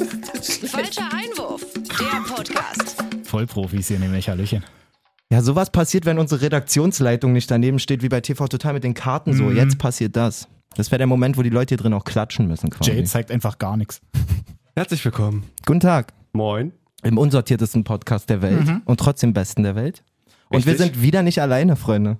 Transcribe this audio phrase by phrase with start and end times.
[0.66, 2.96] Falscher Einwurf, der Podcast.
[3.24, 4.64] Vollprofis hier nämlich, Hallöchen.
[5.30, 8.94] Ja, sowas passiert, wenn unsere Redaktionsleitung nicht daneben steht, wie bei TV Total mit den
[8.94, 9.50] Karten so.
[9.50, 10.48] Jetzt passiert das.
[10.76, 12.90] Das wäre der Moment, wo die Leute hier drin auch klatschen müssen quasi.
[12.92, 14.00] Jay zeigt einfach gar nichts.
[14.74, 15.44] Herzlich willkommen.
[15.66, 16.12] Guten Tag.
[16.32, 16.72] Moin.
[17.02, 20.02] Im unsortiertesten Podcast der Welt und trotzdem besten der Welt.
[20.48, 22.18] Und wir sind wieder nicht alleine, Freunde.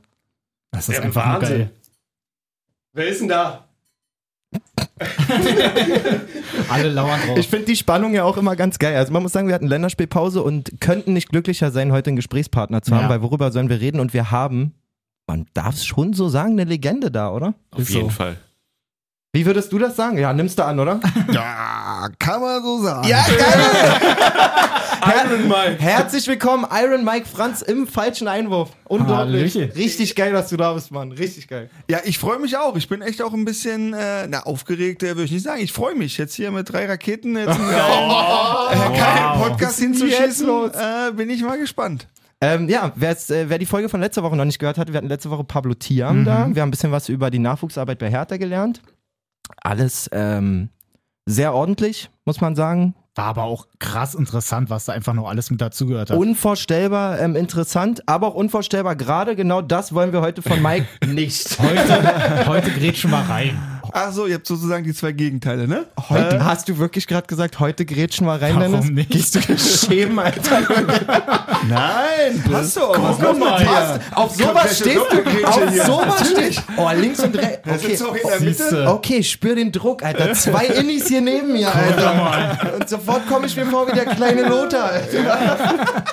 [0.71, 1.59] Das ist Ja, einfach Wahnsinn.
[1.59, 1.71] geil.
[2.93, 3.69] Wer ist denn da?
[6.69, 7.39] Alle lauern drauf.
[7.39, 8.97] Ich finde die Spannung ja auch immer ganz geil.
[8.97, 12.83] Also man muss sagen, wir hatten Länderspielpause und könnten nicht glücklicher sein, heute einen Gesprächspartner
[12.83, 13.09] zu haben, Ja.
[13.11, 14.01] weil worüber sollen wir reden?
[14.01, 14.75] Und wir haben,
[15.27, 17.55] man darf es schon so sagen, eine Legende da, oder?
[17.71, 18.15] Auf Ist jeden so.
[18.15, 18.37] Fall.
[19.33, 20.19] Wie würdest du das sagen?
[20.19, 20.99] Ja, nimmst du an, oder?
[21.33, 23.07] Ja, kann man so sagen.
[23.07, 24.11] Ja, geil!
[25.31, 25.77] Iron Mike.
[25.79, 28.71] Herzlich willkommen, Iron Mike Franz im falschen Einwurf.
[28.89, 29.55] Unglaublich.
[29.55, 29.71] Hallöchen.
[29.77, 31.13] Richtig geil, dass du da bist, Mann.
[31.13, 31.71] Richtig geil.
[31.89, 32.75] Ja, ich freue mich auch.
[32.75, 35.61] Ich bin echt auch ein bisschen, äh, na, aufgeregt, äh, würde ich nicht sagen.
[35.63, 38.11] Ich freue mich, jetzt hier mit drei Raketen jetzt einen geilen,
[38.73, 39.49] äh, geilen Wow.
[39.49, 40.49] Podcast hinzuschießen.
[40.75, 42.09] Äh, bin ich mal gespannt.
[42.41, 43.15] Ähm, ja, äh,
[43.47, 45.75] wer die Folge von letzter Woche noch nicht gehört hat, wir hatten letzte Woche Pablo
[45.75, 46.49] Tiam da.
[46.53, 48.81] Wir haben ein bisschen was über die Nachwuchsarbeit bei Hertha gelernt.
[49.63, 50.71] Alles ähm,
[51.27, 52.95] sehr ordentlich, muss man sagen.
[53.17, 56.17] War aber auch krass interessant, was da einfach noch alles mit dazugehört hat.
[56.17, 59.35] Unvorstellbar ähm, interessant, aber auch unvorstellbar gerade.
[59.35, 61.59] Genau das wollen wir heute von Mike nicht.
[61.59, 63.80] heute, heute grätschen wir rein.
[63.93, 65.87] Ach so, ihr habt sozusagen die zwei Gegenteile, ne?
[66.09, 68.91] Heute, hast du wirklich gerade gesagt, heute grätschen wir rein, Warum Dennis?
[68.91, 69.11] nicht?
[69.11, 70.61] Gehst du schämen, Alter?
[71.69, 73.01] Nein, passt doch.
[73.03, 73.67] Was Guck mal.
[73.67, 74.01] Was?
[74.17, 75.47] Auf sowas stehst du?
[75.47, 77.69] Auf sowas stehst Oh, links und rechts.
[77.69, 77.95] Okay.
[77.95, 78.89] in der Mitte.
[78.89, 80.33] Okay, spür den Druck, Alter.
[80.33, 82.75] Zwei Innis hier neben mir, Alter.
[82.79, 86.05] Und sofort komme ich mir vor wie der kleine Lothar, Alter.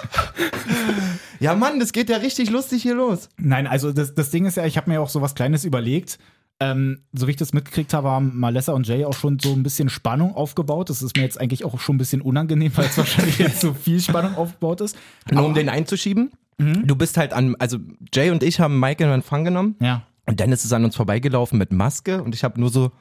[1.40, 3.30] Ja, Mann, das geht ja richtig lustig hier los.
[3.38, 6.18] Nein, also das, das Ding ist ja, ich habe mir auch so was Kleines überlegt.
[6.60, 9.62] Ähm, so wie ich das mitgekriegt habe, haben Malessa und Jay auch schon so ein
[9.62, 10.90] bisschen Spannung aufgebaut.
[10.90, 13.74] Das ist mir jetzt eigentlich auch schon ein bisschen unangenehm, weil es wahrscheinlich jetzt so
[13.74, 14.98] viel Spannung aufgebaut ist.
[15.32, 16.32] Nur um den einzuschieben.
[16.60, 17.78] Du bist halt an, also
[18.12, 19.76] Jay und ich haben Mike in Empfang genommen.
[19.80, 20.02] Ja.
[20.26, 22.92] Und Dennis ist an uns vorbeigelaufen mit Maske und ich habe nur so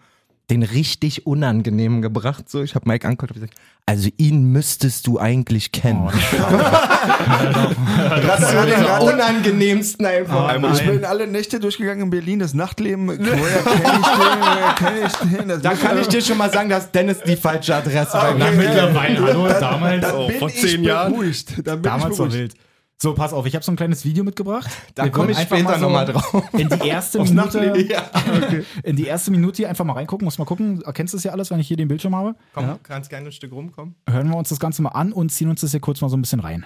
[0.50, 2.48] den richtig unangenehmen gebracht.
[2.48, 3.54] So, ich habe Mike angeguckt und gesagt,
[3.84, 6.06] also ihn müsstest du eigentlich kennen.
[6.06, 6.12] Oh,
[8.08, 8.84] das war den
[9.14, 10.54] unangenehmsten einfach.
[10.62, 13.08] Oh, Ich bin alle Nächte durchgegangen in Berlin, das Nachtleben.
[13.18, 14.40] Woher kenne ich den?
[14.40, 15.48] Woher kenne ich den?
[15.48, 18.50] Das Da kann ich dir schon mal sagen, dass Dennis die falsche Adresse bei Na,
[18.50, 20.06] mir mittlerweile, hallo, damals.
[20.28, 21.12] Bin vor zehn Jahren.
[21.12, 21.48] beruhigt.
[21.66, 22.54] Dann bin Damals ich war beruhigt.
[22.54, 22.65] wild.
[22.98, 24.70] So, pass auf, ich habe so ein kleines Video mitgebracht.
[24.94, 26.42] Da komme ich später mal so nochmal drauf.
[26.54, 27.78] In die erste Minute.
[27.80, 28.10] Ja.
[28.82, 30.24] In die erste Minute hier einfach mal reingucken.
[30.24, 30.80] Muss mal gucken.
[30.82, 32.34] Erkennst du das ja alles, wenn ich hier den Bildschirm habe?
[32.54, 33.96] Komm, kannst gerne ein Stück rumkommen.
[34.08, 36.16] Hören wir uns das Ganze mal an und ziehen uns das hier kurz mal so
[36.16, 36.64] ein bisschen rein.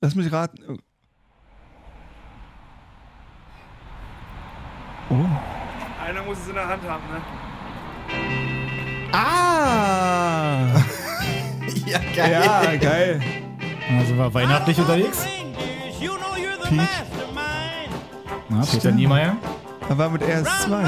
[0.00, 0.80] Lass mich raten.
[6.04, 7.22] Einer muss es in der Hand haben, ne?
[9.12, 10.82] Ah!
[11.86, 12.32] Ja, geil.
[12.32, 13.20] Ja, geil.
[13.88, 15.24] Also war weihnachtlich unterwegs.
[16.64, 16.88] Pete,
[18.48, 19.36] Na, Peter Niemeyer.
[19.88, 20.84] er war mit RS2.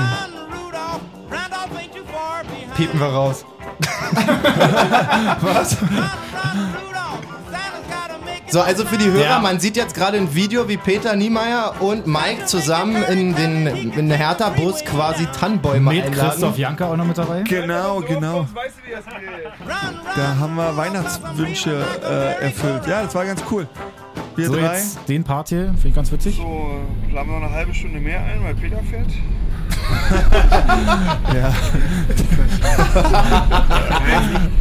[2.76, 3.44] Piepen wir raus.
[8.50, 9.38] So, also für die Hörer, Ja.
[9.40, 14.10] man sieht jetzt gerade ein Video, wie Peter Niemeyer und Mike zusammen in den in
[14.10, 16.30] Hertha-Bus quasi Tannenbäume Mit einladen.
[16.30, 17.42] Christoph Janka auch noch mit dabei.
[17.42, 18.46] Genau, genau.
[18.54, 20.16] Weißt du, wie das geht?
[20.16, 22.86] Da haben wir Weihnachtswünsche äh, erfüllt.
[22.86, 23.68] Ja, das war ganz cool.
[24.34, 24.76] Wir So, drei.
[24.78, 26.36] jetzt den Part hier, finde ich ganz witzig.
[26.36, 26.70] So,
[27.10, 29.08] planen wir noch eine halbe Stunde mehr ein, weil Peter fährt.
[31.34, 31.52] Ja.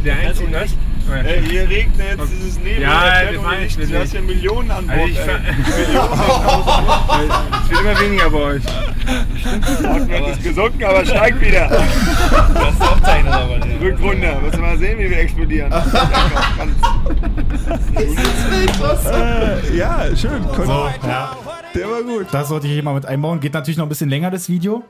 [0.04, 0.70] Der einzige, was?
[1.10, 3.78] Ey, hier regnet, es ist Nebel, Ja, ohne fahren Licht.
[3.78, 4.98] nicht Du hast ja Millionen an Bord.
[4.98, 5.18] Also ich.
[7.64, 8.62] Es wird immer weniger bei euch.
[9.84, 11.68] Hartmann ist gesunken, aber steigt wieder.
[12.54, 13.80] Das ist aufzeichnet aber nicht.
[13.80, 14.40] Rück runter.
[14.40, 15.72] Müssen wir mal sehen, wie wir explodieren.
[19.10, 20.42] Äh, ja, schön.
[20.56, 21.36] So, ja.
[21.74, 22.26] Der war gut.
[22.32, 23.40] Das sollte ich hier mal mit einbauen.
[23.40, 24.82] Geht natürlich noch ein bisschen länger, das Video.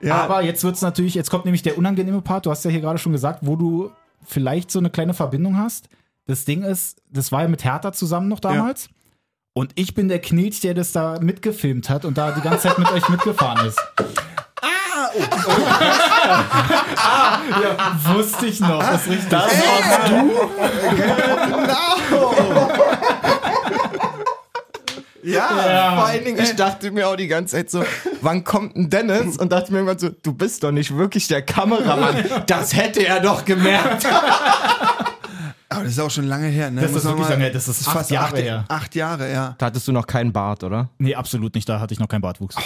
[0.00, 2.46] Ja, Aber jetzt wird's natürlich, jetzt kommt nämlich der unangenehme Part.
[2.46, 3.90] Du hast ja hier gerade schon gesagt, wo du
[4.24, 5.88] vielleicht so eine kleine Verbindung hast.
[6.26, 8.88] Das Ding ist, das war ja mit Hertha zusammen noch damals.
[9.54, 12.78] Und ich bin der Knilch, der das da mitgefilmt hat und da die ganze Zeit
[12.78, 13.80] mit euch mitgefahren ist.
[14.62, 15.10] Ah!
[17.62, 18.78] ja, wusste ich noch.
[18.78, 19.28] Das ist richtig.
[19.28, 20.30] Das warst du?
[25.22, 27.84] Ja, vor allen Dingen, ich dachte mir auch die ganze Zeit so,
[28.20, 29.36] wann kommt denn Dennis?
[29.36, 32.24] Und dachte mir irgendwann so, du bist doch nicht wirklich der Kameramann.
[32.46, 34.04] Das hätte er doch gemerkt.
[35.68, 36.70] aber das ist auch schon lange her.
[36.70, 36.80] Ne?
[36.82, 37.52] Das Muss ist wirklich mal- lange her.
[37.52, 38.64] Das ist acht Jahre acht, her.
[38.68, 39.54] Acht Jahre, ja.
[39.58, 40.88] Da hattest du noch keinen Bart, oder?
[40.98, 41.68] Nee, absolut nicht.
[41.68, 42.56] Da hatte ich noch keinen Bartwuchs.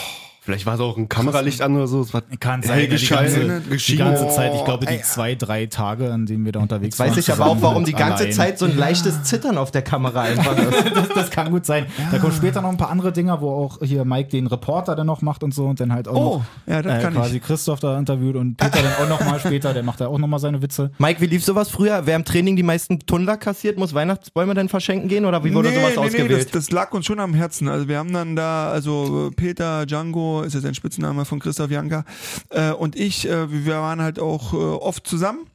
[0.46, 2.00] Vielleicht war es auch ein Kameralicht an oder so.
[2.02, 5.66] Es war Kann sein, die ganze, die ganze Zeit, ich glaube, die Ey, zwei, drei
[5.66, 7.18] Tage, an denen wir da unterwegs Jetzt weiß waren.
[7.18, 8.32] ich aber auch, warum die ganze allein.
[8.32, 10.72] Zeit so ein leichtes Zittern auf der Kamera einfach ist.
[10.94, 11.86] das, das kann gut sein.
[12.12, 15.08] Da kommen später noch ein paar andere Dinger, wo auch hier Mike den Reporter dann
[15.08, 17.38] noch macht und so und dann halt auch Oh, noch ja, das äh, kann quasi
[17.38, 17.42] ich.
[17.42, 20.28] Christoph da interviewt und Peter dann auch noch mal später, der macht da auch noch
[20.28, 20.92] mal seine Witze.
[20.98, 22.02] Mike, wie lief sowas früher?
[22.04, 25.72] Wer im Training die meisten Tunnler kassiert, muss Weihnachtsbäume dann verschenken gehen oder wie wurde
[25.72, 26.46] sowas ausgewählt?
[26.46, 27.68] das, das lag uns schon am Herzen.
[27.68, 32.04] Also wir haben dann da, also Peter Django ist ja sein Spitzname von Christoph Janka
[32.50, 35.46] äh, und ich, äh, wir waren halt auch äh, oft zusammen.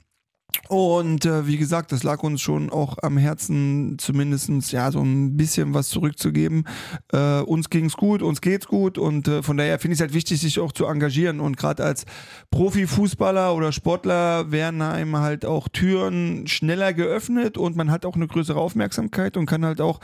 [0.67, 5.37] Und äh, wie gesagt, das lag uns schon auch am Herzen, zumindestens ja so ein
[5.37, 6.65] bisschen was zurückzugeben.
[7.11, 10.13] Äh, uns ging's gut, uns geht's gut und äh, von daher finde ich es halt
[10.13, 11.39] wichtig, sich auch zu engagieren.
[11.39, 12.05] Und gerade als
[12.51, 18.27] Profifußballer oder Sportler werden einem halt auch Türen schneller geöffnet und man hat auch eine
[18.27, 19.99] größere Aufmerksamkeit und kann halt auch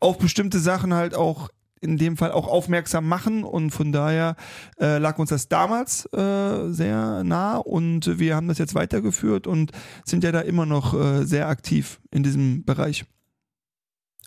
[0.00, 1.48] auf bestimmte Sachen halt auch
[1.82, 4.36] in dem Fall auch aufmerksam machen und von daher
[4.80, 9.72] äh, lag uns das damals äh, sehr nah und wir haben das jetzt weitergeführt und
[10.04, 13.04] sind ja da immer noch äh, sehr aktiv in diesem Bereich.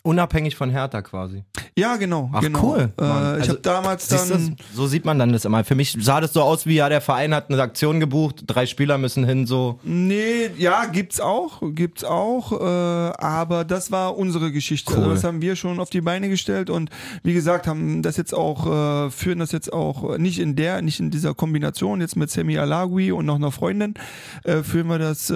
[0.06, 1.44] Unabhängig von Hertha quasi.
[1.76, 2.30] Ja, genau.
[2.32, 2.64] Ach, genau.
[2.64, 3.34] cool, Äh, Mann.
[3.38, 5.64] ich Also, habe damals dann so sieht man dann das immer.
[5.64, 8.68] Für mich sah das so aus, wie ja, der Verein hat eine Aktion gebucht, drei
[8.68, 9.80] Spieler müssen hin, so.
[9.84, 14.94] Nee, ja, gibt's auch, gibt's auch, äh, aber das war unsere Geschichte.
[14.94, 15.00] Cool.
[15.00, 16.92] Also das haben wir schon auf die Beine gestellt und
[17.24, 21.00] wie gesagt, haben das jetzt auch, äh, führen das jetzt auch nicht in der, nicht
[21.00, 23.96] in dieser Kombination jetzt mit Semi Alagui und noch einer Freundin,
[24.44, 25.36] äh, führen wir das äh,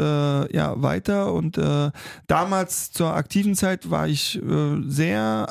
[0.56, 1.90] ja weiter und äh,
[2.28, 5.48] damals zur aktiven Zeit war ich äh, sehr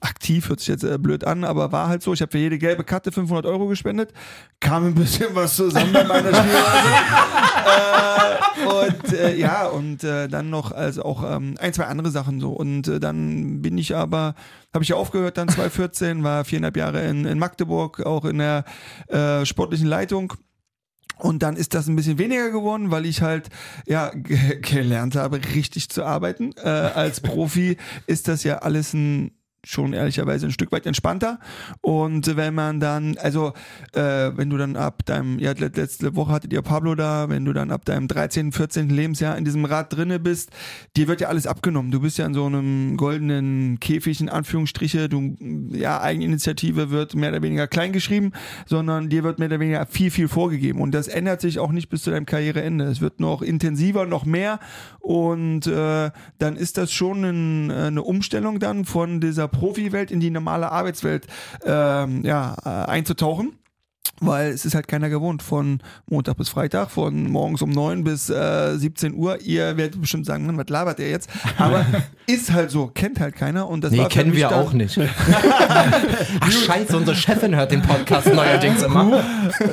[0.00, 2.58] aktiv, hört sich jetzt äh, blöd an, aber war halt so, ich habe für jede
[2.58, 4.12] gelbe Karte 500 Euro gespendet,
[4.60, 6.88] kam ein bisschen was zusammen bei meiner Spielweise.
[8.62, 12.40] äh, und äh, ja, und äh, dann noch also auch ähm, ein, zwei andere Sachen
[12.40, 12.52] so.
[12.52, 14.34] Und äh, dann bin ich aber,
[14.72, 18.64] habe ich ja aufgehört dann 2014, war viereinhalb Jahre in, in Magdeburg, auch in der
[19.44, 20.32] sportlichen Leitung.
[21.24, 23.48] Und dann ist das ein bisschen weniger geworden, weil ich halt
[23.86, 26.52] ja ge gelernt habe, richtig zu arbeiten.
[26.62, 29.30] Äh, als Profi ist das ja alles ein
[29.64, 31.38] schon ehrlicherweise ein Stück weit entspannter.
[31.80, 33.52] Und wenn man dann, also
[33.92, 37.44] äh, wenn du dann ab deinem, ja let- letzte Woche hattet ihr Pablo da, wenn
[37.44, 38.88] du dann ab deinem 13., 14.
[38.88, 40.50] Lebensjahr in diesem Rad drinne bist,
[40.96, 41.90] dir wird ja alles abgenommen.
[41.90, 45.36] Du bist ja in so einem goldenen Käfig, in Anführungsstriche, du,
[45.70, 48.32] ja, Eigeninitiative wird mehr oder weniger klein geschrieben,
[48.66, 50.80] sondern dir wird mehr oder weniger viel, viel vorgegeben.
[50.80, 52.84] Und das ändert sich auch nicht bis zu deinem Karriereende.
[52.84, 54.60] Es wird noch intensiver, noch mehr
[55.00, 60.30] und äh, dann ist das schon ein, eine Umstellung dann von dieser Profi-Welt in die
[60.30, 61.26] normale Arbeitswelt
[61.64, 63.58] ähm, ja, äh, einzutauchen.
[64.20, 68.30] Weil es ist halt keiner gewohnt von Montag bis Freitag, von morgens um 9 bis
[68.30, 69.40] äh, 17 Uhr.
[69.40, 71.28] Ihr werdet bestimmt sagen, Mann, was labert der jetzt?
[71.58, 71.84] Aber
[72.26, 73.68] ist halt so, kennt halt keiner.
[73.68, 74.98] Und das Nee, war kennen wir auch nicht.
[76.40, 79.22] Ach scheiße, unsere Chefin hört den Podcast neuerdings immer.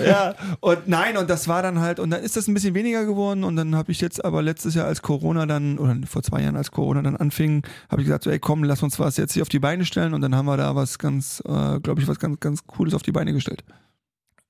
[0.05, 3.05] ja, und nein, und das war dann halt, und dann ist das ein bisschen weniger
[3.05, 6.41] geworden und dann habe ich jetzt aber letztes Jahr, als Corona dann, oder vor zwei
[6.41, 9.33] Jahren, als Corona dann anfing, habe ich gesagt, so, ey komm, lass uns was jetzt
[9.33, 12.07] hier auf die Beine stellen und dann haben wir da was ganz, äh, glaube ich,
[12.07, 13.63] was ganz, ganz Cooles auf die Beine gestellt.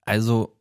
[0.06, 0.56] Also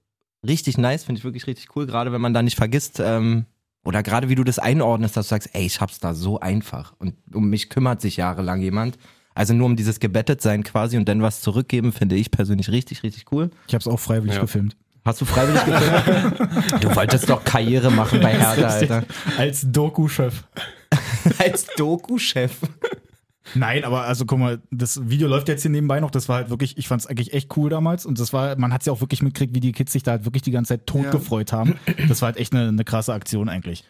[0.47, 3.47] richtig nice, finde ich wirklich richtig cool, gerade wenn man da nicht vergisst, ähm,
[3.85, 6.93] oder gerade wie du das einordnest, dass du sagst, ey, ich hab's da so einfach
[6.99, 8.99] und um mich kümmert sich jahrelang jemand.
[9.35, 13.33] Also nur um dieses Gebettetsein quasi und dann was zurückgeben, finde ich persönlich richtig, richtig
[13.33, 13.51] cool.
[13.69, 14.43] Ich habe es auch freiwillig Ja.
[14.43, 14.77] gefilmt.
[15.05, 16.41] Hast du freiwillig gefilmt?
[16.85, 19.05] du wolltest doch Karriere machen bei Hertha, Alter.
[19.39, 20.43] Als Doku-Chef.
[21.39, 22.53] Als Doku-Chef.
[23.55, 26.11] Nein, aber also guck mal, das Video läuft jetzt hier nebenbei noch.
[26.11, 28.07] Das war halt wirklich, ich fand es eigentlich echt cool damals.
[28.07, 30.25] Und das war, man hat ja auch wirklich mitgekriegt, wie die Kids sich da halt
[30.25, 31.11] wirklich die ganze Zeit tot Ja.
[31.11, 31.75] gefreut haben.
[32.09, 33.85] Das war halt echt eine, eine krasse Aktion eigentlich.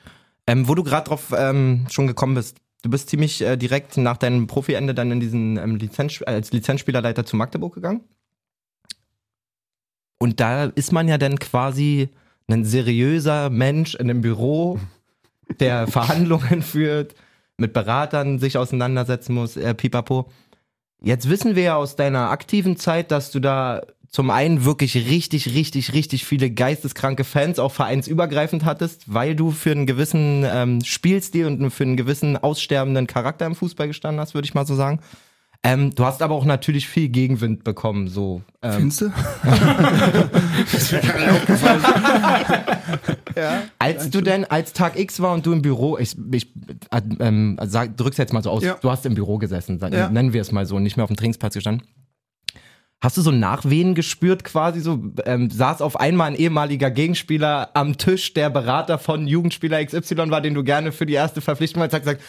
[0.46, 4.16] Ähm, wo du gerade drauf ähm, schon gekommen bist, du bist ziemlich äh, direkt nach
[4.16, 8.00] deinem Profiende dann in diesen ähm, Lizenz, als Lizenzspielerleiter zu Magdeburg gegangen.
[10.18, 12.08] Und da ist man ja dann quasi
[12.48, 14.78] ein seriöser Mensch in einem Büro,
[15.60, 17.14] der Verhandlungen führt,
[17.60, 20.30] mit Beratern sich auseinandersetzen muss, äh, pipapo.
[21.02, 25.54] Jetzt wissen wir ja aus deiner aktiven Zeit, dass du da zum einen wirklich richtig,
[25.54, 31.46] richtig, richtig viele geisteskranke Fans, auch vereinsübergreifend hattest, weil du für einen gewissen ähm, Spielstil
[31.46, 35.00] und für einen gewissen aussterbenden Charakter im Fußball gestanden hast, würde ich mal so sagen.
[35.62, 38.40] Ähm, du hast aber auch natürlich viel Gegenwind bekommen, so.
[38.62, 39.06] Ähm, Findest du?
[43.36, 43.62] ja.
[43.78, 46.46] als du denn, als Tag X war und du im Büro, ich, ich
[46.90, 48.76] äh, ähm, sag, drück's jetzt mal so aus, Ja.
[48.80, 50.08] du hast im Büro gesessen, dann Ja.
[50.08, 51.86] nennen wir es mal so, nicht mehr auf dem Trainingsplatz gestanden.
[53.02, 55.02] Hast du so Nachwehen gespürt quasi so?
[55.24, 60.42] Ähm, saß auf einmal ein ehemaliger Gegenspieler am Tisch, der Berater von Jugendspieler XY war,
[60.42, 62.20] den du gerne für die erste Verpflichtung hast, hat gesagt,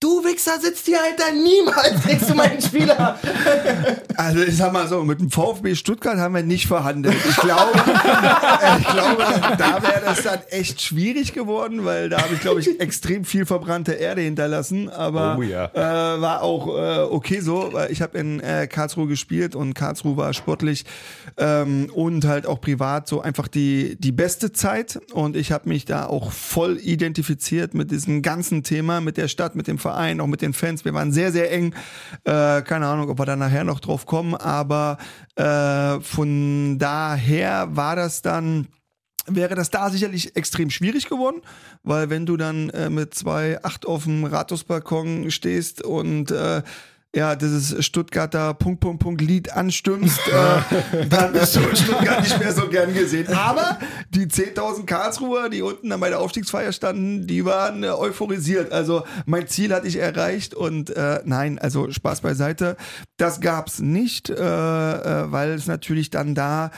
[0.00, 3.18] Du Wichser sitzt hier, Alter, niemals kriegst du meinen Spieler.
[4.18, 7.14] Also ich sag mal so, mit dem VfB Stuttgart haben wir nicht verhandelt.
[7.28, 7.70] Ich glaube,
[8.80, 9.22] ich glaube
[9.56, 13.46] da wäre das dann echt schwierig geworden, weil da habe ich, glaube ich, extrem viel
[13.46, 14.88] verbrannte Erde hinterlassen.
[14.88, 15.66] Aber Oh ja.
[15.66, 20.16] äh, war auch äh, okay so, weil ich habe in äh, Karlsruhe gespielt und Karlsruhe
[20.16, 20.84] war sportlich
[21.36, 24.98] ähm, und halt auch privat so einfach die, die beste Zeit.
[25.12, 29.54] Und ich habe mich da auch voll identifiziert mit diesem ganzen Thema, mit der Stadt,
[29.54, 29.87] mit dem Verein,
[30.20, 30.84] auch mit den Fans.
[30.84, 31.74] Wir waren sehr, sehr eng.
[32.24, 34.98] Äh, keine Ahnung, ob wir da nachher noch drauf kommen, aber
[35.36, 38.68] äh, von daher war das dann
[39.30, 41.42] wäre das da sicherlich extrem schwierig geworden,
[41.82, 46.62] weil wenn du dann äh, mit zwei acht auf dem Rathausbalkon stehst und äh,
[47.16, 52.38] ja, dieses Stuttgarter Punkt, Punkt, Punkt Lied anstimmst, äh, dann bist du in Stuttgart nicht
[52.38, 53.32] mehr so gern gesehen.
[53.32, 53.78] Aber
[54.10, 58.72] die 10.000 Karlsruher, die unten dann bei der Aufstiegsfeier standen, die waren äh, euphorisiert.
[58.72, 62.76] Also mein Ziel hatte ich erreicht und äh, nein, also Spaß beiseite.
[63.16, 66.70] Das gab's nicht, äh, äh, weil es natürlich dann da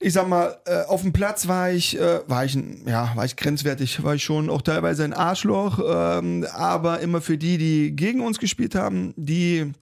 [0.00, 3.36] ich sag mal, äh, auf dem Platz war ich, äh, war ich, ja, war ich
[3.36, 8.20] grenzwertig, war ich schon auch teilweise ein Arschloch, ähm, aber immer für die, die gegen
[8.20, 9.72] uns gespielt haben, die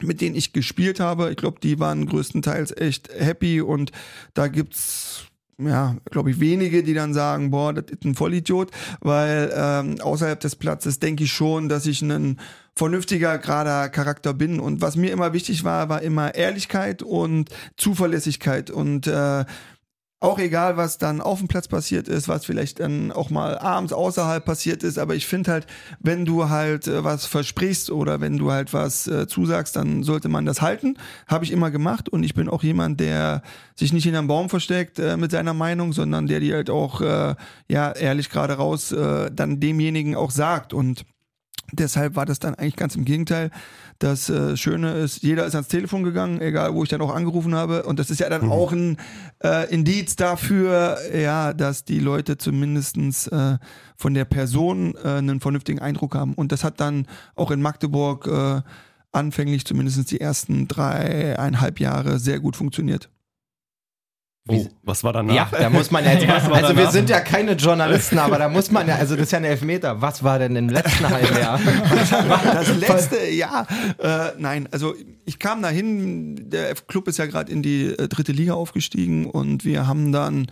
[0.00, 3.90] mit denen ich gespielt habe, ich glaube, die waren größtenteils echt happy und
[4.34, 5.27] da gibt's
[5.58, 10.38] ja, glaube ich, wenige, die dann sagen, boah, das ist ein Vollidiot, weil ähm, außerhalb
[10.38, 12.38] des Platzes denke ich schon, dass ich ein
[12.76, 14.60] vernünftiger, gerader Charakter bin.
[14.60, 18.70] Und was mir immer wichtig war, war immer Ehrlichkeit und Zuverlässigkeit.
[18.70, 19.44] Und äh,
[20.20, 23.92] auch egal, was dann auf dem Platz passiert ist, was vielleicht dann auch mal abends
[23.92, 25.66] außerhalb passiert ist, aber ich finde halt,
[26.00, 30.28] wenn du halt äh, was versprichst oder wenn du halt was äh, zusagst, dann sollte
[30.28, 30.96] man das halten.
[31.28, 33.42] Habe ich immer gemacht und ich bin auch jemand, der
[33.76, 37.36] sich nicht hinterm Baum versteckt äh, mit seiner Meinung, sondern der die halt auch äh,
[37.68, 41.04] ja ehrlich gerade raus äh, dann demjenigen auch sagt und
[41.72, 43.50] Deshalb war das dann eigentlich ganz im Gegenteil.
[43.98, 47.54] Das äh, Schöne ist, jeder ist ans Telefon gegangen, egal wo ich dann auch angerufen
[47.54, 47.82] habe.
[47.82, 48.96] Und das ist ja dann auch ein
[49.44, 53.58] äh, Indiz dafür, ja, dass die Leute zumindestens äh,
[53.96, 56.32] von der Person äh, einen vernünftigen Eindruck haben.
[56.34, 58.62] Und das hat dann auch in Magdeburg äh,
[59.12, 63.10] anfänglich zumindest die ersten dreieinhalb Jahre sehr gut funktioniert.
[64.50, 65.34] Oh, was war danach?
[65.34, 68.70] Ja, da muss man ja jetzt also wir sind ja keine Journalisten, aber da muss
[68.70, 70.00] man ja, also das ist ja ein Elfmeter.
[70.00, 71.60] Was war denn im letzten Halbjahr?
[72.44, 73.66] Das letzte Jahr.
[73.98, 78.32] Äh, nein, also ich kam dahin, der Club ist ja gerade in die äh, dritte
[78.32, 80.46] Liga aufgestiegen und wir haben dann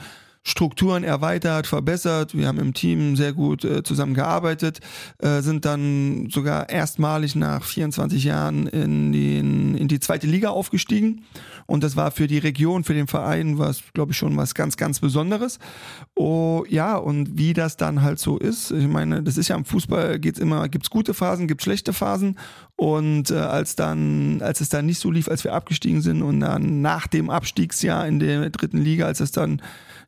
[0.47, 2.37] Strukturen erweitert, verbessert.
[2.37, 4.79] Wir haben im Team sehr gut äh, zusammengearbeitet,
[5.19, 11.25] äh, sind dann sogar erstmalig nach 24 Jahren in, den, in die zweite Liga aufgestiegen.
[11.67, 14.77] Und das war für die Region, für den Verein, was, glaube ich, schon was ganz,
[14.77, 15.59] ganz Besonderes.
[16.15, 19.65] Oh, ja, und wie das dann halt so ist, ich meine, das ist ja im
[19.65, 22.39] Fußball, geht's immer, gibt's gute Phasen, gibt's schlechte Phasen.
[22.77, 26.39] Und äh, als dann, als es dann nicht so lief, als wir abgestiegen sind und
[26.39, 29.61] dann nach dem Abstiegsjahr in der dritten Liga, als es dann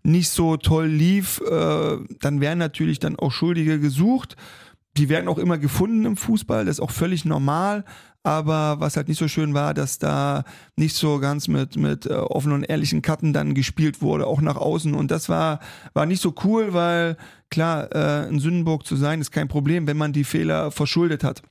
[0.02, 4.36] nicht so toll lief, äh, dann werden natürlich dann auch Schuldige gesucht.
[4.96, 7.84] Die werden auch immer gefunden im Fußball, das ist auch völlig normal.
[8.24, 10.44] Aber was halt nicht so schön war, dass da
[10.76, 14.56] nicht so ganz mit, mit äh, offenen und ehrlichen Karten dann gespielt wurde, auch nach
[14.56, 14.92] außen.
[14.92, 15.60] Und das war,
[15.94, 17.16] war nicht so cool, weil
[17.48, 21.42] klar, äh, ein Sündenbock zu sein ist kein Problem, wenn man die Fehler verschuldet hat.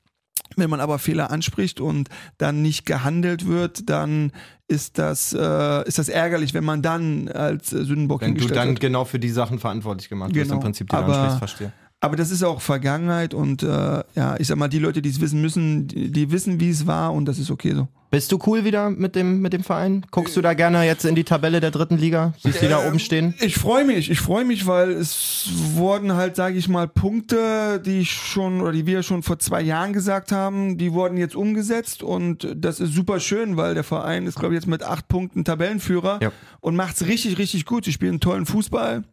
[0.56, 4.32] Wenn man aber Fehler anspricht und dann nicht gehandelt wird, dann
[4.70, 8.58] ist das, äh, ist das ärgerlich, wenn man dann als äh, Sündenbock Wenn du hingestellt
[8.60, 8.80] dann wird.
[8.82, 10.56] genau für die Sachen verantwortlich gemacht wirst, Genau.
[10.56, 11.72] im Prinzip die du Aber- ansprichst, verstehe.
[12.00, 15.20] Aber das ist auch Vergangenheit und äh, ja, ich sag mal, die Leute, die es
[15.20, 17.88] wissen müssen, die, die wissen, wie es war und das ist okay so.
[18.12, 20.06] Bist du cool wieder mit dem, mit dem Verein?
[20.12, 22.34] Guckst du da gerne jetzt in die Tabelle der dritten Liga?
[22.42, 23.34] Siehst du die da oben stehen?
[23.42, 28.02] Ich freue mich, ich freue mich, weil es wurden halt, sage ich mal, Punkte, die
[28.02, 32.02] ich schon oder die wir schon vor zwei Jahren gesagt haben, die wurden jetzt umgesetzt
[32.04, 35.44] und das ist super schön, weil der Verein ist, glaube ich, jetzt mit acht Punkten
[35.44, 36.32] Tabellenführer Ja.
[36.62, 37.84] und macht's richtig, richtig gut.
[37.86, 39.04] Sie spielen tollen Fußball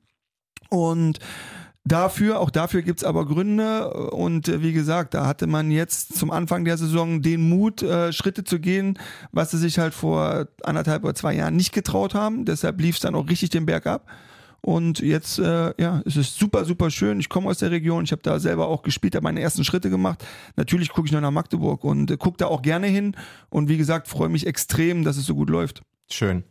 [0.69, 1.19] und
[1.87, 6.31] Dafür, auch dafür gibt's aber Gründe und äh, wie gesagt, da hatte man jetzt zum
[6.31, 8.99] Anfang der Saison den Mut, äh, Schritte zu gehen,
[9.33, 12.47] was sie sich halt vor anderthalb oder zwei Jahren nicht getraut haben.
[12.47, 14.07] Deshalb lief's dann auch richtig den Berg ab.
[14.63, 17.21] Und jetzt, äh, ja, es ist super, super schön.
[17.21, 19.91] Ich komme aus der Region, ich habe da selber auch gespielt, habe meine ersten Schritte
[19.91, 20.25] gemacht.
[20.57, 23.15] Natürlich gucke ich noch nach Magdeburg und äh, gucke da auch gerne hin.
[23.51, 25.83] Und wie gesagt, freue mich extrem, dass es so gut läuft.
[26.11, 26.45] Schön.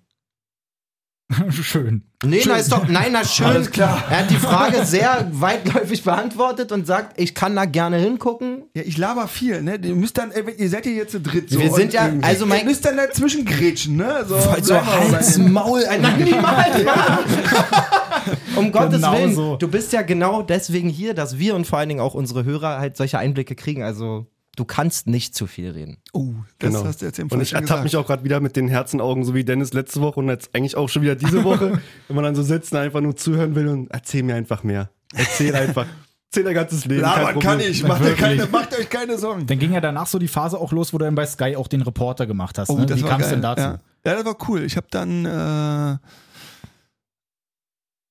[1.63, 2.03] Schön.
[2.25, 3.45] Nee, na ist doch, nein, na schön.
[3.47, 4.01] Alles klar.
[4.09, 8.63] Er hat die Frage sehr weitläufig beantwortet und sagt, ich kann da gerne hingucken.
[8.75, 9.75] Ja, ich laber viel, ne?
[9.83, 11.49] Ihr müsst dann, ey, ihr seid ja jetzt zu dritt.
[11.49, 14.23] So, Wir sind ja- äh, also mein- ihr müsst dann dazwischen grätschen, ne?
[14.27, 16.77] So, So bleiben wir Hals, Maul, äh, nein, niemals.
[18.55, 19.55] um Gottes Genau Willen, so.
[19.57, 22.79] du bist ja genau deswegen hier, dass wir und vor allen Dingen auch unsere Hörer
[22.79, 23.83] halt solche Einblicke kriegen.
[23.83, 25.97] Also du kannst nicht zu viel reden.
[26.13, 26.85] Oh, das Genau.
[26.85, 29.33] hast du jetzt im Und ich ertappe mich auch gerade wieder mit den Herzenaugen, so
[29.33, 32.35] wie Dennis letzte Woche und jetzt eigentlich auch schon wieder diese Woche, wenn man dann
[32.35, 34.89] so sitzt und einfach nur zuhören will und erzähl mir einfach mehr.
[35.15, 35.85] Erzähl einfach.
[36.29, 37.03] Erzähl dein ganzes Leben.
[37.03, 39.45] kein Labern kann ich, macht, keine, macht euch keine Sorgen.
[39.45, 41.67] Dann ging ja danach so die Phase auch los, wo du dann bei Sky auch
[41.67, 42.69] den Reporter gemacht hast.
[42.69, 42.87] Oh, ne?
[42.87, 43.61] das Wie kam es denn dazu?
[43.61, 43.79] Ja.
[44.05, 44.63] ja, das war cool.
[44.63, 45.97] Ich habe dann äh,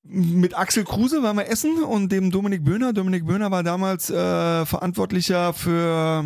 [0.04, 2.92] mit Axel Kruse waren wir essen und dem Dominik Böhner.
[2.92, 6.24] Dominik Böhner war damals äh, Verantwortlicher für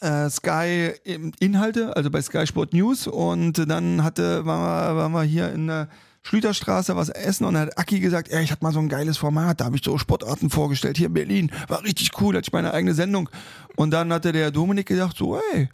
[0.00, 0.92] äh, Sky
[1.40, 3.06] Inhalte, also bei Sky Sport News.
[3.06, 5.88] Und dann hatte, waren, wir, waren wir hier in der
[6.22, 9.16] Schlüterstraße was essen und dann hat Aki gesagt, ey, ich hatte mal so ein geiles
[9.16, 12.52] Format, da habe ich so Sportarten vorgestellt, hier in Berlin, war richtig cool, hatte ich
[12.52, 13.30] meine eigene Sendung.
[13.76, 15.70] Und dann hatte der Dominik gesagt, so, ey,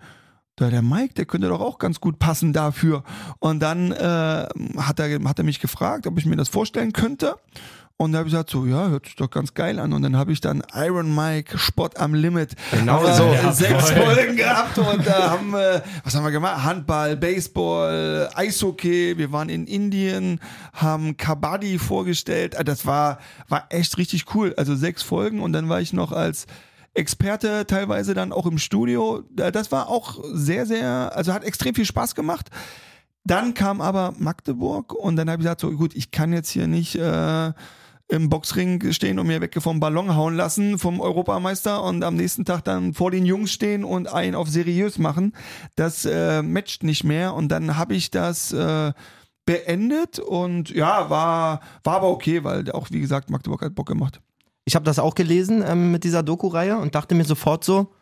[0.56, 3.04] da der Mike, der könnte doch auch ganz gut passen dafür.
[3.38, 4.46] Und dann äh,
[4.78, 7.36] hat, er, hat er mich gefragt, ob ich mir das vorstellen könnte.
[7.98, 9.94] Und da habe ich gesagt, so, ja, hört sich doch ganz geil an.
[9.94, 12.54] Und dann habe ich dann Iron Mike, Sport am Limit.
[12.70, 13.24] Genau so.
[13.32, 14.02] Ja, sechs voll.
[14.02, 16.62] Folgen gehabt und da haben wir, was haben wir gemacht?
[16.62, 19.16] Handball, Baseball, Eishockey.
[19.16, 20.40] Wir waren in Indien,
[20.74, 22.58] haben Kabaddi vorgestellt.
[22.58, 24.52] Ah, Das war, war echt richtig cool.
[24.58, 26.46] Also sechs Folgen und dann war ich noch als
[26.96, 29.22] Experte teilweise dann auch im Studio.
[29.30, 32.50] Da- Das war auch sehr, sehr, also hat extrem viel Spaß gemacht.
[33.24, 36.66] Dann kam aber Magdeburg und dann habe ich gesagt, so gut, ich kann jetzt hier
[36.68, 37.52] nicht äh,
[38.08, 42.44] im Boxring stehen und mir weg vom Ballon hauen lassen vom Europameister und am nächsten
[42.44, 45.32] Tag dann vor den Jungs stehen und einen auf seriös machen.
[45.74, 48.92] Das äh, matcht nicht mehr und dann habe ich das äh,
[49.44, 54.20] beendet und ja, war, war aber okay, weil auch, wie gesagt, Magdeburg hat Bock gemacht.
[54.66, 57.92] Ich habe das auch gelesen ähm, mit dieser Doku-Reihe und dachte mir sofort so,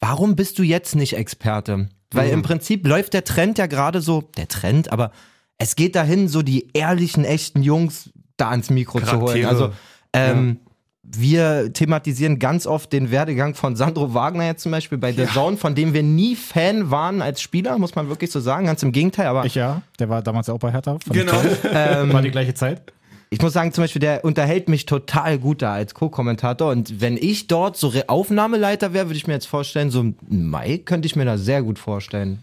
[0.00, 1.88] warum bist du jetzt nicht Experte?
[2.12, 5.12] Weil im Prinzip läuft der Trend ja gerade so, der Trend, aber
[5.58, 9.42] es geht dahin, so die ehrlichen, echten Jungs da ans Mikro zu holen.
[9.42, 9.48] Charaktere.
[9.48, 9.70] Also
[10.12, 10.58] ähm,
[11.02, 15.56] wir thematisieren ganz oft den Werdegang von Sandro Wagner jetzt zum Beispiel bei The Zone,
[15.56, 18.66] von dem wir nie Fan waren als Spieler, muss man wirklich so sagen.
[18.66, 20.98] Ganz im Gegenteil, aber Ich ja, der war damals ja auch bei Hertha.
[21.10, 21.40] Genau.
[21.72, 22.92] Ähm, War die gleiche Zeit.
[23.30, 26.70] Ich muss sagen, zum Beispiel, der unterhält mich total gut da als Co-Kommentator.
[26.70, 30.78] Und wenn ich dort so Aufnahmeleiter wäre, würde ich mir jetzt vorstellen, so ein Mai
[30.78, 32.42] könnte ich mir da sehr gut vorstellen.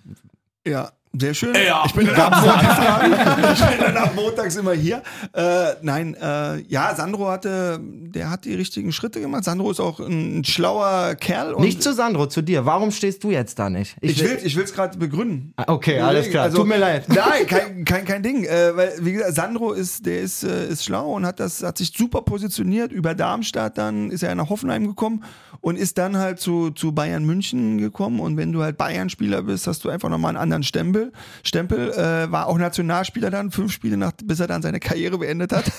[0.65, 1.54] Ja, sehr schön.
[1.86, 5.01] Ich bin dann ab montags, ich bin dann ab montags immer hier.
[5.34, 9.43] Äh, nein, äh, ja, Sandro hatte, der hat die richtigen Schritte gemacht.
[9.43, 11.54] Sandro ist auch ein schlauer Kerl.
[11.54, 12.65] Und Nicht zu Sandro, zu dir.
[12.65, 13.95] Warum stehst du jetzt da nicht?
[14.01, 15.54] ich will ich will's gerade begründen.
[15.58, 16.45] Ah, Okay, alles klar.
[16.45, 17.06] Also, Tut mir leid.
[17.10, 18.43] Nein, kein, kein, kein Ding.
[18.45, 21.78] Äh, weil, wie gesagt, Sandro ist, der ist, äh, ist schlau und hat das, hat
[21.78, 22.91] sich super positioniert.
[22.91, 25.23] Über Darmstadt dann ist er nach Hoffenheim gekommen
[25.62, 28.19] und ist dann halt zu, zu Bayern München gekommen.
[28.19, 31.04] Und wenn du halt Bayern-Spieler bist, hast du einfach nochmal einen anderen Stempel.
[31.43, 35.51] Stempel äh, war auch Nationalspieler dann, fünf Spiele nach, bis er dann seine Karriere beendet
[35.51, 35.65] hat.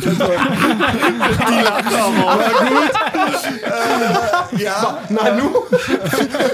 [0.00, 0.28] das war,
[1.48, 2.90] die lachen aber gut.
[4.54, 5.02] Äh, ja.
[5.08, 5.50] Nanu?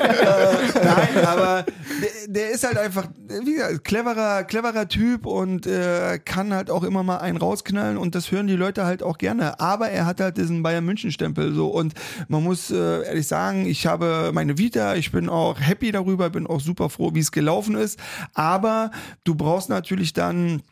[0.06, 1.64] Äh, nein, aber
[2.00, 3.06] der, der ist halt einfach,
[3.44, 8.14] wie gesagt, cleverer, cleverer Typ und äh, kann halt auch immer mal einen rausknallen und
[8.14, 9.60] das hören die Leute halt auch gerne.
[9.60, 11.94] Aber er hat halt diesen Bayern München Stempel so und
[12.28, 16.46] man muss äh, ehrlich sagen, ich habe meine Vita, ich bin auch happy darüber, bin
[16.46, 17.95] auch super froh, wie es gelaufen ist.
[18.34, 18.90] Aber
[19.24, 20.62] du brauchst natürlich dann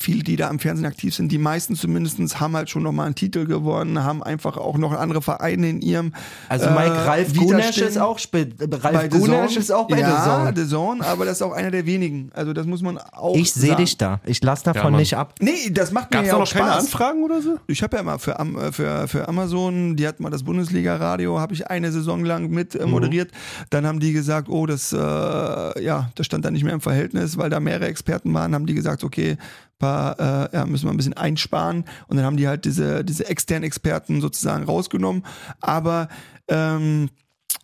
[0.00, 3.14] viele, die da am Fernsehen aktiv sind, die meisten zumindest haben halt schon nochmal einen
[3.14, 6.12] Titel gewonnen, haben einfach auch noch andere Vereine in ihrem
[6.48, 8.18] Also Mike äh, Ralf Gunesch ist auch.
[8.30, 11.04] Bei Ralf Gunesch ist auch bei ja, The Zone.
[11.04, 12.30] Aber das ist auch einer der wenigen.
[12.34, 14.20] Also das muss man auch Ich sehe dich da.
[14.24, 15.00] Ich lass davon Mann.
[15.00, 15.34] nicht ab.
[15.40, 16.84] Nee, das macht mir Gab's ja da auch noch keine Spaß.
[16.84, 17.58] Anfragen oder so?
[17.66, 21.54] Ich habe ja mal für, äh, für, für Amazon, die hat mal das Bundesliga-Radio, habe
[21.54, 23.30] ich eine Saison lang mit äh, moderiert.
[23.70, 27.36] Dann haben die gesagt, oh, das, äh, ja, das stand da nicht mehr im Verhältnis,
[27.36, 29.36] weil da mehrere Experten waren, haben die gesagt, okay,
[29.84, 31.84] paar, äh, ja, müssen wir ein bisschen einsparen.
[32.08, 35.24] Und dann haben die halt diese, diese externen Experten sozusagen rausgenommen.
[35.60, 36.08] Aber
[36.48, 37.10] ähm,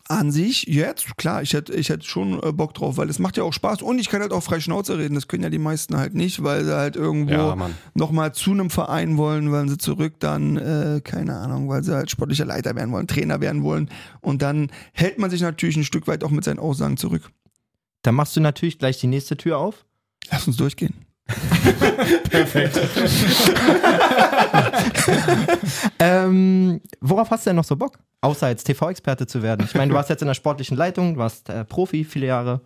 [0.08, 3.36] an sich jetzt, klar, ich hätte ich hätte schon äh, Bock drauf, weil es macht
[3.36, 5.14] ja auch Spaß und ich kann halt auch frei Schnauze reden.
[5.14, 8.70] Das können ja die meisten halt nicht, weil sie halt irgendwo Ja, nochmal zu einem
[8.70, 12.90] Verein wollen, wollen sie zurück dann, äh, keine Ahnung, weil sie halt sportlicher Leiter werden
[12.90, 13.88] wollen, Trainer werden wollen.
[14.20, 17.30] Und dann hält man sich natürlich ein Stück weit auch mit seinen Aussagen zurück.
[18.02, 19.84] Dann machst du natürlich gleich die nächste Tür auf.
[20.30, 21.06] Lass uns durchgehen.
[25.98, 27.98] Ähm, worauf hast du denn noch so Bock?
[28.22, 29.66] Außer als TV-Experte zu werden.
[29.66, 32.60] Ich meine, du warst jetzt in der sportlichen Leitung, du warst äh, Profi viele Jahre.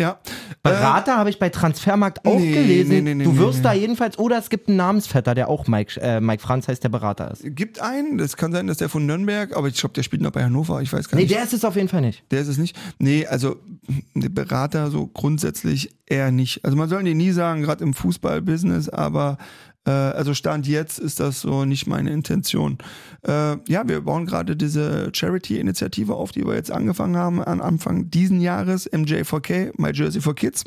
[0.00, 0.18] Ja.
[0.62, 2.88] Berater habe ich bei Transfermarkt auch nee, gelesen.
[2.88, 3.64] nee, nee, nee, du nee, wirst nee.
[3.64, 6.88] da jedenfalls, oder es gibt einen Namensvetter, der auch Mike, äh, Mike Franz heißt, der
[6.88, 7.42] Berater ist.
[7.44, 10.30] Gibt einen, das kann sein, dass der von Nürnberg, aber ich glaube, der spielt noch
[10.30, 11.34] bei Hannover, ich weiß gar Nee, nicht.
[11.34, 12.24] der ist es auf jeden Fall nicht.
[12.30, 12.74] Der ist es nicht.
[12.98, 13.56] Nee, also
[14.14, 16.64] der Berater so grundsätzlich eher nicht.
[16.64, 19.36] Also man soll dir nie sagen, gerade im Fußballbusiness, aber
[19.86, 22.78] Äh, also Stand jetzt ist das so nicht meine Intention.
[23.26, 28.10] Äh, ja, wir bauen gerade diese Charity-Initiative auf, die wir jetzt angefangen haben an Anfang
[28.10, 30.64] diesen Jahres, MJ4K, My Jersey for Kids.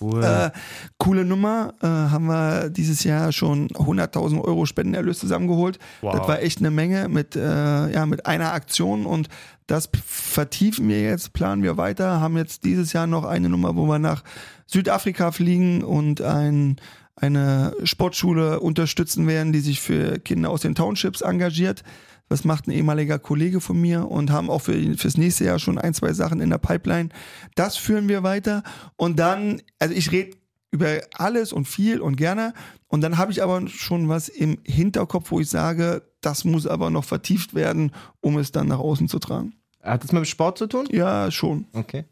[0.00, 0.22] Cool.
[0.22, 0.50] Äh,
[0.98, 5.78] coole Nummer, äh, haben wir dieses Jahr schon 100.000 Euro Spendenerlös zusammengeholt.
[6.02, 6.16] Wow.
[6.16, 9.28] Das war echt eine Menge mit, äh, ja, mit einer Aktion und
[9.66, 13.86] das vertiefen wir jetzt, planen wir weiter, haben jetzt dieses Jahr noch eine Nummer, wo
[13.86, 14.22] wir nach
[14.66, 16.76] Südafrika fliegen und ein,
[17.20, 21.82] eine Sportschule unterstützen werden, die sich für Kinder aus den Townships engagiert.
[22.28, 25.78] Das macht ein ehemaliger Kollege von mir und haben auch für, fürs nächste Jahr schon
[25.78, 27.08] ein, zwei Sachen in der Pipeline.
[27.54, 28.62] Das führen wir weiter.
[28.96, 30.36] Und dann, also ich rede
[30.70, 32.52] über alles und viel und gerne.
[32.86, 36.90] Und dann habe ich aber schon was im Hinterkopf, wo ich sage, das muss aber
[36.90, 39.54] noch vertieft werden, um es dann nach außen zu tragen.
[39.82, 40.86] Hat das mit dem Sport zu tun?
[40.90, 41.66] Ja, schon.
[41.72, 42.04] Okay.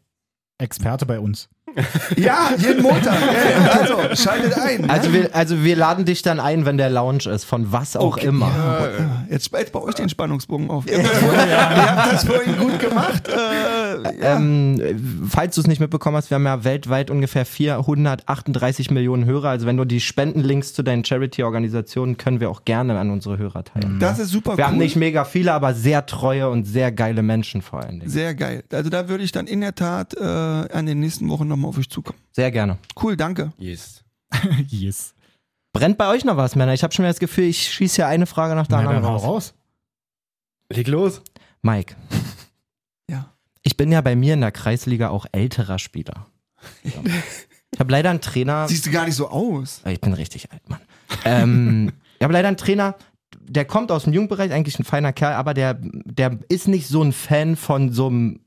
[0.57, 1.49] Experte bei uns.
[2.17, 3.15] Ja, jeden Montag.
[3.79, 4.89] Also, schaltet ein.
[4.89, 5.13] Also ne?
[5.13, 8.27] wir, also wir laden dich dann ein, wenn der Lounge ist, von was auch Okay,
[8.27, 8.47] immer.
[8.47, 9.25] Ja.
[9.29, 10.85] Jetzt spät bei euch den Spannungsbogen auf.
[10.87, 13.27] Ihr habt das vorhin, gut gemacht.
[13.27, 14.35] Äh, ja.
[14.35, 14.81] Ähm,
[15.29, 19.49] falls du es nicht mitbekommen hast, wir haben ja weltweit ungefähr 438 Millionen Hörer.
[19.49, 23.63] Also wenn du die Spendenlinks zu deinen Charity-Organisationen können wir auch gerne an unsere Hörer
[23.63, 23.99] teilen.
[23.99, 24.71] das ist super Wir cool.
[24.71, 28.09] haben nicht mega viele, aber sehr treue und sehr geile Menschen vor allen Dingen.
[28.11, 28.63] Sehr geil.
[28.71, 31.77] Also da würde ich dann in der Tat äh, an den nächsten Wochen nochmal auf
[31.77, 32.19] euch zukommen.
[32.31, 32.77] Sehr gerne.
[33.01, 33.51] Cool, danke.
[33.57, 34.03] Yes.
[34.67, 35.13] yes.
[35.73, 36.73] Brennt bei euch noch was, Männer?
[36.73, 39.23] Ich habe schon das Gefühl, ich schieße hier eine Frage nach der anderen raus.
[39.23, 39.53] raus.
[40.71, 41.21] Leg los.
[41.61, 41.95] Mike.
[43.09, 43.31] Ja.
[43.61, 46.27] Ich bin ja bei mir in der Kreisliga auch älterer Spieler.
[46.83, 47.01] So.
[47.71, 48.67] Ich habe leider einen Trainer.
[48.67, 49.81] Siehst du gar nicht so aus.
[49.85, 50.81] Ich bin richtig alt, Mann.
[51.23, 52.95] Ähm, ich habe leider einen Trainer,
[53.39, 57.01] der kommt aus dem Jugendbereich, eigentlich ein feiner Kerl, aber der, der ist nicht so
[57.01, 58.41] ein Fan von so einem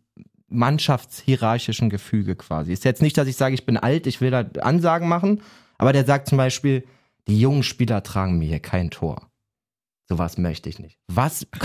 [0.50, 2.72] mannschaftshierarchischen Gefüge quasi.
[2.72, 5.42] Ist jetzt nicht, dass ich sage, ich bin alt, ich will da Ansagen machen,
[5.78, 6.84] aber der sagt zum Beispiel,
[7.28, 9.30] die jungen Spieler tragen mir hier kein Tor.
[10.10, 10.98] Sowas möchte ich nicht.
[11.08, 11.46] Was?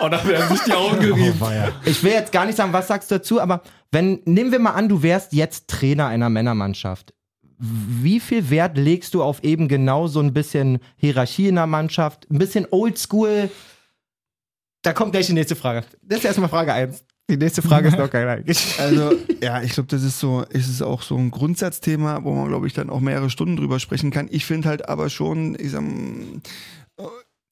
[0.00, 1.38] Oh, da werden sich die Augen gerieben.
[1.40, 1.50] Oh.
[1.84, 4.72] Ich will jetzt gar nicht sagen, was sagst du dazu, aber wenn, nehmen wir mal
[4.72, 7.14] an, du wärst jetzt Trainer einer Männermannschaft.
[7.58, 12.30] Wie viel Wert legst du auf eben genau so ein bisschen Hierarchie in der Mannschaft,
[12.30, 13.50] ein bisschen Oldschool?
[14.82, 15.84] Da kommt gleich die nächste Frage.
[16.02, 17.04] Das ist erstmal Frage 1.
[17.30, 18.78] Die nächste Frage ist noch geil eigentlich.
[18.78, 19.12] Also,
[19.42, 22.66] ja, ich glaube, das ist so, ist es auch so ein Grundsatzthema, wo man, glaube
[22.66, 24.28] ich, dann auch mehrere Stunden drüber sprechen kann.
[24.30, 27.02] Ich finde halt aber schon, ich sag, äh,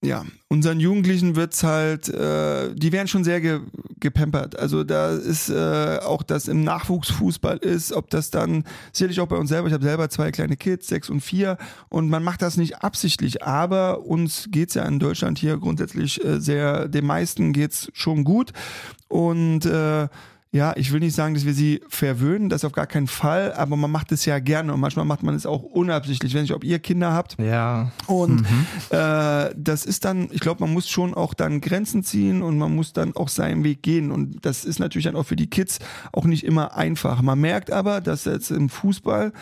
[0.04, 3.60] ja, unseren Jugendlichen wird's halt, äh, die werden schon sehr ge
[3.98, 4.58] gepampert.
[4.58, 9.36] Also da ist äh, auch das im Nachwuchsfußball ist, ob das dann, sicherlich auch bei
[9.36, 11.56] uns selber, ich habe selber zwei kleine Kids, sechs und vier,
[11.88, 16.40] und man macht das nicht absichtlich, aber uns geht's ja in Deutschland hier grundsätzlich äh,
[16.40, 18.52] sehr, den meisten geht's schon gut.
[19.08, 20.08] Und äh,
[20.56, 23.76] ja, ich will nicht sagen, dass wir sie verwöhnen, das auf gar keinen Fall, aber
[23.76, 26.32] man macht es ja gerne und manchmal macht man es auch unabsichtlich.
[26.34, 27.90] Wenn ich, ob ihr Kinder habt, Ja.
[28.06, 28.40] und
[28.90, 32.74] äh, das ist dann, ich glaube, man muss schon auch dann Grenzen ziehen und man
[32.74, 34.10] muss dann auch seinen Weg gehen.
[34.10, 35.78] Und das ist natürlich dann auch für die Kids
[36.12, 37.20] auch nicht immer einfach.
[37.22, 39.32] Man merkt aber, dass jetzt im Fußball,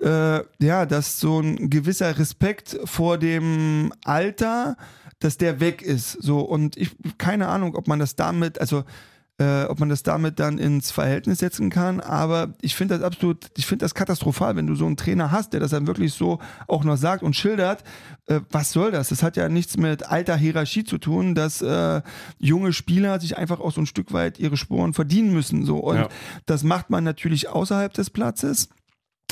[0.00, 4.76] äh, ja, dass so ein gewisser Respekt vor dem Alter,
[5.20, 6.12] dass der weg ist.
[6.12, 8.84] So, und ich, keine Ahnung, ob man das damit, also
[9.42, 12.00] äh, ob man das damit dann ins Verhältnis setzen kann.
[12.00, 15.52] Aber ich finde das absolut, ich finde das katastrophal, wenn du so einen Trainer hast,
[15.52, 17.82] der das dann wirklich so auch noch sagt und schildert.
[18.26, 19.08] Äh, was soll das?
[19.08, 22.02] Das hat ja nichts mit alter Hierarchie zu tun, dass äh,
[22.38, 25.64] junge Spieler sich einfach auch so ein Stück weit ihre Sporen verdienen müssen.
[25.64, 25.78] So.
[25.78, 26.08] Und Ja.
[26.46, 28.68] das macht man natürlich außerhalb des Platzes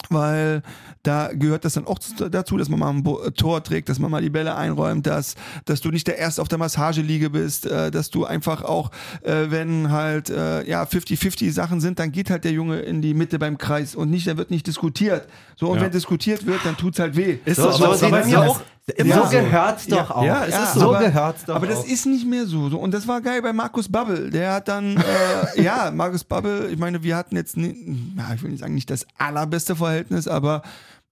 [0.08, 0.62] weil
[1.02, 3.98] da gehört das dann auch zu- dazu, dass man mal ein Bo- Tor trägt, dass
[3.98, 5.34] man mal die Bälle einräumt, dass,
[5.64, 8.90] dass du nicht der Erste auf der Massageliege bist, äh, dass du einfach auch,
[9.22, 13.14] äh, wenn halt äh, ja 50-50 Sachen sind, dann geht halt der Junge in die
[13.14, 15.26] Mitte beim Kreis und nicht, dann wird nicht diskutiert.
[15.56, 15.84] So, und Ja.
[15.84, 17.38] wenn diskutiert wird, dann tut's halt weh.
[17.44, 18.56] Ist So, so, so aber sieht's bei mir
[18.88, 18.96] auch.
[18.96, 19.28] So Ja.
[19.42, 20.24] gehört's doch Ja, auch.
[20.24, 20.80] ja, es ist so.
[20.80, 20.94] so.
[20.94, 21.86] Aber- gehört's doch Aber das auch.
[21.86, 22.66] ist nicht mehr so.
[22.78, 24.30] Und das war geil bei Markus Babbel.
[24.30, 24.96] Der hat dann,
[25.56, 28.74] äh, ja, Markus Babbel, ich meine, wir hatten jetzt, nie, ja, ich will nicht sagen,
[28.74, 30.62] nicht das allerbeste Verhältnis, aber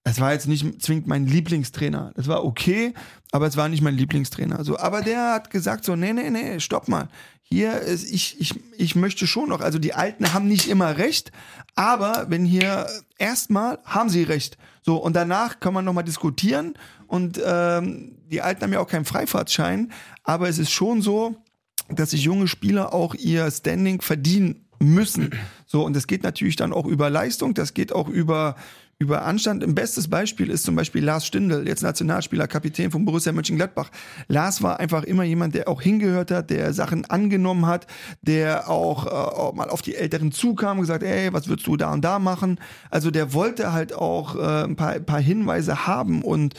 [0.03, 2.11] es war jetzt nicht zwingend mein Lieblingstrainer.
[2.15, 2.93] Das war okay,
[3.31, 4.63] aber es war nicht mein Lieblingstrainer.
[4.63, 7.07] So, aber der hat gesagt so, nee, nee, nee, stopp mal.
[7.41, 11.31] Hier ist, ich, ich, ich möchte schon noch, also die Alten haben nicht immer recht,
[11.75, 12.85] aber wenn hier
[13.17, 14.57] erstmal haben sie recht.
[14.83, 16.75] So, und danach kann man nochmal diskutieren
[17.09, 19.91] und ähm, die Alten haben ja auch keinen Freifahrtschein,
[20.23, 21.35] aber es ist schon so,
[21.89, 25.31] dass sich junge Spieler auch ihr Standing verdienen müssen.
[25.65, 28.55] So, und das geht natürlich dann auch über Leistung, das geht auch über,
[29.01, 29.63] über Anstand.
[29.63, 33.89] Ein bestes Beispiel ist zum Beispiel Lars Stindl, jetzt Nationalspieler, Kapitän von Borussia Mönchengladbach.
[34.27, 37.87] Lars war einfach immer jemand, der auch hingehört hat, der Sachen angenommen hat,
[38.21, 41.77] der auch, äh, auch mal auf die Älteren zukam und gesagt, ey, was würdest du
[41.77, 42.59] da und da machen?
[42.89, 46.55] Also der wollte halt auch äh, ein, paar, paar Hinweise haben und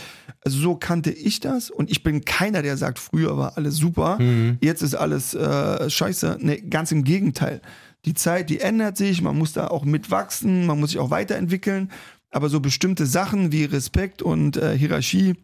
[0.46, 4.18] so kannte ich das und ich bin keiner, der sagt, früher war alles super,
[4.62, 6.38] jetzt ist alles äh, scheiße.
[6.40, 7.60] Nee, ganz im Gegenteil.
[8.06, 11.90] Die Zeit, die ändert sich, man muss da auch mitwachsen, man muss sich auch weiterentwickeln.
[12.30, 15.34] Aber so bestimmte Sachen wie Respekt und äh, Hierarchie,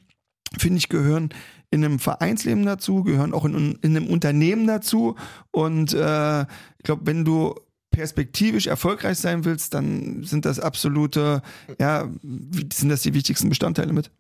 [0.57, 1.31] finde ich, gehören
[1.71, 5.17] in einem Vereinsleben dazu, gehören auch in, in einem Unternehmen dazu.
[5.51, 7.55] Und äh, ich glaube, wenn du
[7.91, 11.43] perspektivisch erfolgreich sein willst, dann sind das absolute,
[11.81, 12.09] ja,
[12.73, 14.11] sind das die wichtigsten Bestandteile mit.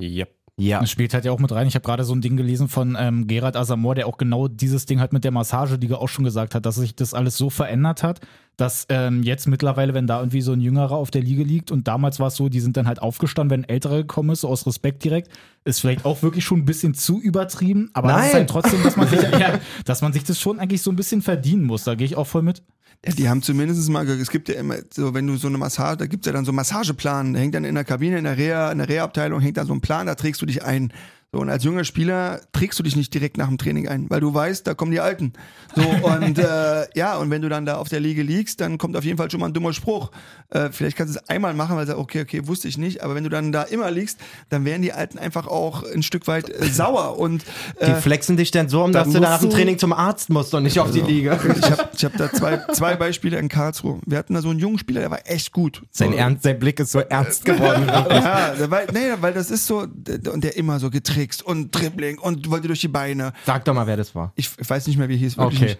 [0.00, 0.35] Yep.
[0.58, 0.80] Ja.
[0.80, 1.66] Das spielt halt ja auch mit rein.
[1.66, 4.86] Ich habe gerade so ein Ding gelesen von ähm, Gerard Asamoah, der auch genau dieses
[4.86, 8.02] Ding halt mit der Massageliga auch schon gesagt hat, dass sich das alles so verändert
[8.02, 8.20] hat,
[8.56, 11.86] dass ähm, jetzt mittlerweile, wenn da irgendwie so ein Jüngerer auf der Liege liegt und
[11.86, 14.48] damals war es so, die sind dann halt aufgestanden, wenn ein Älterer gekommen ist, so
[14.48, 15.30] aus Respekt direkt,
[15.64, 18.34] ist vielleicht auch wirklich schon ein bisschen zu übertrieben, aber das ist Nein.
[18.34, 21.20] halt trotzdem, dass man sich, ja, dass man sich das schon eigentlich so ein bisschen
[21.20, 21.84] verdienen muss.
[21.84, 22.62] Da gehe ich auch voll mit.
[23.04, 25.98] Ja, die haben zumindest mal, es gibt ja immer, so wenn du so eine Massage,
[25.98, 28.36] da gibt's ja dann so einen Massageplan, da hängt dann in der Kabine, in der
[28.36, 30.92] Reha, in der Reha-Abteilung hängt dann so ein Plan, da trägst du dich ein.
[31.36, 34.20] So, und als junger Spieler trägst du dich nicht direkt nach dem Training ein, weil
[34.20, 35.34] du weißt, da kommen die Alten.
[35.74, 38.96] So, und äh, ja, und wenn du dann da auf der Liege liegst, dann kommt
[38.96, 40.12] auf jeden Fall schon mal ein dummer Spruch.
[40.48, 43.04] Äh, vielleicht kannst du es einmal machen, weil du sagst, okay, okay, wusste ich nicht,
[43.04, 44.18] aber wenn du dann da immer liegst,
[44.48, 47.44] dann werden die Alten einfach auch ein Stück weit äh, sauer und
[47.82, 50.30] Die äh, flexen dich denn so um, dass dann du nach dem Training zum Arzt
[50.30, 51.34] musst und nicht auf die Liga.
[51.34, 54.00] ich habe ich hab da zwei, zwei Beispiele in Karlsruhe.
[54.06, 55.82] Wir hatten da so einen jungen Spieler, der war echt gut.
[55.90, 57.84] Sein, so, Ernst, sein Blick ist so ernst geworden.
[58.06, 60.90] Ja, weil, nee, weil das ist so, und der immer so
[61.26, 63.32] getrickst und Dribbling und wollte durch die Beine.
[63.44, 64.32] Sag doch mal, wer das war.
[64.36, 65.70] Ich, ich weiß nicht mehr, wie er hieß, wirklich Okay.
[65.70, 65.78] nicht.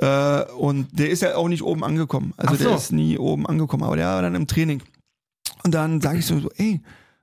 [0.00, 2.34] Äh, und der ist ja auch nicht oben angekommen.
[2.36, 2.64] Also so.
[2.68, 4.82] der ist nie oben angekommen, aber der war dann im Training.
[5.62, 6.80] Und dann sage ich so, so, ey,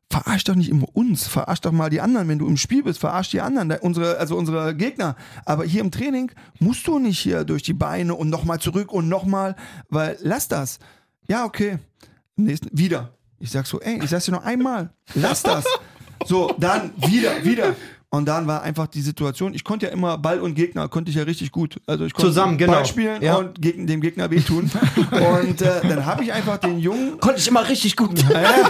[0.10, 2.99] verarsch doch nicht immer uns, verarsch doch mal die anderen, wenn du im Spiel bist,
[2.99, 5.15] verarsch die anderen, unsere, also unsere Gegner.
[5.45, 9.07] Aber hier im Training musst du nicht hier durch die Beine und nochmal zurück und
[9.10, 9.55] nochmal,
[9.89, 10.79] weil lass das.
[11.27, 11.77] Ja, okay.
[12.36, 13.13] Im nächsten, wieder.
[13.39, 15.65] Ich sag so, ey, ich sag's dir noch einmal, lass das.
[16.25, 17.75] So, dann wieder, wieder.
[18.13, 21.15] Und dann war einfach die Situation, ich konnte ja immer Ball und Gegner, konnte ich
[21.15, 21.77] ja richtig gut.
[21.88, 22.73] Also ich konnte Zusammen, genau.
[22.73, 23.36] Ball spielen Ja.
[23.38, 24.69] und gegen, dem Gegner wehtun.
[25.12, 28.21] und äh, dann habe ich einfach den Jungen Konnte ich immer richtig gut.
[28.21, 28.69] ja.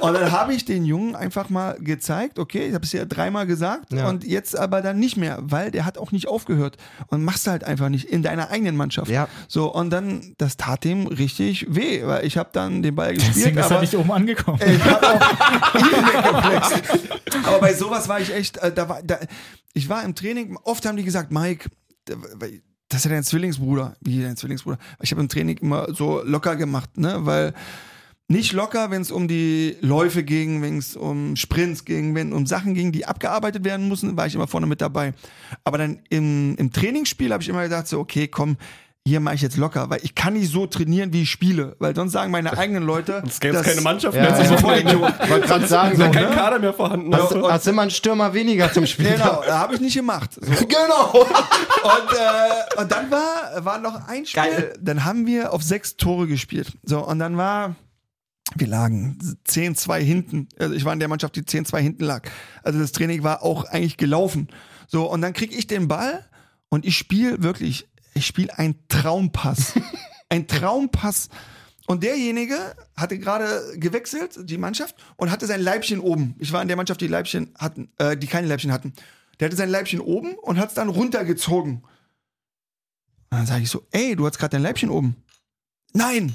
[0.00, 3.46] Und dann habe ich den Jungen einfach mal gezeigt, okay, ich habe es ja dreimal
[3.46, 4.08] gesagt Ja.
[4.08, 6.76] und jetzt aber dann nicht mehr, weil der hat auch nicht aufgehört
[7.08, 9.10] und machst halt einfach nicht in deiner eigenen Mannschaft.
[9.10, 9.28] Ja.
[9.48, 13.36] So und dann das tat dem richtig weh, weil ich habe dann den Ball gespielt,
[13.36, 14.60] Deswegen ist er aber nicht oben angekommen.
[14.64, 15.20] ich hab auch.
[17.46, 19.18] Aber bei sowas war ich echt, äh, da war, da,
[19.72, 21.68] ich war im Training, oft haben die gesagt, Mike,
[22.88, 23.96] das ist ja dein Zwillingsbruder.
[24.00, 24.78] Wie dein Zwillingsbruder?
[25.00, 27.52] Ich habe im Training immer so locker gemacht, ne, weil
[28.28, 32.44] nicht locker, wenn es um die Läufe ging, wenn es um Sprints ging, wenn um
[32.46, 35.14] Sachen ging, die abgearbeitet werden mussten, war ich immer vorne mit dabei.
[35.64, 38.56] Aber dann im, im Trainingsspiel habe ich immer gedacht, so, okay, komm,
[39.06, 41.94] hier mache ich jetzt locker, weil ich kann nicht so trainieren, wie ich spiele, weil
[41.94, 44.42] sonst sagen meine eigenen Leute, Es gäbe keine Mannschaft Ja, mehr.
[44.42, 44.56] ja.
[44.56, 45.00] Voll Idiot.
[45.30, 46.34] Wollte gerade sagen, so, kein ne?
[46.34, 47.14] Kader mehr vorhanden.
[47.14, 47.48] Hast, Ja.
[47.52, 49.12] hast immer einen Stürmer weniger zum Spiel.
[49.12, 50.32] Genau, da habe ich nicht gemacht.
[50.34, 50.40] So.
[50.66, 51.12] Genau.
[51.20, 54.74] Und, äh, und dann war, war noch ein Spiel, Geil.
[54.80, 56.72] dann haben wir auf sechs Tore gespielt.
[56.82, 57.76] So, und dann war,
[58.54, 60.48] wir lagen 10-2 hinten.
[60.58, 62.28] Also ich war in der Mannschaft, die 10-2 hinten lag.
[62.62, 64.48] Also das Training war auch eigentlich gelaufen.
[64.86, 66.24] So, und dann krieg ich den Ball
[66.68, 69.74] und ich spiele wirklich, ich spiele einen Traumpass.
[70.28, 71.28] ein Traumpass.
[71.86, 76.34] Und derjenige hatte gerade gewechselt, die Mannschaft, und hatte sein Leibchen oben.
[76.38, 78.92] Ich war in der Mannschaft, die Leibchen hatten, äh, die keine Leibchen hatten.
[79.38, 81.84] Der hatte sein Leibchen oben und hat es dann runtergezogen.
[83.30, 85.16] Und dann sage ich so, ey, du hast gerade dein Leibchen oben.
[85.92, 86.34] Nein.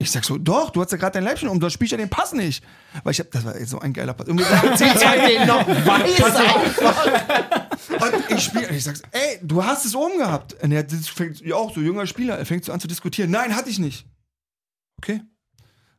[0.00, 2.08] Ich sag so, doch, du hast ja gerade dein Leibchen oben, du spielst ja den
[2.08, 2.62] Pass nicht.
[3.02, 4.26] Weil ich hab, das war jetzt so ein geiler Pass.
[4.26, 6.28] 10, 2, den noch weiß
[8.00, 10.54] und ich spiele, ich sag, ey, du hast es oben gehabt.
[10.62, 13.32] Und er fängt, ja auch so junger Spieler, er fängt so an zu diskutieren.
[13.32, 14.06] Nein, hatte ich nicht.
[14.98, 15.20] Okay.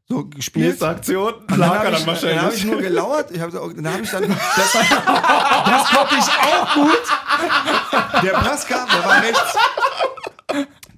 [0.07, 0.67] So gespielt.
[0.67, 1.33] Nächste Aktion.
[1.47, 2.65] Dann Lag habe er ich, dann dann hab ich wahrscheinlich.
[2.65, 3.31] nur gelauert.
[3.31, 4.27] Ich hab, dann habe ich dann.
[4.27, 8.23] Das, das konnte ich auch gut.
[8.23, 9.57] Der Pass kam, der war rechts.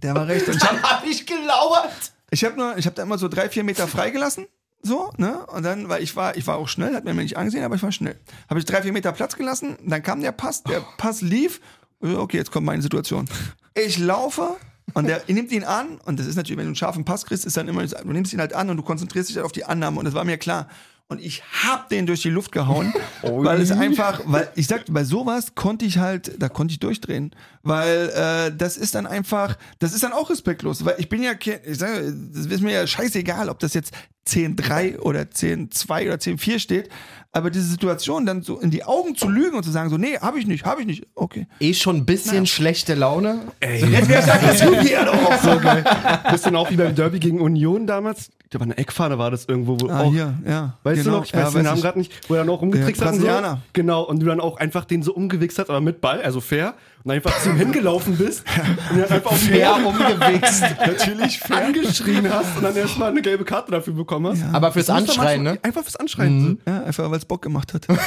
[0.02, 0.48] Der war rechts.
[0.48, 1.92] Und ich habe hab ich gelauert.
[2.32, 4.48] Ich hab nur, ich habe da immer so drei, vier Meter freigelassen.
[4.82, 5.46] So, ne?
[5.48, 7.84] Und dann, weil ich war, ich war auch schnell, hat mir nicht angesehen, aber ich
[7.84, 8.18] war schnell.
[8.50, 11.62] Habe ich drei, vier Meter Platz gelassen, dann kam der Pass, der Pass lief.
[12.00, 13.30] Okay, jetzt kommt meine Situation.
[13.76, 14.56] Ich laufe
[14.94, 17.46] und der nimmt ihn an und das ist natürlich, wenn du einen scharfen Pass kriegst,
[17.46, 19.66] ist dann immer, du nimmst ihn halt an und du konzentrierst dich halt auf die
[19.66, 20.68] Annahme und das war mir klar.
[21.08, 25.04] Und ich hab den durch die Luft gehauen, weil es einfach, weil ich sag, bei
[25.04, 29.94] sowas konnte ich halt, da konnte ich durchdrehen, weil äh, das ist dann einfach, das
[29.94, 33.50] ist dann auch respektlos, weil ich bin ja, ich sage, das ist mir ja scheißegal,
[33.50, 33.94] ob das jetzt
[34.28, 36.90] 10-3 oder 10-2 oder 10-4 steht.
[37.34, 40.18] Aber diese Situation dann so in die Augen zu lügen und zu sagen, so, nee,
[40.18, 41.08] hab ich nicht, hab ich nicht.
[41.16, 41.48] Okay.
[41.62, 43.40] Eh schon ein bisschen schlechte Laune.
[43.62, 45.42] Jetzt wär's aggressiv hier doch.
[45.42, 45.84] So geil.
[46.30, 48.32] Bist du auch wie beim Derby gegen Union damals?
[48.50, 49.80] Da war eine Eckfahne, war das irgendwo.
[49.80, 50.78] Wo Ah, auch, hier, ja.
[50.84, 51.14] Weißt genau.
[51.14, 51.26] du noch?
[51.26, 53.16] Ich weiß ja, den weiß Namen gerade nicht, wo er dann auch rumgetrickst Der hat.
[53.16, 53.58] und So.
[53.72, 56.74] Genau, und du dann auch einfach den so umgewichst hast, aber mit Ball, also fair,
[57.04, 58.44] und einfach zu ihm hingelaufen bist
[58.92, 60.62] und dann einfach auf Fair umgewichst.
[60.86, 64.44] natürlich fair angeschrien hast und dann erstmal eine gelbe Karte dafür bekommen hast.
[64.54, 65.60] Aber fürs Das Anschreien, ne?
[65.62, 66.60] Einfach fürs Anschreien.
[66.68, 67.88] Ja, einfach weil es Bock gemacht hat.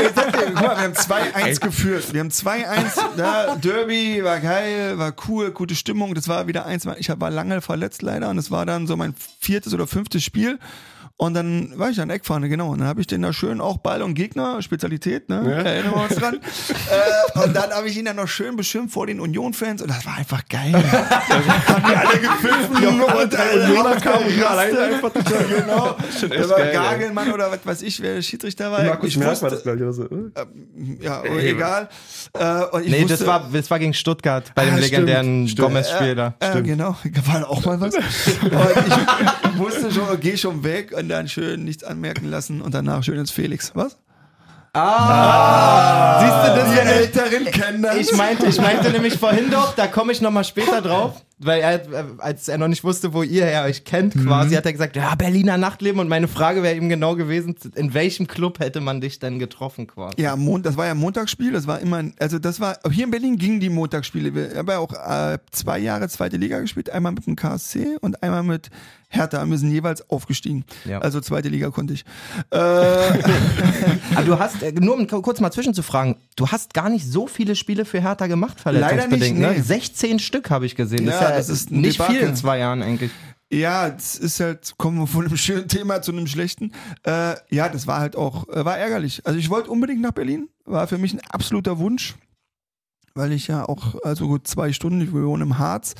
[0.00, 2.12] Ich sag dir, guck mal, wir haben 2-1 geführt.
[2.12, 6.14] Wir haben 2-1, ja, Derby war geil, war cool, gute Stimmung.
[6.14, 9.14] Das war wieder eins, ich war lange verletzt leider und es war dann so mein
[9.40, 10.58] viertes oder fünftes Spiel.
[11.20, 12.68] Und dann war ich an Eckfahne, genau.
[12.70, 15.52] Und dann habe ich den da schön auch Ball und Gegner, Spezialität, ne?
[15.64, 16.36] Erinnern wir uns dran.
[17.34, 20.06] äh, und dann habe ich ihn dann noch schön beschimpft vor den Union-Fans und das
[20.06, 20.72] war einfach geil.
[20.72, 25.44] haben die alle gepfiffen und äh, Unioner kamen hier alleine einfach total.
[25.48, 25.96] Genau.
[26.20, 26.72] Schon Da echt war geil, ey.
[26.74, 28.84] Gagelmann oder was weiß ich, wer Schiedsrichter war.
[28.84, 29.82] Markus ich Schmerz war das, glaube ich.
[29.82, 30.04] oder So.
[30.04, 31.00] äh?
[31.00, 31.88] ja, oh, egal.
[32.34, 35.48] Äh, und ich Nee, wusste, das war, das war gegen Stuttgart bei dem Ah, legendären
[35.48, 36.34] stimmt, Gomez-Spiel da.
[36.38, 37.94] äh, genau, war auch mal was.
[37.94, 38.02] und
[39.52, 43.18] ich wusste schon, geh schon weg und dann schön nichts anmerken lassen und danach schön
[43.18, 43.72] ins Felix.
[43.74, 43.98] Was?
[44.74, 46.20] Ah!
[46.20, 47.96] Siehst du, das Die Älteren kennen das.
[47.96, 51.74] Ich meinte, ich meinte nämlich vorhin doch, da komme ich nochmal später drauf, weil er,
[51.74, 54.96] äh, als er noch nicht wusste, wo ihr her euch kennt quasi, hat er gesagt,
[54.96, 59.00] ja, Berliner Nachtleben und meine Frage wäre ihm genau gewesen, in welchem Club hätte man
[59.00, 60.20] dich denn getroffen quasi?
[60.20, 63.10] Ja, Mon das war ja ein Montagsspiel, das war immer, also das war, hier in
[63.10, 64.34] Berlin gingen die Montagsspiele.
[64.34, 68.22] Wir haben ja auch äh, zwei Jahre zweite Liga gespielt, einmal mit dem KSC und
[68.22, 68.68] einmal mit
[69.08, 69.44] Hertha.
[69.48, 70.64] Wir sind jeweils aufgestiegen.
[70.84, 70.98] Ja.
[70.98, 72.04] Also zweite Liga konnte ich.
[72.50, 72.56] Äh,
[74.14, 77.56] Aber du hast, äh, nur um kurz mal zwischenzufragen, du hast gar nicht so viele
[77.56, 79.58] Spiele für Hertha gemacht, verletzungsbedingt, Leider nicht, ne?
[79.58, 79.60] nee.
[79.62, 81.06] 16 Stück habe ich gesehen.
[81.06, 82.28] Das Ja, ist ja das ist nicht viel Debakel.
[82.28, 83.10] in zwei Jahren eigentlich.
[83.50, 86.72] Ja, es ist halt, kommen wir von einem schönen Thema zu einem schlechten.
[87.04, 89.22] Äh, ja, das war halt auch, äh, war ärgerlich.
[89.24, 92.14] Also ich wollte unbedingt nach Berlin, war für mich ein absoluter Wunsch,
[93.14, 95.94] weil ich ja auch, also gut zwei Stunden, ich wohne im Harz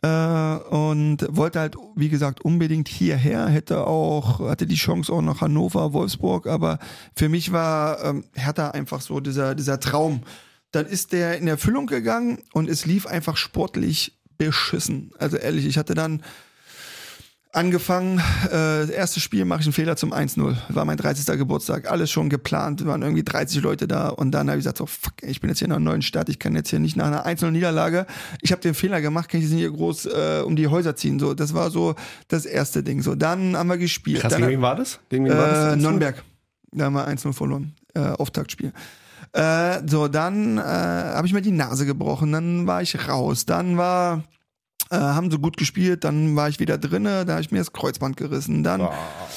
[0.00, 5.92] und wollte halt, wie gesagt, unbedingt hierher, hätte auch, hatte die Chance auch nach Hannover,
[5.92, 6.78] Wolfsburg, aber
[7.16, 10.22] für mich war ähm, Hertha einfach so dieser, dieser Traum.
[10.70, 15.10] Dann ist der in Erfüllung gegangen und es lief einfach sportlich beschissen.
[15.18, 16.22] Also ehrlich, ich hatte dann
[17.58, 20.56] angefangen, äh, das erste Spiel mache ich einen Fehler zum 1-0.
[20.68, 21.26] War mein 30.
[21.36, 24.86] Geburtstag, alles schon geplant, waren irgendwie 30 Leute da und dann habe ich gesagt, so
[24.86, 27.08] fuck, ich bin jetzt hier in einer neuen Stadt, ich kann jetzt hier nicht nach
[27.08, 28.06] einer einzelnen Niederlage,
[28.40, 30.94] ich habe den Fehler gemacht, kann ich jetzt nicht hier groß äh, um die Häuser
[30.94, 31.18] ziehen.
[31.18, 31.96] So, das war so
[32.28, 33.02] das erste Ding.
[33.02, 34.20] So, dann haben wir gespielt.
[34.20, 35.00] Krass, dann, gegen wen war das?
[35.08, 35.76] Gegen wen war äh, das?
[35.76, 36.22] Nürnberg.
[36.70, 37.74] Da haben wir 1-0 verloren.
[37.94, 38.72] Äh, Auftaktspiel.
[39.32, 43.76] Äh, so, dann äh, habe ich mir die Nase gebrochen, dann war ich raus, dann
[43.76, 44.22] war,
[44.90, 47.72] äh, haben sie gut gespielt, dann war ich wieder drinne, da habe ich mir das
[47.72, 48.88] Kreuzband gerissen, dann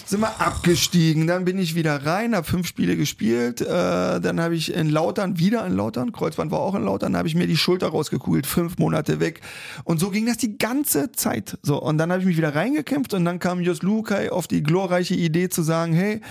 [0.06, 4.56] sind wir abgestiegen, dann bin ich wieder rein, habe fünf Spiele gespielt, äh, dann habe
[4.56, 7.58] ich in Lautern, wieder in Lautern, Kreuzband war auch in Lautern, habe ich mir die
[7.58, 9.42] Schulter rausgekugelt, fünf Monate weg
[9.84, 11.58] und so ging das die ganze Zeit.
[11.64, 14.64] So, und dann habe ich mich wieder reingekämpft und dann kam Jos Lukai auf die
[14.64, 16.22] glorreiche Idee zu sagen, hey,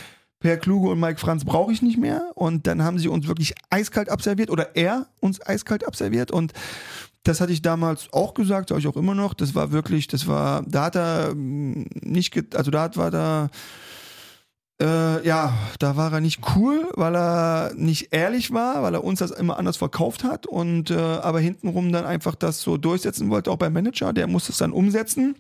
[0.41, 2.33] Per Kluge und Mike Franz brauche ich nicht mehr.
[2.35, 6.31] Und dann haben sie uns wirklich eiskalt abserviert oder er uns eiskalt abserviert.
[6.31, 6.55] Und
[7.25, 9.35] das hatte ich damals auch gesagt, sage ich auch immer noch.
[9.35, 13.49] Das war wirklich, das war, da hat er mm, nicht, also da war da,
[14.81, 19.19] äh, ja, da war er nicht cool, weil er nicht ehrlich war, weil er uns
[19.19, 23.51] das immer anders verkauft hat und äh, aber hintenrum dann einfach das so durchsetzen wollte,
[23.51, 25.37] auch beim Manager, der musste es dann umsetzen.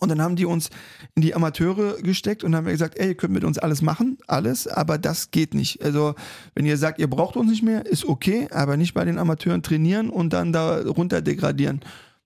[0.00, 0.70] Und dann haben die uns
[1.14, 4.66] in die Amateure gesteckt und haben gesagt, ey, ihr könnt mit uns alles machen, alles,
[4.66, 5.82] aber das geht nicht.
[5.84, 6.14] Also,
[6.54, 9.62] wenn ihr sagt, ihr braucht uns nicht mehr, ist okay, aber nicht bei den Amateuren
[9.62, 11.80] trainieren und dann da runter degradieren.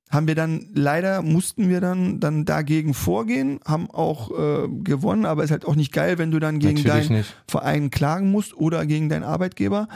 [0.08, 5.42] Haben wir dann, leider mussten wir dann, dann dagegen vorgehen, haben auch äh, gewonnen, aber
[5.42, 7.36] ist halt auch nicht geil, wenn du dann gegen Natürlich deinen nicht.
[7.48, 9.88] Verein klagen musst oder gegen deinen Arbeitgeber.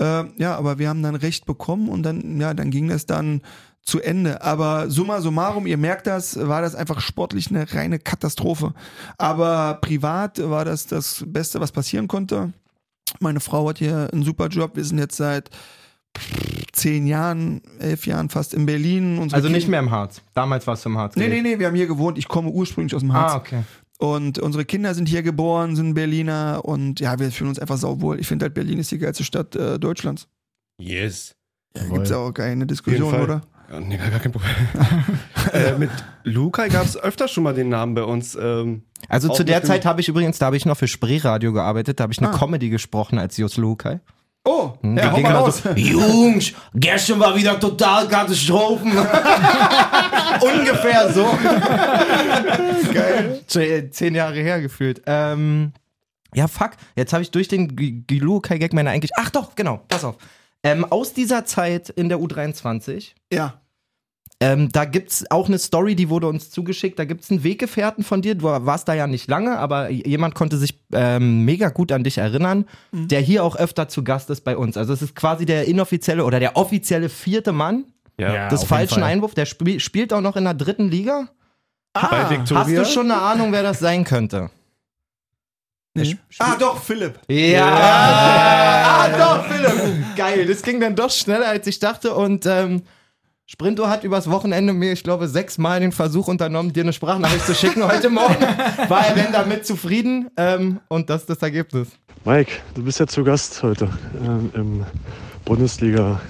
[0.00, 3.42] Äh, ja, aber wir haben dann Recht bekommen und dann, ja, dann ging das dann
[3.88, 4.42] zu Ende.
[4.42, 8.74] Aber summa summarum, ihr merkt das, war das einfach sportlich eine reine Katastrophe.
[9.16, 12.52] Aber privat war das das Beste, was passieren konnte.
[13.20, 14.76] Meine Frau hat hier einen super Job.
[14.76, 15.48] Wir sind jetzt seit
[16.72, 19.18] zehn Jahren, elf Jahren fast in Berlin.
[19.18, 20.20] Unsere Also nicht mehr im Harz.
[20.34, 21.16] Damals warst du im Harz.
[21.16, 22.18] Nee, nee, nee, wir haben hier gewohnt.
[22.18, 23.32] Ich komme ursprünglich aus dem Harz.
[23.32, 23.62] Ah, okay.
[23.98, 28.20] Und unsere Kinder sind hier geboren, sind Berliner und ja, wir fühlen uns einfach sauwohl.
[28.20, 30.28] Ich finde halt, Berlin ist die geilste Stadt äh, Deutschlands.
[30.78, 31.34] Yes.
[31.76, 33.42] Ja, gibt's ja auch keine Diskussion, oder?
[33.70, 34.54] Ja, nee, gar kein Problem.
[35.52, 35.90] äh, mit
[36.24, 38.34] Lukai gab es öfter schon mal den Namen bei uns.
[38.40, 39.62] Ähm, Also zu der.
[39.62, 42.30] Zeit habe ich übrigens, da habe ich noch für Spreeradio gearbeitet, da habe ich eine
[42.30, 42.38] Ah.
[42.38, 44.00] Comedy gesprochen als Jos Lukai.
[44.44, 45.62] Oh, Die ja, hau ging mal immer raus.
[45.62, 48.92] so, Jungs, gestern war wieder total Katastrophen.
[50.40, 51.26] Ungefähr so.
[52.92, 53.40] Geil.
[53.46, 55.02] Ze- Zehn Jahre her gefühlt.
[55.06, 55.72] Ähm,
[56.34, 56.70] ja, fuck.
[56.96, 59.10] Jetzt habe ich durch den G- Gilukai-Gag meine eigentlich.
[59.16, 60.16] Ach doch, genau, pass auf.
[60.64, 63.60] Ähm, aus dieser Zeit in der U23 Ja.
[64.40, 66.98] ähm, da gibt's auch eine Story, die wurde uns zugeschickt.
[66.98, 68.34] Da gibt's einen Weggefährten von dir.
[68.34, 72.18] Du warst da ja nicht lange, aber jemand konnte sich ähm, mega gut an dich
[72.18, 74.76] erinnern, der hier auch öfter zu Gast ist bei uns.
[74.76, 77.84] Also es ist quasi der inoffizielle oder der offizielle vierte Mann
[78.18, 79.02] Ja, des falschen.
[79.02, 79.34] Einwurfs.
[79.34, 81.28] Der spiel, spielt auch noch in der dritten Liga.
[81.94, 82.80] Bei Hast Victoria.
[82.82, 84.50] du schon eine Ahnung, wer das sein könnte?
[85.94, 86.16] Nee.
[86.38, 87.18] Ah, doch, Philipp.
[87.28, 87.66] Ja.
[87.66, 90.16] Ah, doch, Philipp.
[90.16, 90.46] Geil.
[90.46, 92.14] Das ging dann doch schneller, als ich dachte.
[92.14, 92.82] Und ähm,
[93.46, 97.54] Sprinto hat übers Wochenende mir, ich glaube, sechsmal den Versuch unternommen, dir eine Sprachnachricht zu
[97.54, 98.36] schicken heute Morgen.
[98.88, 100.28] War er denn damit zufrieden?
[100.36, 101.88] Ähm, und das ist das Ergebnis.
[102.24, 103.88] Mike, du bist ja zu Gast heute
[104.22, 104.86] ähm, im
[105.44, 106.20] Bundesliga,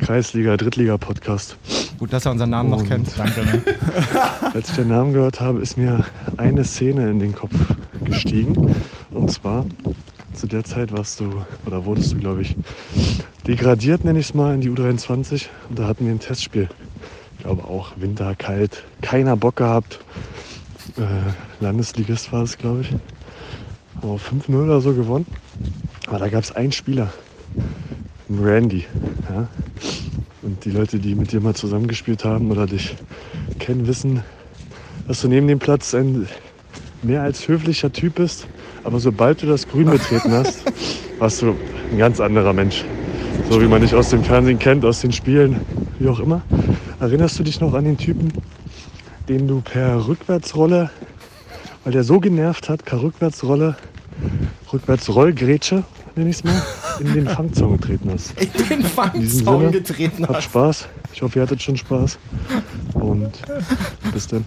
[0.00, 1.56] Kreisliga, Drittliga-Podcast.
[1.98, 3.10] Gut, dass er unseren Namen noch Und- kennt.
[3.18, 3.44] Danke.
[3.44, 3.62] Ne?
[4.54, 6.04] Als ich den Namen gehört habe, ist mir
[6.38, 7.52] eine Szene in den Kopf
[8.08, 8.74] gestiegen.
[9.10, 9.64] Und zwar,
[10.34, 12.56] zu der Zeit warst du, oder wurdest du, glaube ich,
[13.46, 15.46] degradiert, nenne ich es mal, in die U23.
[15.68, 16.68] Und da hatten wir ein Testspiel.
[17.36, 20.00] Ich glaube auch Winter, kalt, keiner Bock gehabt.
[20.96, 22.94] Äh, Landesligist war es, glaube ich.
[24.02, 25.26] Aber 5-0 oder so gewonnen.
[26.06, 27.12] Aber da gab es einen Spieler,
[28.28, 28.84] einen Randy.
[29.28, 29.48] Ja?
[30.42, 32.96] Und die Leute, die mit dir mal zusammengespielt haben oder dich
[33.58, 34.22] kennen, wissen,
[35.06, 36.28] dass du neben dem Platz ein
[37.02, 38.46] mehr als höflicher Typ bist.
[38.84, 40.62] Aber sobald du das Grün betreten hast,
[41.18, 41.54] warst du
[41.90, 42.84] ein ganz anderer Mensch.
[43.50, 45.60] So wie man dich aus dem Fernsehen kennt, aus den Spielen,
[45.98, 46.42] wie auch immer.
[47.00, 48.32] Erinnerst du dich noch an den Typen,
[49.28, 50.90] den du per Rückwärtsrolle,
[51.84, 53.76] weil der so genervt hat, per Rückwärtsrolle,
[54.72, 55.84] Rückwärtsrollgrätsche,
[56.16, 56.60] nenne ich es mal,
[57.00, 58.34] in den Fangzaun getreten hast?
[58.40, 60.42] In den Fangzaun getreten Habt hat.
[60.42, 60.88] Spaß.
[61.14, 62.18] Ich hoffe, ihr hattet schon Spaß.
[62.94, 63.42] Und
[64.12, 64.44] bis dann.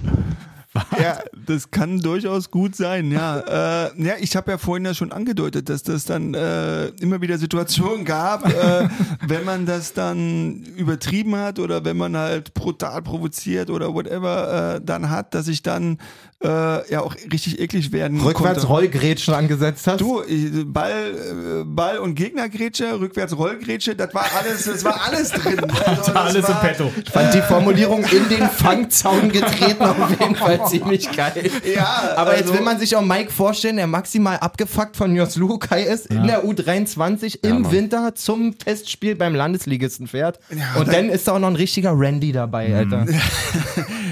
[0.97, 3.39] Ja, das kann durchaus gut sein, ja.
[3.51, 7.37] Äh, ja, ich habe ja vorhin ja schon angedeutet, dass das dann äh, immer wieder
[7.37, 8.87] Situationen gab, äh,
[9.27, 14.81] wenn man das dann übertrieben hat oder wenn man halt brutal provoziert oder whatever äh,
[14.81, 15.97] dann hat, dass ich dann
[16.43, 18.67] äh, ja auch richtig eklig werden Rückwärts konnte.
[18.67, 20.01] Rollgrätschen angesetzt hast.
[20.01, 20.23] Du,
[20.65, 25.61] Ball, äh, Ball und Gegnergrätsche, rückwärts Rollgrätsche, das war alles, das war alles drin.
[25.85, 26.91] Also, das Alles im war, Petto.
[27.03, 31.49] Ich fand die Formulierung in den Fangzaun getreten auf jeden Fall ziemlich geil.
[31.75, 35.35] Ja, Aber jetzt also- will man sich auch Mike vorstellen, der maximal abgefuckt von Jos
[35.35, 40.39] Lukai ist, in der U23 im Winter zum Testspiel beim Landesligisten fährt.
[40.77, 43.05] und dann ist da auch noch ein richtiger Randy dabei, Alter.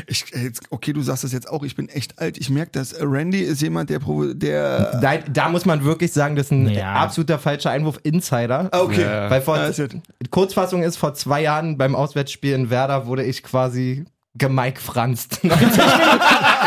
[0.08, 2.38] Ich, äh, jetzt, okay, du sagst das jetzt auch, ich bin echt alt.
[2.38, 2.96] Ich merke das.
[3.00, 6.70] Randy ist jemand, der, provo- der Da, da muss man wirklich sagen, das ist ein
[6.70, 6.94] Ja.
[6.94, 8.70] absoluter falscher Einwurf Insider.
[8.72, 9.06] Ah, okay.
[9.30, 9.96] Weil vor, Ah, ist jetzt-
[10.30, 14.06] Kurzfassung ist, vor zwei Jahren beim Auswärtsspiel in Werder wurde ich quasi
[14.36, 15.40] gemike franzt.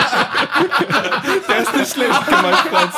[1.49, 2.95] Der ist nicht schlecht gemacht, Franz.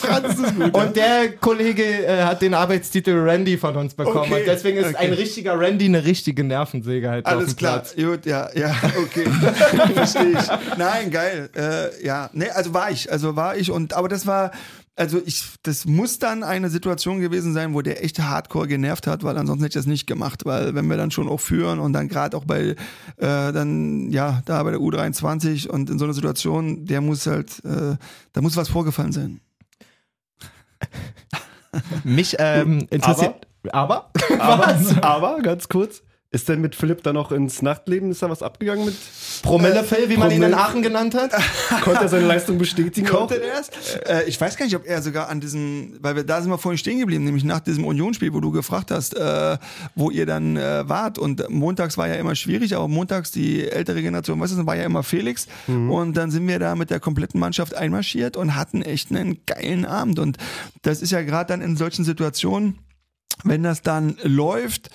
[0.00, 0.74] Franz ist gut.
[0.74, 4.30] Und der Kollege äh, hat den Arbeitstitel Randy von uns bekommen.
[4.32, 4.96] Okay, Und deswegen ist okay.
[4.98, 7.94] ein richtiger Randy eine richtige Nervensäge halt auf Alles dem klar, Platz.
[7.96, 9.24] gut, ja, ja, okay,
[9.94, 10.76] verstehe ich.
[10.78, 14.50] Nein, geil, äh, ja, nee, also war ich, also war ich und, aber das war,
[14.96, 19.24] also ich, das muss dann eine Situation gewesen sein, wo der echt hardcore genervt hat,
[19.24, 21.92] weil ansonsten hätte ich das nicht gemacht, weil wenn wir dann schon auch führen und
[21.92, 22.76] dann gerade auch bei, äh,
[23.16, 27.96] dann, ja, da bei der U23 und in so einer Situation, der muss halt, äh,
[28.32, 29.40] da muss was vorgefallen sein.
[32.04, 33.46] Mich ähm, interessiert.
[33.72, 34.10] Aber?
[34.38, 36.02] Aber, aber, ganz kurz,
[36.34, 38.94] ist denn mit Philipp dann noch ins Nachtleben, ist da was abgegangen mit?
[39.42, 41.30] Promille Phil, wie man ihn in Promille- Aachen genannt hat?
[41.82, 43.06] Konnte er seine Leistung bestätigen?
[43.06, 43.94] Konnte der es?
[44.06, 46.58] Äh, ich weiß gar nicht, ob er sogar an diesem, weil wir da sind wir
[46.58, 49.56] vorhin stehen geblieben, nämlich nach diesem Unionsspiel, wo du gefragt hast, äh,
[49.94, 51.18] wo ihr dann äh, wart.
[51.18, 54.84] Und montags war ja immer schwierig, aber montags die ältere Generation, weißt du, war ja
[54.84, 55.46] immer Felix.
[55.66, 59.84] Und dann sind wir da mit der kompletten Mannschaft einmarschiert und hatten echt einen geilen
[59.86, 60.18] Abend.
[60.18, 60.36] Und
[60.82, 62.78] das ist ja gerade dann in solchen Situationen,
[63.44, 64.90] wenn das dann läuft,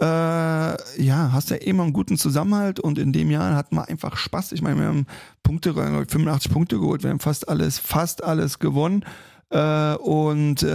[0.00, 4.16] äh, ja, hast ja immer einen guten Zusammenhalt und in dem Jahr hatten wir einfach
[4.16, 4.52] Spaß.
[4.52, 5.06] Ich meine, wir haben
[5.42, 9.04] Punkte, glaub ich, 85 Punkte geholt, wir haben fast alles, fast alles gewonnen.
[9.52, 10.66] Äh, und äh,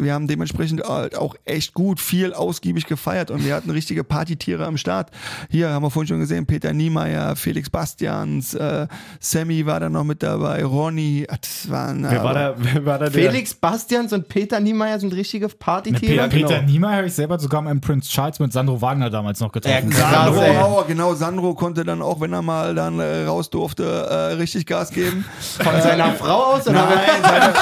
[0.00, 4.66] wir haben dementsprechend halt auch echt gut, viel ausgiebig gefeiert und wir hatten richtige Partytiere
[4.66, 5.10] am Start.
[5.48, 8.88] Hier haben wir vorhin schon gesehen, Peter Niemeyer, Felix Bastians, äh,
[9.20, 12.98] Sammy war da noch mit dabei, Ronny, ah, das waren Wer war da, wer war
[12.98, 13.30] da der?
[13.30, 16.28] Felix Bastians und Peter Niemeyer sind richtige Mit Partytiere.
[16.28, 19.38] Peter, Peter Niemeyer habe ich selber sogar mal im Prince Charles mit Sandro Wagner damals
[19.38, 19.92] noch getroffen.
[19.92, 20.42] Ja, Sandro.
[20.60, 24.66] Hauer, genau, Sandro konnte dann auch, wenn er mal dann äh, raus durfte, äh, richtig
[24.66, 25.24] Gas geben.
[25.62, 26.66] Von seiner Frau aus?
[26.66, 27.54] Oder Nein, seine,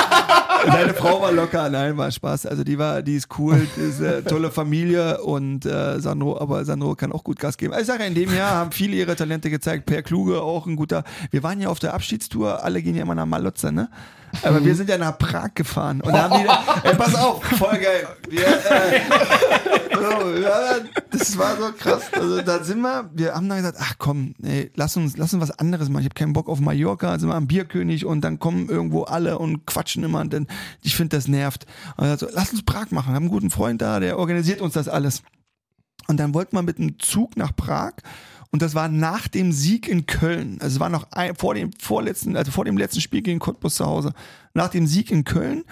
[0.66, 2.46] Deine Frau war locker, nein, war Spaß.
[2.46, 6.64] Also die war, die ist cool, die ist eine tolle Familie und äh, Sandro, aber
[6.64, 7.72] Sandro kann auch gut Gas geben.
[7.72, 9.86] Also ich sage in dem Jahr haben viele ihre Talente gezeigt.
[9.86, 11.04] Per Kluge auch ein guter.
[11.30, 13.88] Wir waren ja auf der Abschiedstour, alle gehen ja immer nach Malotze, ne?
[14.42, 16.48] Aber wir sind ja nach Prag gefahren und da haben die,
[16.88, 18.08] ey, pass auf, voll geil.
[18.28, 19.00] Wir, äh,
[21.24, 22.12] das war so krass.
[22.12, 25.42] Also da sind wir, wir haben dann gesagt, ach komm, ey, lass uns, lass uns
[25.42, 26.02] was anderes machen.
[26.02, 29.38] Ich habe keinen Bock auf Mallorca, also wir am Bierkönig und dann kommen irgendwo alle
[29.38, 30.46] und quatschen immer und dann,
[30.82, 31.66] ich finde, das nervt.
[31.96, 33.12] Und also, lass uns Prag machen.
[33.12, 35.22] Wir haben einen guten Freund da, der organisiert uns das alles.
[36.06, 37.94] Und dann wollten wir mit einem Zug nach Prag
[38.54, 40.58] und das war nach dem Sieg in Köln.
[40.60, 43.74] Also es war noch ein, vor dem vorletzten, also vor dem letzten Spiel gegen Cottbus
[43.74, 44.12] zu Hause.
[44.54, 45.64] Nach dem Sieg in Köln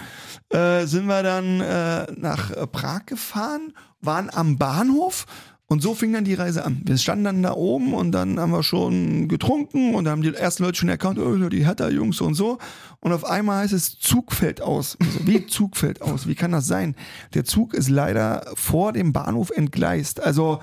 [0.50, 5.26] äh, sind wir dann äh, nach Prag gefahren, waren am Bahnhof
[5.72, 6.82] und so fing dann die Reise an.
[6.84, 10.34] Wir standen dann da oben und dann haben wir schon getrunken und dann haben die
[10.34, 12.58] ersten Leute schon erkannt, oh, die Hertha-Jungs und so.
[13.00, 14.98] Und auf einmal heißt es, Zug fällt aus.
[15.00, 16.26] Also, wie Zug fällt aus?
[16.26, 16.94] Wie kann das sein?
[17.32, 20.22] Der Zug ist leider vor dem Bahnhof entgleist.
[20.22, 20.60] Also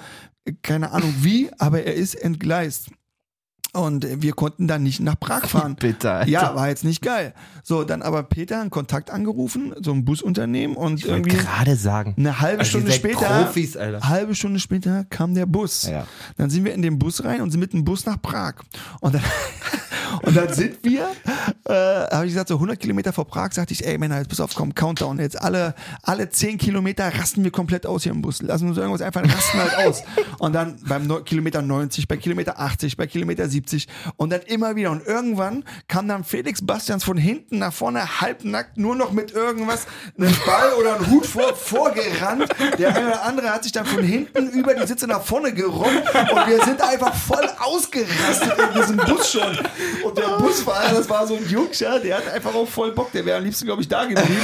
[0.62, 2.92] keine Ahnung wie, aber er ist entgleist.
[3.72, 5.76] Und wir konnten dann nicht nach Prag fahren.
[5.76, 6.12] Bitte.
[6.12, 6.30] Alter.
[6.30, 7.34] Ja, war jetzt nicht geil.
[7.64, 12.16] So, dann aber Peter einen Kontakt angerufen, so ein Busunternehmen und Ich irgendwie gerade sagen.
[12.18, 14.08] eine halbe Also Stunde später, Profis, Alter.
[14.10, 15.84] halbe Stunde später kam der Bus.
[15.84, 16.08] Ja.
[16.38, 18.56] Dann sind wir in den Bus rein und sind mit dem Bus nach Prag.
[19.02, 19.22] Und dann,
[20.24, 21.08] und dann sind wir,
[21.66, 24.40] äh, habe ich gesagt, so 100 Kilometer vor Prag, sagte ich, ey Männer, jetzt pass
[24.40, 25.20] auf, komm, Countdown.
[25.20, 28.42] Jetzt alle, alle 10 Kilometer rasten wir komplett aus hier im Bus.
[28.42, 30.04] Lassen uns irgendwas einfach rasten halt aus.
[30.40, 33.88] Und dann beim Neu- Kilometer 90, bei Kilometer 80, bei Kilometer 70
[34.18, 34.92] und dann immer wieder.
[34.92, 39.86] Und irgendwann kam dann Felix Bastians von hinten nach vorne, halbnackt, nur noch mit irgendwas,
[40.18, 42.48] einem Ball oder einem Hut vor, vorgerannt.
[42.78, 46.04] Der eine oder andere hat sich dann von hinten über die Sitze nach vorne gerollt
[46.32, 49.58] und wir sind einfach voll ausgerastet in diesem Bus schon.
[50.04, 53.12] Und der Busfahrer, das war so ein Jungscher, der hat einfach auch voll Bock.
[53.12, 54.42] Der wäre am liebsten, glaube ich, da geblieben.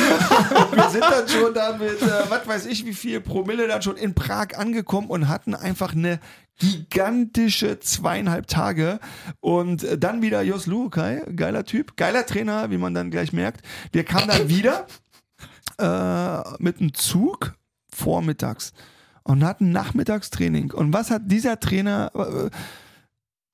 [0.56, 3.82] Und wir sind dann schon da mit, äh, was weiß ich, wie viel Promille dann
[3.82, 6.20] schon in Prag angekommen und hatten einfach eine
[6.58, 9.00] gigantische zweieinhalb Tage
[9.42, 13.66] und äh, dann wieder Jos Lukai, geiler Typ, geiler Trainer, wie man dann gleich merkt.
[13.94, 14.88] Der kam dann wieder
[15.78, 17.56] äh, mit einem Zug
[17.94, 18.72] vormittags
[19.24, 20.72] und hat ein Nachmittagstraining.
[20.72, 22.12] Und was hat dieser Trainer?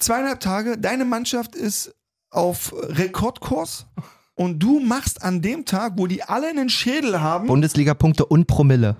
[0.01, 1.93] Zweieinhalb Tage, deine Mannschaft ist
[2.31, 3.85] auf Rekordkurs
[4.33, 8.95] und du machst an dem Tag, wo die alle einen Schädel haben, Bundesliga-Punkte und Promille.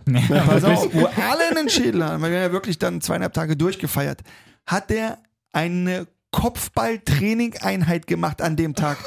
[0.45, 4.21] Pass auf, wo alle einen Schädel haben, weil wir ja wirklich dann zweieinhalb Tage durchgefeiert,
[4.67, 5.17] hat der
[5.53, 8.97] eine Kopfballtraining-Einheit gemacht an dem Tag.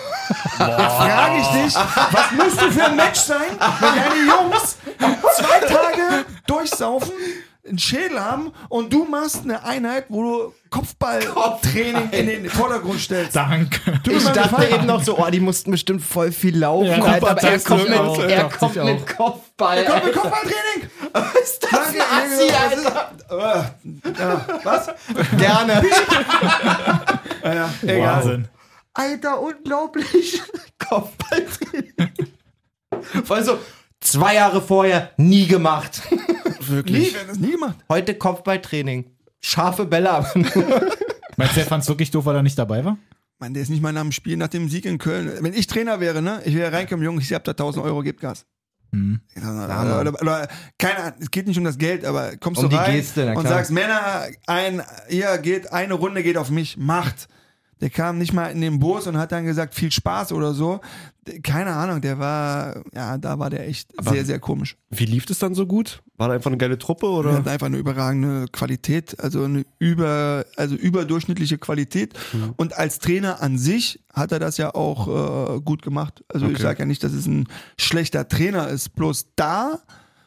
[0.58, 4.78] Da frage ich dich, was musst du für ein Mensch sein, wenn deine Jungs
[5.36, 7.12] zwei Tage durchsaufen,
[7.66, 13.34] einen Schädel haben und du machst eine Einheit, wo du Kopfballtraining in den Vordergrund stellst.
[13.36, 14.00] Danke.
[14.02, 14.74] Du, Ich dachte Gefallen.
[14.74, 17.88] eben noch so, oh, die mussten bestimmt voll viel laufen, Ja, Alter, aber er kommt
[17.88, 19.16] mit, auch, er kommt mit auch.
[19.16, 19.84] Kopfball.
[19.86, 20.20] Komm mit Alter.
[20.20, 20.90] Kopfballtraining!
[21.42, 23.12] Ist das ein Assi, Alter?
[23.30, 24.90] Äh, ja, was?
[25.38, 25.82] Gerne.
[27.44, 28.16] Ja, egal.
[28.16, 28.48] Wahnsinn.
[28.94, 30.40] Alter, unglaublich.
[30.88, 31.92] Kopfballtraining.
[33.24, 33.58] Vor allem so,
[34.04, 36.02] zwei Jahre vorher nie gemacht.
[36.86, 37.76] Nie, wir haben das nie gemacht.
[37.90, 39.10] Heute Kopfballtraining.
[39.40, 40.10] Scharfe Bälle.
[40.10, 40.46] haben.
[41.36, 42.96] Meinst du, er fand's wirklich doof, weil er nicht dabei war?
[43.38, 45.30] Mann, der ist nicht mal nach dem Spiel, nach dem Sieg in Köln.
[45.40, 48.20] Wenn ich Trainer wäre, ne, ich wäre reinkommen, Junge, ich hab da 1000 Euro, gebt
[48.20, 48.46] Gas.
[48.92, 49.20] Hm.
[49.36, 50.48] Oder, oder, oder,
[50.78, 53.34] keine Ahnung, es geht nicht um das Geld, aber kommst Um du die rein Geste,
[53.34, 57.28] und sagst, Männer, ein, ihr geht, eine Runde geht auf mich, macht.
[57.80, 60.80] Der kam nicht mal in den Bus und hat dann gesagt, viel Spaß oder so.
[61.42, 64.76] Keine Ahnung, der war, ja, da war der echt sehr, sehr komisch.
[64.90, 66.02] Wie lief das dann so gut?
[66.16, 67.32] War da einfach eine geile Truppe Er oder?
[67.34, 72.12] hat einfach eine überragende Qualität, also eine über, also überdurchschnittliche Qualität.
[72.32, 72.52] Mhm.
[72.56, 76.22] Und als Trainer an sich hat er das ja auch äh, gut gemacht.
[76.28, 76.62] Also ich Okay.
[76.62, 77.48] sage ja nicht, dass es ein
[77.78, 78.94] schlechter Trainer ist.
[78.94, 79.80] Bloß da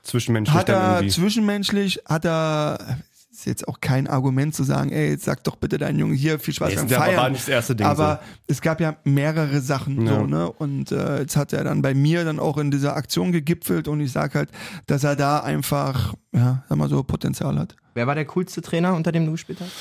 [0.04, 2.98] Zwischenmenschlich hat er zwischenmenschlich, hat er,
[3.38, 6.40] ist jetzt auch kein Argument zu sagen, ey, jetzt sag doch bitte deinen Jungen hier
[6.40, 7.32] viel Spaß Nee, beim ist ja aber Feiern.
[7.34, 10.16] nicht das erste Ding Aber es gab ja mehrere Sachen Ja.
[10.16, 10.52] so, ne?
[10.52, 14.00] Und äh, jetzt hat er dann bei mir dann auch in dieser Aktion gegipfelt und
[14.02, 14.50] ich sag halt,
[14.88, 17.76] dass er da einfach, ja, sag mal so, Potenzial hat.
[17.94, 19.72] Wer war der coolste Trainer, unter dem du gespielt hast?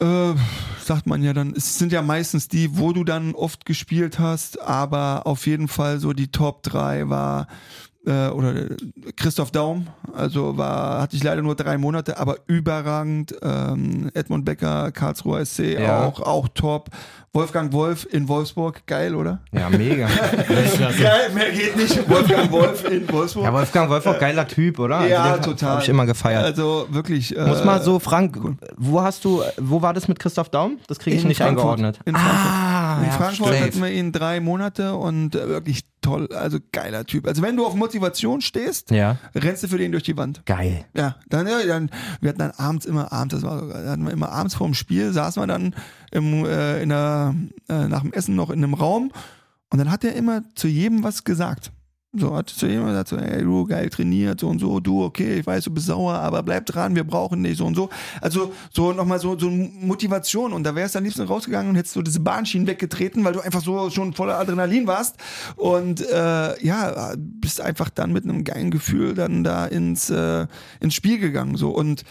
[0.00, 0.34] Äh,
[0.82, 4.60] sagt man ja dann, es sind ja meistens die, wo du dann oft gespielt hast,
[4.60, 7.46] aber auf jeden Fall so die Top 3 war
[8.06, 8.76] äh, oder äh,
[9.16, 13.34] Christoph Daum, also war, hatte ich leider nur drei Monate, aber überragend.
[13.42, 16.06] Ähm, Edmund Becker, Karlsruher SC, Ja.
[16.06, 16.90] auch, auch top.
[17.34, 19.40] Wolfgang Wolf in Wolfsburg, geil, oder?
[19.52, 20.06] Ja, mega.
[20.48, 22.08] Geil, mehr geht nicht.
[22.08, 23.44] Wolfgang Wolf in Wolfsburg.
[23.44, 24.98] ja, Wolfgang Wolf auch geiler Typ, oder?
[24.98, 25.70] Also Ja, den total.
[25.72, 26.44] Habe ich immer gefeiert.
[26.44, 27.36] Also wirklich.
[27.36, 28.38] Äh, Muss mal so, Frank,
[28.76, 30.78] wo hast du, wo war das mit Christoph Daum?
[30.86, 31.58] Das kriege ich nicht Frankfurt.
[31.80, 31.98] eingeordnet.
[32.04, 32.40] In Frankfurt.
[32.52, 37.26] Ah, In Frankfurt hatten wir ihn drei Monate und äh, wirklich toll, also geiler Typ.
[37.26, 39.16] Also wenn du auf Motivation stehst, Ja.
[39.34, 40.44] rennst du für den durch die Wand.
[40.46, 40.84] Geil.
[40.96, 43.56] Ja, dann, ja, dann wir hatten dann abends immer abends, das war
[43.90, 45.74] hatten wir immer abends vorm Spiel, saßen wir dann
[46.14, 47.34] im, äh, in der,
[47.68, 49.12] äh, nach dem Essen noch in einem Raum
[49.70, 51.72] und dann hat er immer zu jedem was gesagt.
[52.16, 55.40] So, hat zu jedem gesagt, so, ey, du, geil trainiert, so und so, du, okay,
[55.40, 57.88] ich weiß, du bist sauer, aber bleib dran, wir brauchen dich, so und so.
[58.20, 61.94] Also, so nochmal so, so Motivation und da wärst du am liebsten rausgegangen und hättest
[61.94, 65.16] so diese Bahnschienen weggetreten, weil du einfach so schon voller Adrenalin warst
[65.56, 70.46] und äh, ja, bist einfach dann mit einem geilen Gefühl dann da ins, äh,
[70.78, 72.04] ins Spiel gegangen, so und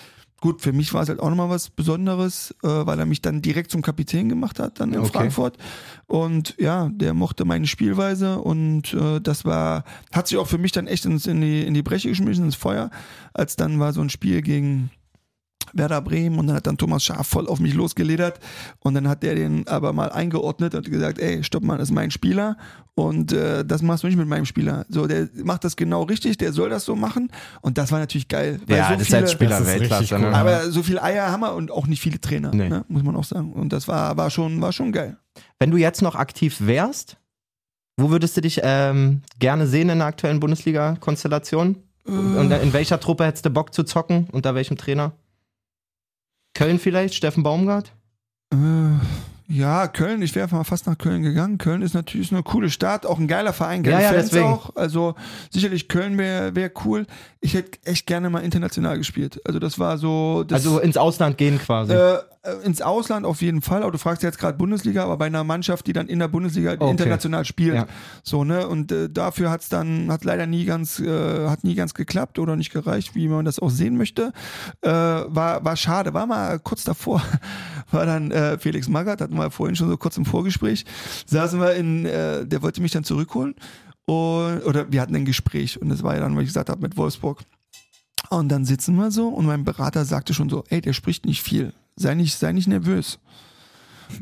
[0.43, 3.41] Gut, für mich war es halt auch nochmal was Besonderes, äh, weil er mich dann
[3.41, 5.09] direkt zum Kapitän gemacht hat, dann in Okay.
[5.13, 5.57] Frankfurt.
[6.05, 10.73] Und ja, der mochte meine Spielweise und äh, das war, hat sich auch für mich
[10.73, 12.89] dann echt ins, in, die, in die Breche geschmissen, ins Feuer,
[13.33, 14.91] als dann war so ein Spiel gegen
[15.74, 18.39] Werder Bremen und dann hat dann Thomas Schaaf voll auf mich losgeledert
[18.80, 21.93] und dann hat der den aber mal eingeordnet und gesagt, ey, stopp mal, das ist
[21.95, 22.57] mein Spieler
[22.95, 24.86] und äh, das machst du nicht mit meinem Spieler.
[24.89, 28.28] So, der macht das genau richtig, der soll das so machen und das war natürlich
[28.28, 28.59] geil.
[28.68, 30.20] weil Ja, so das ist viele- als Spieler Das ist Weltklasse.
[30.20, 30.28] Ne?
[30.28, 30.34] cool.
[30.34, 32.70] aber so viel Eier haben wir und auch nicht viele Trainer, Nee.
[32.70, 33.53] ne, muss man auch sagen.
[33.53, 35.18] Und das war, war, schon, war schon geil.
[35.59, 37.18] Wenn du jetzt noch aktiv wärst,
[37.97, 41.78] wo würdest du dich ähm, gerne sehen in der aktuellen Bundesliga-Konstellation?
[42.05, 44.28] Und in welcher Truppe hättest du Bock zu zocken?
[44.34, 45.14] Unter welchem Trainer?
[46.53, 47.15] Köln vielleicht?
[47.15, 47.91] Steffen Baumgart?
[48.53, 48.57] Äh,
[49.47, 51.57] ja, Köln, ich wäre mal fast nach Köln gegangen.
[51.57, 54.45] Köln ist natürlich eine coole Stadt, auch ein geiler Verein, geile Ja, ja, Fans deswegen.
[54.47, 54.75] auch.
[54.75, 55.15] Also
[55.51, 57.05] sicherlich Köln wäre wär cool.
[57.41, 59.41] Ich hätte echt gerne mal international gespielt.
[59.45, 60.43] Also das war so.
[60.43, 61.93] Das, Also ins Ausland gehen quasi.
[61.93, 62.19] äh,
[62.63, 65.43] ins Ausland auf jeden Fall, aber du fragst ja jetzt gerade Bundesliga, aber bei einer
[65.45, 66.91] Mannschaft, die dann in der Bundesliga Okay.
[66.91, 67.75] international spielt.
[67.75, 67.87] Ja.
[68.23, 68.67] So, ne?
[68.67, 72.55] Und äh, dafür hat's dann, hat leider nie ganz, äh, hat nie ganz geklappt oder
[72.55, 74.33] nicht gereicht, wie man das auch sehen möchte.
[74.81, 77.21] Äh, war, war schade, war mal kurz davor,
[77.91, 80.85] war dann äh, Felix Magath, hatten wir vorhin schon so kurz im Vorgespräch,
[81.25, 83.55] saßen wir in, äh, der wollte mich dann zurückholen.
[84.05, 86.81] Und, oder wir hatten ein Gespräch und das war ja dann, weil ich gesagt habe,
[86.81, 87.39] mit Wolfsburg.
[88.29, 91.41] Und dann sitzen wir so und mein Berater sagte schon so, ey, der spricht nicht
[91.41, 91.71] viel.
[91.95, 93.19] Sei nicht, sei nicht nervös.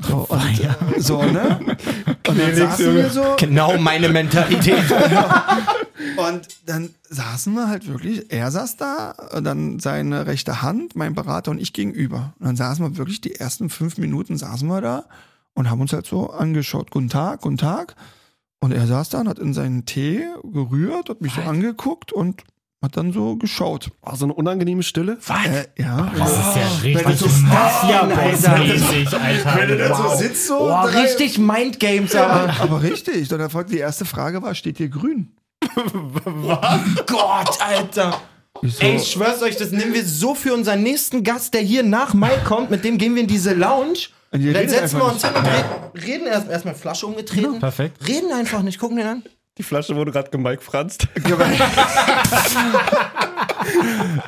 [0.08, 1.60] So, und, äh, so ne?
[2.28, 4.84] Und dann saßen wir so genau meine Mentalität.
[6.18, 11.14] und dann saßen wir halt wirklich, er saß da, und dann seine rechte Hand, mein
[11.14, 12.34] Berater und ich gegenüber.
[12.40, 15.06] Und dann saßen wir wirklich die ersten fünf Minuten saßen wir da
[15.54, 16.92] und haben uns halt so angeschaut.
[16.92, 17.96] Guten Tag, guten Tag.
[18.60, 22.44] Und er saß da und hat in seinen Tee gerührt, hat mich so angeguckt und
[22.82, 23.92] hat dann so geschaut.
[24.02, 25.18] Oh, so eine unangenehme Stille.
[25.30, 26.12] Äh, ja.
[26.18, 29.56] Das ist ja Wenn richtig du so- Mafia-mäßig, Alter.
[29.60, 30.16] Wenn du dann so Wow.
[30.16, 30.60] sitzt, so.
[30.60, 32.54] Oh, richtig Mindgames, aber.
[32.60, 33.32] Aber richtig.
[33.32, 35.32] Und dann fragte die erste Frage war, steht hier grün?
[37.08, 38.20] Gott, Alter.
[38.64, 41.62] Ich so, Ey, ich schwör's euch, das nehmen wir so für unseren nächsten Gast, der
[41.62, 44.00] hier nach Mike kommt, mit dem gehen wir in diese Lounge.
[44.32, 47.60] Dann setzen wir uns hin und reden, reden erst erstmal Flasche umgetreten.
[47.60, 48.08] Perfekt.
[48.08, 49.24] Reden einfach nicht, gucken den an.
[49.58, 51.08] Die Flasche wurde gerade gemike franzt.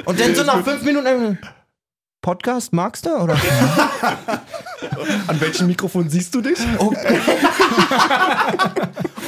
[0.05, 1.39] Und dann so nach fünf Minuten
[2.23, 3.35] Podcast magst du oder?
[5.27, 6.57] An welchem Mikrofon siehst du dich?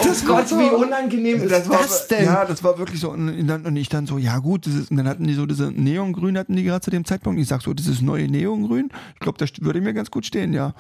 [0.08, 1.80] Oh, Gott, wie unangenehm ist das, war,
[2.10, 2.26] denn?
[2.26, 3.10] Ja, das war wirklich so.
[3.10, 5.46] Und, dann, und ich dann so, ja gut, das ist, und dann hatten die so
[5.46, 7.40] diese Neongrün, hatten die gerade zu dem Zeitpunkt.
[7.40, 10.74] Ich sag so, dieses neue Neongrün, ich glaube, das würde mir ganz gut stehen, ja.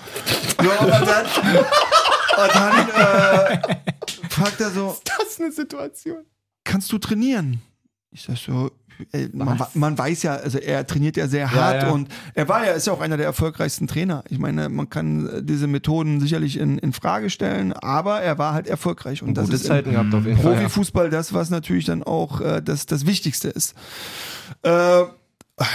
[0.63, 1.26] ja und dann,
[2.38, 6.25] und dann äh, fragt er so, Das ist eine Situation.
[6.63, 7.61] kannst du trainieren?
[8.11, 8.71] Ich sag so,
[9.11, 11.91] ey, man, man weiß ja, also er trainiert ja sehr hart ja.
[11.91, 14.23] und er war ja, ist ja auch einer der erfolgreichsten Trainer.
[14.29, 18.53] Ich meine, man kann äh, diese Methoden sicherlich in, in Frage stellen, aber er war
[18.53, 20.53] halt erfolgreich und das Gute ist Zeiten gehabt auf jeden Fall.
[20.53, 20.59] Ja.
[20.59, 23.75] Profifußball das, was natürlich dann auch äh, das, das Wichtigste ist.
[24.63, 25.01] Äh,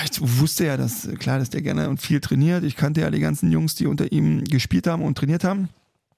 [0.05, 2.65] ich wusste ja, dass klar, dass der gerne und viel trainiert.
[2.65, 5.71] Ich kannte ja die ganzen Jungs, die unter ihm gespielt haben und trainiert haben.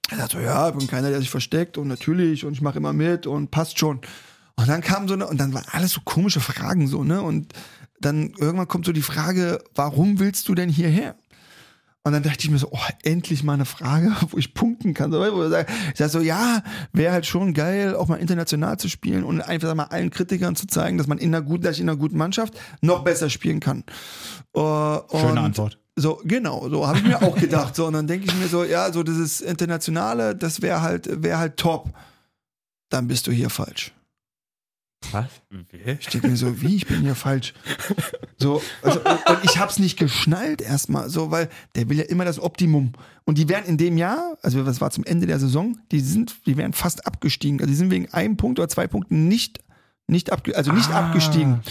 [0.09, 2.77] Er sagte so, ja, ich bin keiner, der sich versteckt und natürlich und ich mache
[2.77, 4.01] immer mit und passt schon.
[4.55, 7.21] Und dann kam so eine, und dann waren alles so komische Fragen so, ne?
[7.21, 7.53] Und
[7.99, 11.15] dann irgendwann kommt so die Frage, warum willst du denn hierher?
[12.05, 15.11] Und dann dachte ich mir so, oh, endlich mal eine Frage, wo ich punkten kann.
[15.11, 18.89] So, wo ich sage ich so, ja, wäre halt schon geil, auch mal international zu
[18.89, 21.81] spielen und einfach mal allen Kritikern zu zeigen, dass man in einer guten, dass ich
[21.81, 23.85] in einer guten Mannschaft noch besser spielen kann.
[24.53, 25.79] Äh, Schöne Antwort.
[25.95, 27.75] So, genau, so habe ich mir auch gedacht.
[27.75, 31.37] So, und dann denke ich mir so, ja, so dieses Internationale, das wäre halt, wäre
[31.37, 31.93] halt top.
[32.89, 33.93] Dann bist du hier falsch.
[35.11, 35.25] Was?
[35.99, 37.53] Ich denke mir so, wie, ich bin hier falsch.
[38.37, 42.39] So, also, und ich hab's nicht geschnallt erstmal, so, weil der will ja immer das
[42.39, 42.93] Optimum.
[43.25, 46.37] Und die wären in dem Jahr, also das war zum Ende der Saison, die sind,
[46.45, 47.59] die wären fast abgestiegen.
[47.59, 49.59] Also die sind wegen einem Punkt oder zwei Punkten nicht,
[50.07, 51.07] nicht abge, also nicht Ah.
[51.07, 51.61] abgestiegen.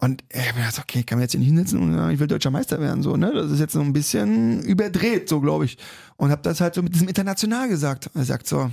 [0.00, 2.10] Und ich hab mir gedacht, okay, ich kann mir jetzt hier nicht hinsetzen und sagen,
[2.10, 3.32] ich will deutscher Meister werden, so, ne?
[3.34, 5.76] Das ist jetzt so ein bisschen überdreht, so, glaube ich.
[6.16, 8.06] Und hab das halt so mit diesem International gesagt.
[8.06, 8.70] Und er sagt so,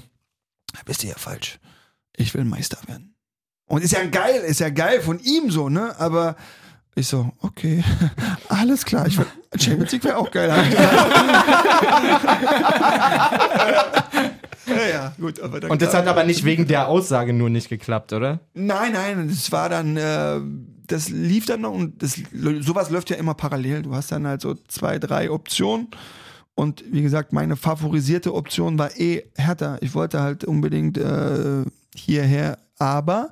[0.85, 1.59] bist du ja falsch.
[2.15, 3.13] ich will Meister werden.
[3.65, 5.99] Und ist ja geil, ist ja geil von ihm so, ne?
[5.99, 6.37] Aber
[6.95, 7.83] ich so, okay,
[8.47, 9.05] alles klar.
[9.05, 9.25] Ich will,
[9.57, 10.49] Champions League wäre auch geil.
[14.67, 15.39] ja, ja, gut.
[15.39, 18.39] Aber dann Und das hat aber nicht wegen der Aussage nur nicht geklappt, oder?
[18.53, 20.39] Nein, nein, das war dann, äh,
[20.87, 22.21] das lief dann noch und das,
[22.59, 23.83] sowas läuft ja immer parallel.
[23.83, 25.87] Du hast dann halt so zwei, drei Optionen.
[26.55, 29.77] Und wie gesagt, meine favorisierte Option war eh Hertha.
[29.81, 31.63] Ich wollte halt unbedingt äh,
[31.95, 33.31] hierher, aber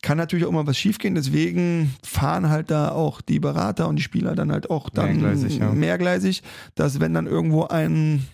[0.00, 1.14] kann natürlich auch immer was schiefgehen.
[1.14, 5.58] Deswegen fahren halt da auch die Berater und die Spieler dann halt auch dann Mehrgleisig,
[5.58, 5.72] ja.
[5.72, 6.42] mehrgleisig,
[6.74, 8.26] dass wenn dann irgendwo ein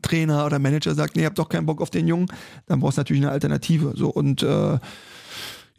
[0.00, 2.26] Trainer oder Manager sagt, nee, ihr habt doch keinen Bock auf den Jungen,
[2.66, 3.92] dann brauchst du natürlich eine Alternative.
[3.96, 4.78] So und äh,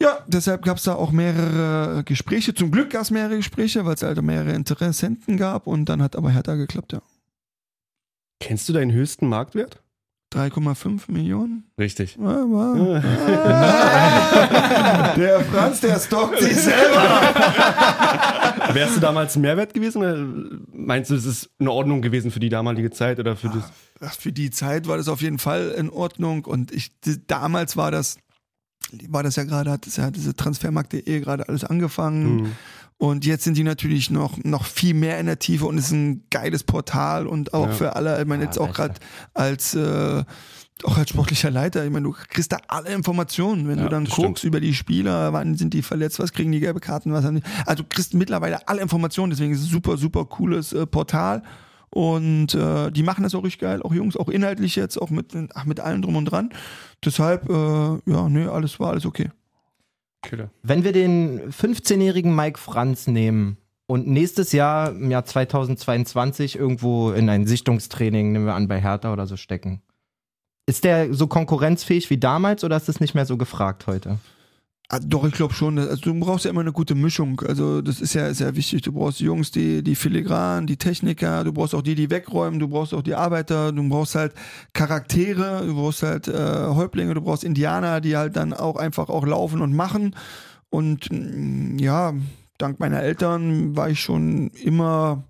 [0.00, 2.54] ja, deshalb gab es da auch mehrere Gespräche.
[2.54, 6.16] Zum Glück gab es mehrere Gespräche, weil es halt mehrere Interessenten gab und dann hat
[6.16, 7.02] aber Hertha geklappt, ja.
[8.40, 9.83] Kennst du deinen höchsten Marktwert?
[10.34, 11.64] 3,5 Millionen?
[11.78, 12.16] Richtig.
[12.16, 13.02] Ja, war.
[13.02, 15.14] Ah.
[15.16, 17.02] Der Franz, der stockt sich selber.
[18.72, 19.98] Wärst du damals ein Mehrwert gewesen?
[19.98, 20.26] Oder
[20.72, 23.70] meinst du, es ist in Ordnung gewesen für die damalige Zeit oder für das?
[24.00, 26.92] Ach, für die Zeit war das auf jeden Fall in Ordnung und ich
[27.26, 28.16] damals war das
[29.08, 32.52] war das ja gerade hat das ja diese Transfermarkt.de gerade alles angefangen Mhm.
[32.98, 35.92] Und jetzt sind die natürlich noch noch viel mehr in der Tiefe und es ist
[35.92, 37.72] ein geiles Portal und auch Ja.
[37.72, 38.94] für alle ich meine Ja, jetzt auch gerade
[39.34, 40.24] als äh,
[40.82, 44.04] auch als sportlicher Leiter, ich meine, du kriegst da alle Informationen, wenn Ja, du dann
[44.06, 44.44] guckst stimmt.
[44.44, 47.42] über die Spieler, wann sind die verletzt, was kriegen die gelbe Karten, was haben die.
[47.64, 51.42] Also du kriegst mittlerweile alle Informationen, deswegen ist es ein super, super cooles äh, Portal.
[51.90, 55.28] Und äh, die machen das auch richtig geil, auch Jungs, auch inhaltlich jetzt, auch mit,
[55.54, 56.50] ach, mit allem drum und dran.
[57.04, 57.52] Deshalb, äh,
[58.10, 59.30] ja, nee, alles war alles okay.
[60.24, 60.50] Killer.
[60.62, 67.28] Wenn wir den 15-jährigen Mike Franz nehmen und nächstes Jahr, im Jahr 2022, irgendwo in
[67.28, 69.82] ein Sichtungstraining, nehmen wir an, bei Hertha oder so stecken,
[70.66, 74.18] ist der so konkurrenzfähig wie damals oder ist das nicht mehr so gefragt heute?
[74.90, 75.78] Ah, doch, ich glaube schon.
[75.78, 77.40] Also du brauchst ja immer eine gute Mischung.
[77.40, 78.82] Also das ist ja sehr wichtig.
[78.82, 82.68] Du brauchst Jungs, die, die Filigran, die Techniker, du brauchst auch die, die wegräumen, du
[82.68, 84.34] brauchst auch die Arbeiter, du brauchst halt
[84.74, 89.26] Charaktere, du brauchst halt äh, Häuptlinge, du brauchst Indianer, die halt dann auch einfach auch
[89.26, 90.14] laufen und machen.
[90.68, 92.12] Und mm, ja,
[92.58, 95.24] dank meiner Eltern war ich schon immer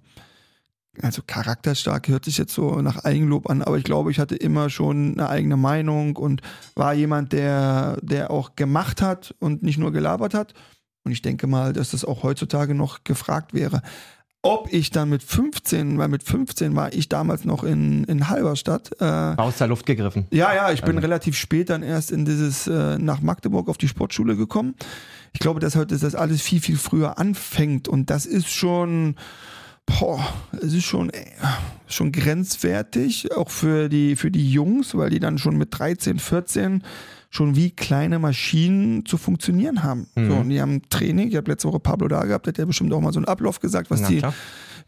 [1.02, 4.70] also charakterstark hört sich jetzt so nach Eigenlob an, aber ich glaube, ich hatte immer
[4.70, 6.40] schon eine eigene Meinung und
[6.74, 10.54] war jemand, der, der auch gemacht hat und nicht nur gelabert hat.
[11.04, 13.82] Und ich denke mal, dass das auch heutzutage noch gefragt wäre.
[14.40, 18.90] Ob ich dann mit 15, weil mit 15 war ich damals noch in, in Halberstadt,
[19.00, 20.26] äh, Aus der Luft gegriffen.
[20.30, 21.00] ja, ja, ich bin Also.
[21.06, 24.74] relativ spät dann erst in dieses, äh, nach Magdeburg auf die Sportschule gekommen.
[25.32, 29.16] Ich glaube, dass heute das alles viel, viel früher anfängt und das ist schon,
[29.86, 30.26] boah,
[30.60, 31.24] es ist schon, äh,
[31.86, 36.82] schon grenzwertig, auch für die, für die Jungs, weil die dann schon mit 13, 14
[37.30, 40.06] schon wie kleine Maschinen zu funktionieren haben.
[40.14, 40.30] Mhm.
[40.30, 42.92] So, und die haben Training, ich habe letzte Woche Pablo da gehabt, hat der bestimmt
[42.92, 44.34] auch mal so einen Ablauf gesagt, was Na die, klar.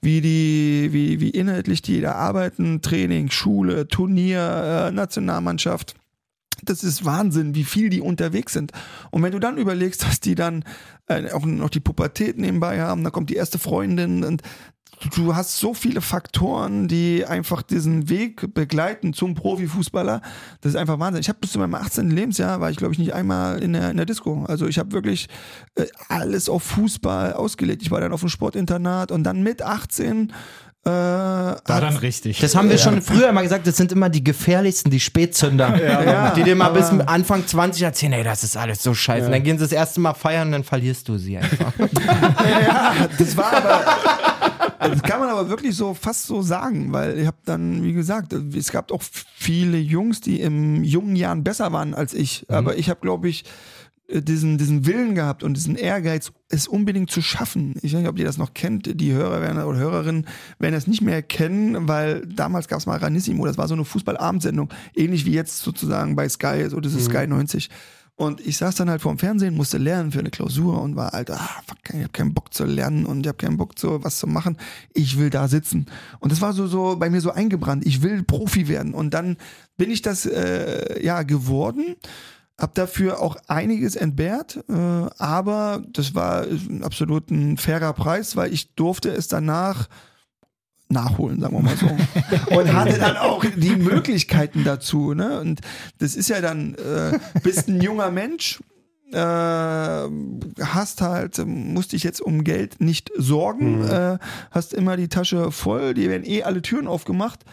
[0.01, 5.95] wie die, wie, wie inhaltlich die da arbeiten, Training, Schule, Turnier, äh, Nationalmannschaft.
[6.63, 8.73] Das ist Wahnsinn, wie viel die unterwegs sind.
[9.11, 10.65] Und wenn du dann überlegst, dass die dann
[11.07, 14.43] äh, auch noch die Pubertät nebenbei haben, dann kommt die erste Freundin und
[15.15, 20.23] du hast so viele Faktoren, die einfach diesen Weg begleiten zum Profifußballer.
[20.61, 21.21] Das ist einfach Wahnsinn.
[21.21, 22.11] Ich habe bis zu meinem 18.
[22.11, 24.45] Lebensjahr war ich glaube ich nicht einmal in der, in der Disco.
[24.47, 25.29] Also ich habe wirklich
[25.75, 27.83] äh, alles auf Fußball ausgelegt.
[27.83, 30.33] Ich war dann auf dem Sportinternat und dann mit 18
[30.87, 32.39] äh, Da dann richtig.
[32.39, 35.75] Das haben wir schon früher immer gesagt, das sind immer die gefährlichsten, die Spätzünder.
[35.87, 39.27] Ja, die dir mal bis Anfang 20 erzählen, ey, das ist alles so scheiße.
[39.27, 41.73] Und dann gehen sie das erste Mal feiern und dann verlierst du sie einfach.
[41.79, 43.85] ja, das war aber.
[44.89, 48.33] Das kann man aber wirklich so fast so sagen, weil ich habe dann, wie gesagt,
[48.33, 52.47] es gab auch viele Jungs, die im jungen Jahren besser waren als ich.
[52.49, 53.45] Aber ich habe, glaube ich,
[54.09, 57.75] diesen, diesen Willen gehabt und diesen Ehrgeiz, es unbedingt zu schaffen.
[57.83, 60.27] Ich weiß nicht, ob ihr das noch kennt, die Hörer werden, oder Hörerinnen
[60.59, 63.85] werden das nicht mehr kennen, weil damals gab es mal Ranissimo, das war so eine
[63.85, 67.69] Fußballabendsendung, ähnlich wie jetzt sozusagen bei Sky, so das ist Sky 90.
[68.17, 71.31] Und ich saß dann halt vorm Fernsehen, musste lernen für eine Klausur und war halt,
[71.31, 74.17] ah, fuck, ich habe keinen Bock zu lernen und ich habe keinen Bock zu was
[74.17, 74.57] zu machen.
[74.95, 75.85] Ich will da sitzen.
[76.19, 77.85] Und das war so so bei mir so eingebrannt.
[77.85, 78.95] Ich will Profi werden.
[78.95, 79.37] Und dann
[79.77, 81.97] bin ich das äh, ja geworden.
[82.59, 86.47] Hab dafür auch einiges entbehrt, äh, aber das war
[86.81, 89.89] absolut ein fairer Preis, weil ich durfte es danach
[90.89, 91.87] nachholen, sagen wir mal so.
[92.57, 95.15] Und hatte dann auch die Möglichkeiten dazu.
[95.15, 95.41] Ne?
[95.41, 95.61] Und
[95.99, 98.61] das ist ja dann, äh, bist ein junger Mensch,
[99.13, 104.19] äh, hast halt, musst dich jetzt um Geld nicht sorgen, äh,
[104.51, 107.45] hast immer die Tasche voll, dir werden eh alle Türen aufgemacht.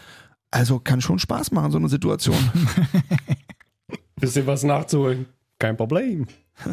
[0.51, 2.37] Also kann schon Spaß machen, so eine Situation.
[4.15, 5.25] Bisschen was nachzuholen.
[5.59, 6.27] Kein Problem.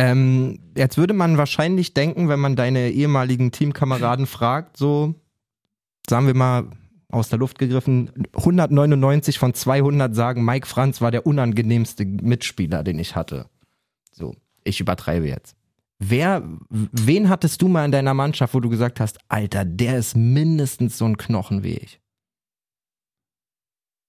[0.00, 5.16] Ähm, jetzt würde man wahrscheinlich denken, wenn man deine ehemaligen Teamkameraden fragt, so,
[6.08, 6.70] sagen wir mal,
[7.10, 12.98] aus der Luft gegriffen, 199 von 200 sagen, Mike Franz war der unangenehmste Mitspieler, den
[12.98, 13.46] ich hatte.
[14.12, 14.34] So,
[14.64, 15.56] ich übertreibe jetzt.
[15.98, 20.16] Wer, wen hattest du mal in deiner Mannschaft, wo du gesagt hast, Alter, der ist
[20.16, 22.00] mindestens so ein Knochen wie ich?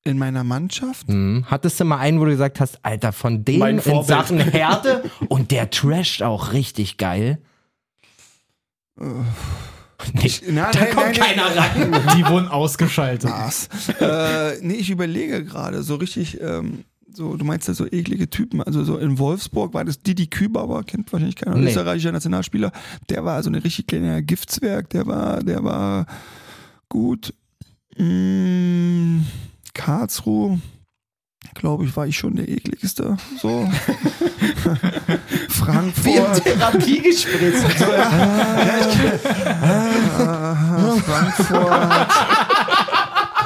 [0.03, 1.09] In meiner Mannschaft?
[1.09, 1.45] Mhm.
[1.47, 4.03] Hattest du mal einen, wo du gesagt hast, Alter, von dem in.
[4.03, 7.41] Sachen Härte und der trasht auch richtig geil?
[10.13, 10.47] Nicht.
[10.49, 12.17] Nein, Da nein, kommt nein, keiner ran.
[12.17, 13.31] Die wurden ausgeschaltet.
[13.99, 18.61] Äh, nee, ich überlege gerade, so richtig, ähm, so, du meinst ja so eklige Typen.
[18.63, 21.67] Also so in Wolfsburg war das Didi Kübauer, kennt wahrscheinlich keiner, Nee.
[21.67, 22.71] österreichischer Nationalspieler.
[23.09, 26.05] Der war so ein richtig kleiner Giftswerk, der war, der war
[26.87, 27.33] gut.
[27.97, 29.21] Mm,
[29.73, 30.59] Karlsruhe,
[31.53, 33.17] glaube ich, war ich schon der ekligste.
[33.41, 33.69] So.
[35.49, 36.43] Frankfurt.
[36.43, 37.55] Therapiegespräch.
[40.19, 42.07] Ah, Frankfurt.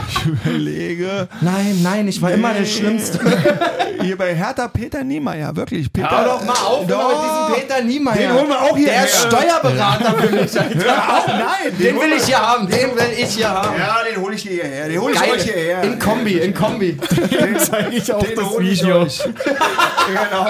[0.09, 1.02] Ich überlege.
[1.41, 3.19] Nein, nein, ich war immer der Schlimmste.
[4.01, 5.91] Hier bei Hertha Peter Niemeyer, wirklich.
[5.91, 7.07] Peter, Hör doch mal auf Doch.
[7.53, 8.15] mit diesem Peter Niemeyer.
[8.17, 9.21] Den holen wir auch hier Der ist.
[9.21, 11.23] Steuerberater für mich, Alter.
[11.27, 13.77] Nein, Den will ich hier haben, den will ich hier haben.
[13.79, 14.87] Ja, den hole ich hierher.
[14.89, 15.31] Den hole ich Geil.
[15.31, 15.83] euch hierher.
[15.83, 16.97] In Kombi, in Kombi.
[17.59, 19.01] zeige ich auch Den das hol ich Video.
[19.03, 19.19] euch.
[20.07, 20.47] genau.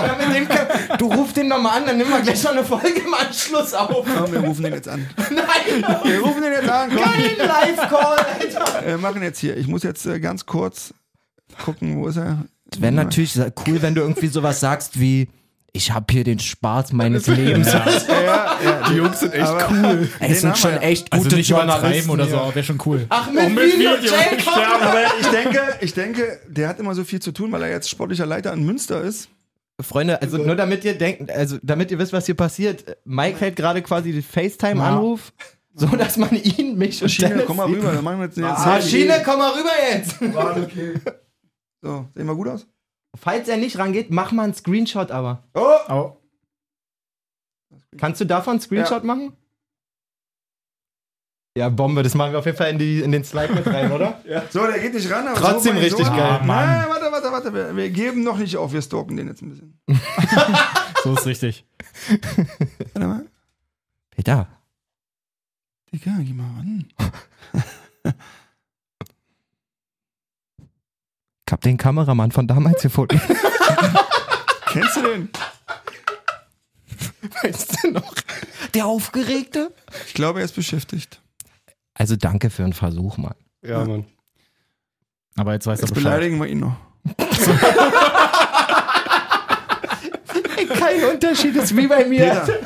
[0.97, 4.05] Du rufst den nochmal an, dann nehmen wir gleich noch eine Folge im Anschluss auf.
[4.17, 5.07] Komm, wir rufen den jetzt an.
[5.29, 6.89] Nein, Wir rufen den jetzt an.
[6.89, 7.03] Komm.
[7.03, 8.85] kein Live-Call, Alter.
[8.87, 9.57] Wir machen jetzt hier.
[9.57, 10.52] Ich muss jetzt äh, ganz kurz
[11.63, 12.45] gucken, wo ist er?
[12.77, 13.37] Wäre natürlich
[13.67, 15.27] cool, wenn du irgendwie sowas sagst wie,
[15.73, 17.71] ich habe hier den Spaß meines Lebens.
[17.71, 17.85] Ja,
[18.63, 20.09] ja, Die Jungs sind echt aber- cool.
[20.19, 20.79] Ey, Den sind schon ja.
[20.79, 23.05] echt Also gute nicht übertreiben Journalisten oder so, wäre schon cool.
[23.09, 24.13] Ach, mit, mit Video, Video.
[24.81, 27.89] Aber ich denke, ich denke, der hat immer so viel zu tun, weil er jetzt
[27.89, 29.29] sportlicher Leiter in Münster ist.
[29.81, 32.95] Freunde, also nur damit ihr denkt, also damit ihr wisst, was hier passiert.
[33.05, 35.33] Mike hält gerade quasi den FaceTime-Anruf,
[35.75, 38.65] so dass man ihn, mich und Schiene, Dennis komm mal rüber, wir machen jetzt jetzt
[38.65, 40.19] Maschine, komm mal rüber jetzt.
[41.81, 42.67] So, sehen wir gut aus?
[43.15, 45.43] Falls er nicht rangeht, mach mal einen Screenshot aber.
[45.53, 46.13] Oh,
[47.97, 49.33] Kannst du davon einen Screenshot machen?
[51.55, 53.91] Ja, Bombe, das machen wir auf jeden Fall in, die, in den Slide mit rein,
[53.91, 54.19] oder?
[54.49, 56.39] So, der geht nicht ran, aber Trotzdem so, richtig so, geil.
[56.41, 56.65] Ah, Mann.
[56.65, 57.53] Nein, warte, warte, warte.
[57.53, 59.79] Wir, wir geben noch nicht auf, wir stalken den jetzt ein bisschen.
[61.03, 61.65] so ist richtig.
[62.93, 63.25] Warte mal.
[64.09, 64.47] Peter.
[65.93, 66.85] Digga, geh mal ran.
[71.45, 73.21] Ich hab den Kameramann von damals gefunden.
[74.67, 75.29] Kennst du den?
[77.43, 78.15] weißt du noch?
[78.73, 79.71] Der Aufgeregte?
[80.07, 81.21] Ich glaube, er ist beschäftigt.
[81.93, 83.35] Also danke für den Versuch, Mann.
[83.61, 84.05] Ja, Mann.
[85.35, 86.11] Aber jetzt weiß er Jetzt Bescheid.
[86.13, 86.75] beleidigen wir ihn noch.
[90.79, 92.41] Kein Unterschied, ist wie bei mir.
[92.45, 92.59] Peter,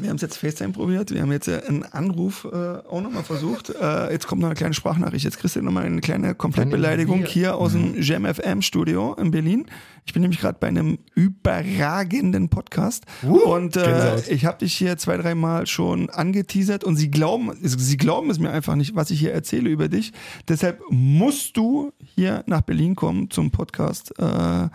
[0.00, 1.10] wir haben es jetzt FaceTime probiert.
[1.12, 3.70] Wir haben jetzt äh, einen Anruf äh, auch nochmal versucht.
[3.70, 5.24] Äh, jetzt kommt noch eine kleine Sprachnachricht.
[5.24, 9.66] Jetzt kriegst du nochmal eine kleine Komplettbeleidigung hier aus dem Jam FM Studio in Berlin.
[10.04, 13.04] Ich bin nämlich gerade bei einem überragenden Podcast.
[13.22, 18.30] und äh, ich habe dich hier zwei, dreimal schon angeteasert und sie glauben, sie glauben
[18.30, 20.12] es mir einfach nicht, was ich hier erzähle über dich.
[20.48, 24.18] Deshalb musst du hier nach Berlin kommen zum Podcast.
[24.18, 24.68] Äh,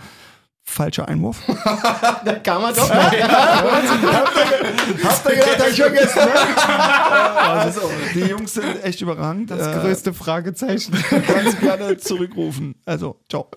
[0.74, 1.38] falscher Einwurf.
[2.26, 2.90] Da kann man doch.
[2.94, 3.22] Habt ihr
[5.36, 6.34] gedacht, hab ich vergessen, ne?
[7.38, 9.52] also, die Jungs sind echt überragend.
[9.52, 10.94] Das größte Fragezeichen.
[10.94, 12.76] äh, kannst gerne zurückrufen.
[12.86, 13.50] Also, ciao.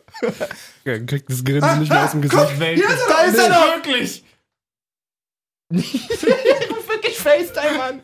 [0.84, 2.40] Ja, kriegt das Grinsen nicht mehr aus dem Gesicht.
[3.08, 3.76] Da ist er doch!
[3.76, 4.24] Wirklich!
[5.70, 8.00] wirklich FaceTime an.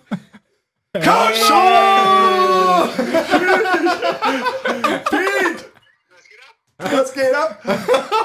[0.94, 2.90] Komm schon!
[5.10, 5.72] Pete!
[6.78, 7.60] Was geht ab?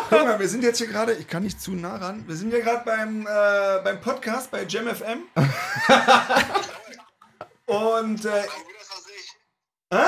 [0.09, 2.51] Guck mal, wir sind jetzt hier gerade, ich kann nicht zu nah ran, wir sind
[2.51, 5.23] hier gerade beim, äh, beim Podcast bei Jam FM.
[7.65, 8.43] Und, äh,
[9.93, 10.05] Hä?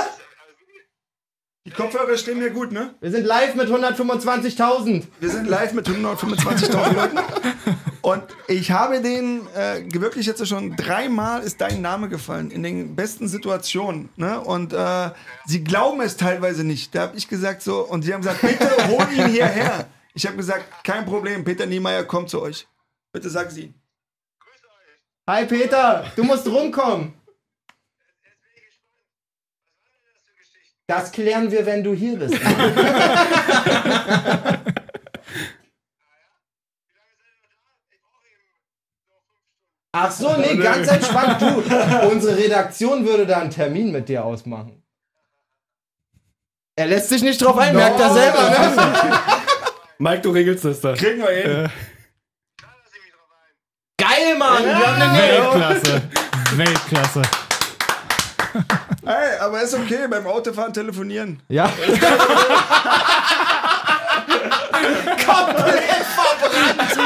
[1.65, 2.95] Die Kopfhörer stehen mir gut, ne?
[3.01, 5.07] Wir sind live mit 125.000.
[5.19, 7.19] Wir sind live mit 125.000 Leuten.
[8.01, 12.95] Und ich habe den äh, wirklich jetzt schon dreimal ist dein Name gefallen in den
[12.95, 14.07] besten Situationen.
[14.15, 14.39] Ne?
[14.39, 15.09] Und äh,
[15.45, 16.95] sie glauben es teilweise nicht.
[16.95, 19.85] Da habe ich gesagt so, und sie haben gesagt, bitte hol ihn hierher.
[20.14, 22.68] Ich habe gesagt, kein Problem, Peter Niemeyer kommt zu euch.
[23.12, 23.74] Bitte sag sie.
[25.30, 27.14] Hi Peter, du musst rumkommen.
[30.88, 32.39] Das klären wir, wenn du hier bist.
[39.91, 41.41] Ach so, nee, ganz entspannt.
[41.41, 41.64] Du,
[42.10, 44.84] unsere Redaktion würde da einen Termin mit dir ausmachen.
[46.76, 49.12] Er lässt sich nicht drauf ein, merkt er selber, ne?
[50.02, 50.93] Mike, du regelst das da.
[50.93, 51.66] Kriegen wir hin.
[51.66, 51.70] Äh,
[53.97, 54.64] Geil, Mann!
[54.64, 56.02] Wir haben eine Weltklasse.
[56.54, 57.22] Weltklasse.
[59.06, 61.41] Hey, aber ist okay, beim Autofahren telefonieren.
[61.50, 61.66] Ja.
[65.26, 66.97] Komplett verbrannt.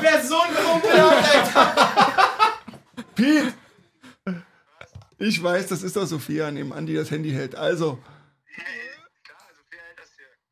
[0.00, 1.74] Wer so ein Kumpel hat, Alter.
[3.16, 3.54] Piet!
[5.18, 7.56] Ich weiß, das ist doch Sophia nebenan, die das Handy hält.
[7.56, 7.98] Also,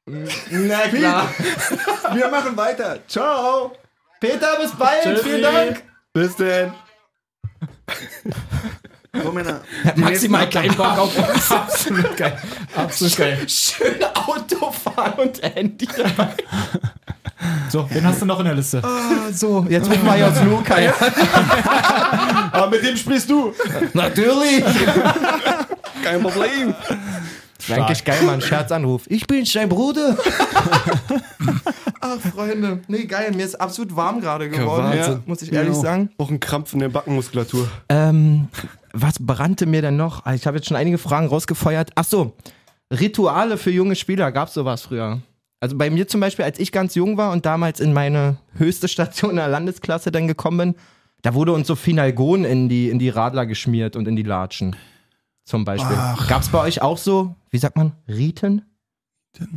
[0.06, 1.28] Na klar.
[2.14, 3.00] wir machen weiter.
[3.08, 3.72] Ciao!
[4.20, 5.02] Peter, bis bald.
[5.02, 5.24] Tschüssi.
[5.24, 5.82] Vielen Dank.
[6.12, 6.72] bis denn.
[9.12, 9.60] So, Männer.
[9.96, 11.50] Maximal keinen Bock auf uns.
[11.50, 12.38] Absolut geil.
[12.76, 13.48] Absolut geil.
[13.48, 16.34] Schön Autofahren und Handy dabei.
[17.68, 18.82] So, wen hast du noch in der Liste?
[18.84, 20.80] Ah, so, jetzt rufen wir hier auf Luca.
[20.80, 20.94] Ja.
[22.52, 23.52] Aber mit dem sprichst du.
[23.92, 24.64] Natürlich.
[26.04, 26.74] Kein Problem.
[27.68, 29.02] Wäre eigentlich geil, mal ein Scherzanruf.
[29.08, 30.16] Ich bin dein Bruder.
[32.00, 32.80] Ach, Freunde.
[32.88, 33.32] Nee, geil.
[33.34, 34.84] Mir ist absolut warm gerade geworden.
[34.84, 35.22] Wahnsinn.
[35.26, 35.82] Muss ich ehrlich Genau.
[35.82, 36.10] sagen.
[36.18, 37.68] Auch ein Krampf in der Backenmuskulatur.
[37.88, 38.48] Ähm,
[38.92, 40.24] was brannte mir denn noch?
[40.24, 41.90] Ah, Ich habe jetzt schon einige Fragen rausgefeuert.
[41.94, 42.34] Ach so,
[42.92, 44.30] Rituale für junge Spieler.
[44.32, 45.20] Gab es sowas früher?
[45.60, 48.88] Also bei mir zum Beispiel, als ich ganz jung war und damals in meine höchste
[48.88, 50.74] Station in der Landesklasse dann gekommen bin,
[51.22, 54.76] da wurde uns so Finalgon in die, in die Radler geschmiert und in die Latschen.
[55.46, 55.96] Zum Beispiel.
[56.28, 58.62] Gab es bei euch auch so, wie sagt man, Riten?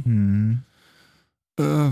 [0.03, 0.61] Hm.
[1.59, 1.89] Äh,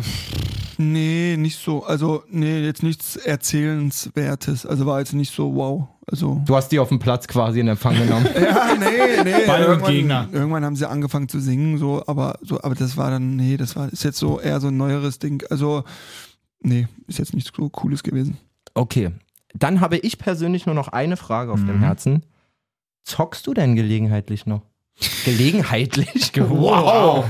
[0.77, 1.83] nee, nicht so.
[1.83, 4.65] Also, nee, jetzt nichts Erzählenswertes.
[4.65, 5.87] Also war jetzt nicht so wow.
[6.09, 6.41] Also.
[6.45, 8.27] Du hast die auf dem Platz quasi in Empfang genommen.
[8.39, 9.45] Ja, nee, nee.
[9.47, 10.29] Ball und irgendwann, Gegner.
[10.31, 13.75] Irgendwann haben sie angefangen zu singen, so, aber so, aber das war dann, nee, das
[13.75, 15.43] war ist jetzt so eher so ein neueres Ding.
[15.49, 15.83] Also,
[16.61, 18.37] nee, ist jetzt nichts so Cooles gewesen.
[18.75, 19.09] Okay.
[19.55, 21.83] Dann habe ich persönlich nur noch eine Frage auf dem Mhm.
[21.83, 22.23] Herzen.
[23.07, 24.63] Zockst du denn gelegenheitlich noch?
[25.23, 26.31] Gelegenheitlich?
[26.37, 27.23] Wow.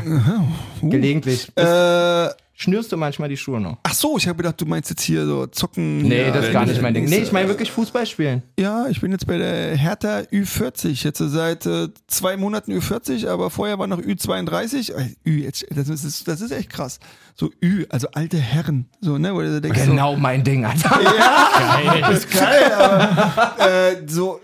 [0.82, 1.50] Gelegentlich.
[1.56, 3.78] Äh, Schnürst du manchmal die Schuhe noch?
[3.84, 6.00] ach so, ich habe gedacht, du meinst jetzt hier so zocken.
[6.00, 7.06] Nee, ja, das ist gar nicht mein Ding.
[7.06, 8.42] Nee, ich meine wirklich Fußball spielen.
[8.60, 11.04] Ja, ich bin jetzt bei der Hertha Ü40.
[11.04, 14.96] Jetzt seit äh, zwei Monaten Ü40, aber vorher war noch Ü32.
[14.96, 17.00] Äh, Ü, jetzt, das, ist, das ist echt krass.
[17.40, 18.88] So Ü, also alte Herren.
[19.00, 20.90] So, ne, wo du denkst, Genau mein Ding, Alter.
[20.90, 24.40] so, ja, ist geil, aber äh, so,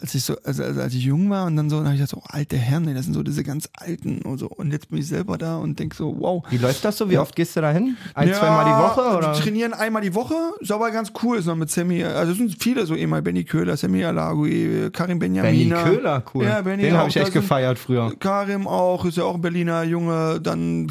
[0.00, 2.00] als ich so, also, also als ich jung war und dann so, dann habe ich
[2.00, 4.46] gedacht, so, alte Herren, ey, das sind so diese ganz alten und so.
[4.46, 6.42] Und jetzt bin ich selber da und denk so, wow.
[6.48, 7.10] Wie läuft das so?
[7.10, 7.98] Wie oft gehst du da hin?
[8.14, 9.18] Ein, zweimal die Woche?
[9.18, 9.34] Oder?
[9.34, 12.38] Wir trainieren einmal die Woche, ist aber ganz cool, ist noch mit Sammy, also es
[12.38, 15.82] sind viele so ehemals Benny Köhler, Sammy Alagui, Karim Benny Benjamina.
[15.82, 16.44] Köhler, cool.
[16.46, 18.14] Ja, Benny Den habe ich echt gefeiert früher.
[18.18, 20.90] Karim auch, ist ja auch ein Berliner Junge, dann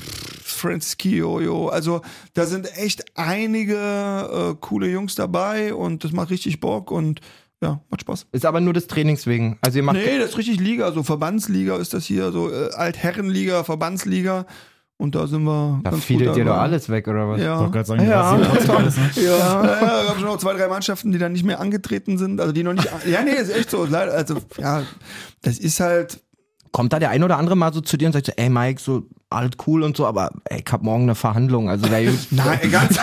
[0.60, 2.02] Francis Kiojo, also
[2.34, 7.22] da sind echt einige äh, coole Jungs dabei und das macht richtig Bock und
[7.62, 8.28] ja, macht Spaß.
[8.32, 9.58] Ist aber nur des Trainings wegen.
[9.62, 12.70] Also ihr macht Nee, das ist richtig Liga, so Verbandsliga ist das hier, so äh,
[12.74, 14.46] Altherrenliga, Verbandsliga
[15.02, 17.40] und da sind wir da ganz fiedelt gut dir doch alles weg, oder was?
[17.42, 17.72] Ja.
[17.74, 18.38] Ich sagen, Ja.
[18.38, 18.76] ja.
[18.76, 19.10] alles, ne?
[19.16, 22.42] Ja, ja, ja, gab schon noch zwei, drei Mannschaften, die dann nicht mehr angetreten sind,
[22.42, 22.90] also die noch nicht.
[23.06, 23.86] Ja, nee, ist echt so.
[23.86, 24.84] leider, Also, ja,
[25.42, 26.22] das ist halt.
[26.72, 28.80] Kommt da der ein oder andere mal so zu dir und sagt so, ey Mike,
[28.82, 31.70] so alt cool und so, aber ey, ich hab morgen eine Verhandlung.
[31.70, 32.98] Also der Jungs, Nein, ganz.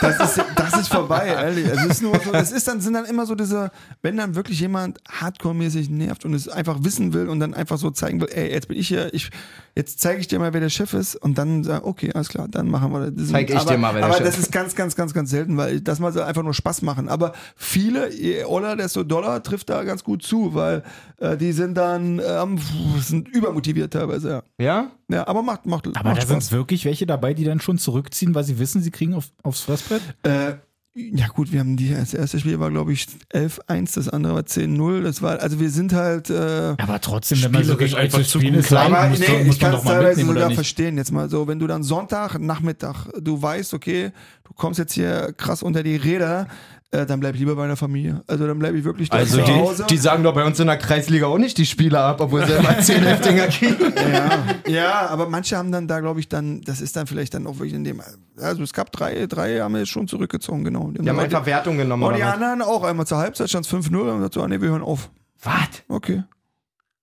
[0.00, 1.66] das, ist, das ist vorbei, ehrlich.
[1.66, 3.72] Es ist nur so, das ist dann, sind dann immer so diese,
[4.02, 7.90] wenn dann wirklich jemand hardcore-mäßig nervt und es einfach wissen will und dann einfach so
[7.90, 9.30] zeigen will, ey, jetzt bin ich hier, ich,
[9.74, 12.46] jetzt zeige ich dir mal, wer der Chef ist und dann sag, okay, alles klar,
[12.48, 13.30] dann machen wir das.
[13.30, 15.30] Zeig ich aber, dir mal, wer der aber Chef das ist ganz, ganz, ganz, ganz
[15.30, 17.08] selten, weil das mal so einfach nur Spaß machen.
[17.08, 20.84] Aber viele, je Oller, desto Dollar trifft da ganz gut zu, weil
[21.18, 22.60] äh, die sind dann, ähm,
[23.00, 24.64] sind übermotiviert teilweise, ja.
[24.64, 24.67] ja?
[25.10, 28.34] Ja, aber macht, macht, Aber macht da sind wirklich welche dabei, die dann schon zurückziehen,
[28.34, 30.02] weil sie wissen, sie kriegen auf, aufs Fressbrett?
[30.22, 30.54] Äh,
[30.94, 34.42] ja gut, wir haben die, das erste Spiel war glaube ich 11-1, das andere war
[34.42, 35.02] 10-0.
[35.02, 36.28] Das war, also wir sind halt.
[36.28, 38.50] Äh, Aber trotzdem, wenn man so gegen einfach zu gut.
[38.54, 40.38] ist, dann aber muss, nee, muss ich man kann es doch mal teilweise mitnehmen, oder
[40.40, 40.56] sogar nicht?
[40.56, 40.96] verstehen.
[40.96, 44.10] Jetzt mal so, wenn du dann Sonntag, Nachmittag, du weißt, okay,
[44.44, 46.48] du kommst jetzt hier krass unter die Räder,
[46.90, 48.22] äh, dann bleib lieber bei deiner Familie.
[48.26, 49.84] Also dann bleibe ich wirklich da Also zu Hause.
[49.88, 52.46] die, die sagen doch bei uns in der Kreisliga auch nicht die Spieler ab, obwohl
[52.46, 53.76] sie immer 10 Heftinger kriegen.
[54.12, 57.46] ja, ja, aber manche haben dann da, glaube ich, dann, das ist dann vielleicht dann
[57.46, 58.00] auch wirklich in dem,
[58.40, 60.90] also es gab drei, drei haben wir jetzt schon zurückgezogen, genau.
[60.90, 62.04] Die haben einfach Wertung genommen.
[62.04, 62.34] und die Oder was?
[62.34, 64.82] anderen auch einmal zur Halbzeit stand es 5-0 und gesagt so, ah, nee, wir hören
[64.82, 65.10] auf.
[65.42, 65.54] Was?
[65.88, 66.22] Okay.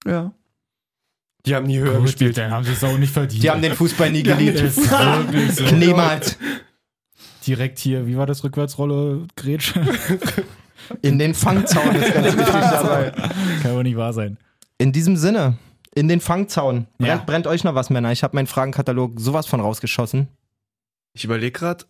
[0.07, 0.31] Ja.
[1.45, 2.37] Die haben nie höher Gut, gespielt.
[2.39, 3.43] dann haben sie es auch nicht verdient.
[3.43, 4.63] Die haben den Fußball nie geliebt.
[5.73, 6.37] Niemals.
[7.47, 9.81] Direkt hier, wie war das, Rückwärtsrolle, Grätsche?
[11.01, 13.11] In den Fangzaun ist ganz wichtig dabei.
[13.61, 14.37] Kann wohl nicht wahr sein.
[14.77, 15.57] In diesem Sinne,
[15.95, 16.87] in den Fangzaun.
[16.97, 17.23] Brennt, Ja.
[17.25, 18.11] brennt euch noch was, Männer?
[18.11, 20.27] Ich habe meinen Fragenkatalog sowas von rausgeschossen.
[21.13, 21.85] Ich überlege gerade,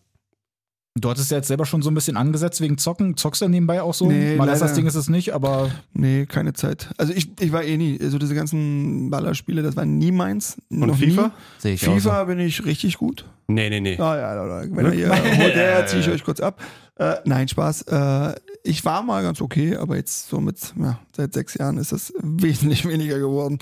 [0.98, 3.16] Du hattest ja jetzt selber schon so ein bisschen angesetzt wegen Zocken.
[3.18, 4.06] Zockst du nebenbei auch so?
[4.06, 4.72] Nee, Mal das.
[4.72, 6.88] Ding ist es nicht, aber Nee, keine Zeit.
[6.96, 10.56] Also ich, ich war eh nie, also diese ganzen Ballerspiele, das war nie meins.
[10.70, 11.32] Und noch FIFA?
[11.58, 12.10] Sehe ich auch so.
[12.10, 13.26] FIFA bin ich richtig gut.
[13.46, 13.98] Nee, nee, nee.
[13.98, 14.68] Ah, ja, ja, ja.
[14.70, 16.60] Wenn er hier holt, der ziehe ich euch kurz ab.
[16.98, 17.82] Äh, nein, Spaß.
[17.82, 21.92] Äh, ich war mal ganz okay, aber jetzt so mit, ja, seit sechs Jahren ist
[21.92, 23.58] das wesentlich weniger geworden.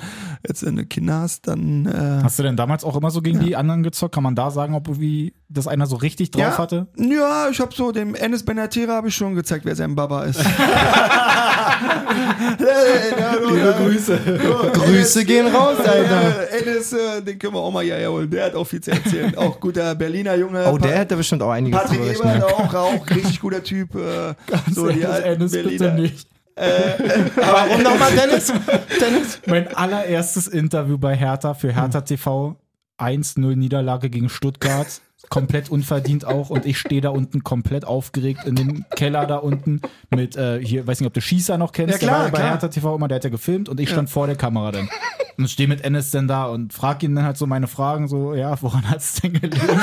[0.46, 1.86] Jetzt, wenn du Kinder hast, dann.
[1.86, 4.14] Äh, hast du denn damals auch immer so gegen die anderen gezockt?
[4.14, 6.86] Kann man da sagen, ob wie das einer so richtig drauf ja, hatte?
[6.96, 10.40] Ja, ich habe so dem Enes Benatira habe ich schon gezeigt, wer sein Baba ist.
[13.46, 14.18] Liebe Grüße.
[14.72, 16.50] Grüße gehen raus, Alter.
[16.52, 18.30] Enes, äh, den können wir auch mal hierher holen.
[18.30, 19.34] Der hat auch viel zu erzählen.
[19.36, 20.70] Auch guter Berliner Junge.
[20.70, 22.22] Oh, der hätte bestimmt auch einiges Patrick zu.
[22.22, 23.94] Ebert auch, auch richtig guter Typ.
[23.94, 24.34] Äh,
[24.72, 25.94] so die alten Ennis, bitte Berliner.
[25.94, 26.28] nicht.
[27.36, 28.52] Warum nochmal, Dennis?
[29.00, 29.40] Dennis?
[29.46, 32.56] Mein allererstes Interview bei Hertha für Hertha TV.
[32.98, 34.86] 1-0 Niederlage gegen Stuttgart.
[35.28, 36.50] Komplett unverdient auch.
[36.50, 40.86] Und ich stehe da unten komplett aufgeregt in dem Keller da unten mit, äh, hier,
[40.86, 42.50] weiß nicht, ob du Schießer noch kennst, Ja, klar, der war bei klar.
[42.50, 44.88] Hertha TV immer, der hat ja gefilmt und ich stand vor der Kamera dann.
[45.36, 48.34] Und stehe mit Ennis dann da und frage ihn dann halt so meine Fragen, so,
[48.34, 49.80] ja, woran hat es denn gelegen?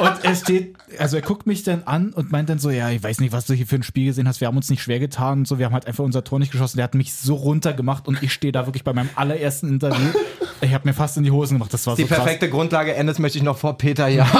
[0.00, 3.02] und er steht, also er guckt mich dann an und meint dann so, ja, ich
[3.02, 4.98] weiß nicht, was du hier für ein Spiel gesehen hast, wir haben uns nicht schwer
[4.98, 6.76] getan und so, wir haben halt einfach unser Tor nicht geschossen.
[6.76, 10.10] Der hat mich so runtergemacht und ich stehe da wirklich bei meinem allerersten Interview.
[10.62, 12.18] Ich habe mir fast in die Hosen gemacht, das war Die so krass.
[12.18, 14.30] perfekte Grundlage Endes möchte ich noch vor Peter jagen.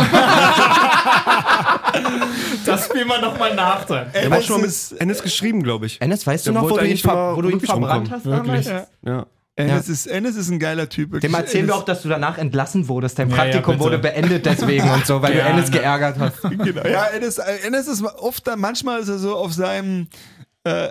[2.65, 4.07] Das spielen wir nochmal nach dann.
[4.13, 6.01] Er hat Ennis schon mal ist- mit Ennis geschrieben, glaube ich.
[6.01, 8.25] Endes, weißt du Der noch, wo du ihn, ver wo du ihn verbrannt hast?
[8.25, 8.67] Wirklich?
[8.67, 8.89] damals?
[9.05, 9.27] Ja.
[9.57, 11.13] Ennis, ist, Ennis ist ein geiler Typ.
[11.13, 11.31] wirklich.
[11.31, 13.19] Dem erzählen wir Ennis- auch, dass du danach entlassen wurdest.
[13.19, 13.85] Dein Ja, ja, Praktikum bitte.
[13.85, 16.41] wurde beendet deswegen und so, weil du Ennis geärgert hast.
[16.43, 16.87] Genau.
[16.89, 20.07] Ja, Ennis, Ennis ist oft, dann- manchmal ist er so auf seinem,
[20.65, 20.89] äh,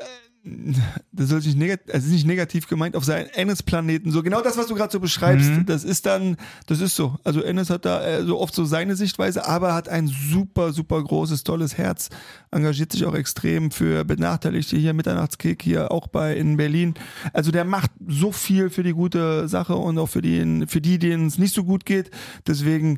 [1.12, 4.12] das soll sich negativ, also ist nicht negativ gemeint, auf seinen Ennis-Planeten.
[4.12, 6.36] So genau das, was du gerade so beschreibst, das ist dann,
[6.66, 7.18] das ist so.
[7.24, 11.04] Also Ennis hat da äh, so oft so seine Sichtweise, aber hat ein super, super
[11.04, 12.10] großes, tolles Herz,
[12.50, 16.96] engagiert sich auch extrem für Benachteiligte hier, Mitternachtskick hier auch bei in Berlin.
[17.34, 20.98] Also der macht so viel für die gute Sache und auch für die, für die,
[20.98, 22.10] denen es nicht so gut geht.
[22.48, 22.98] Deswegen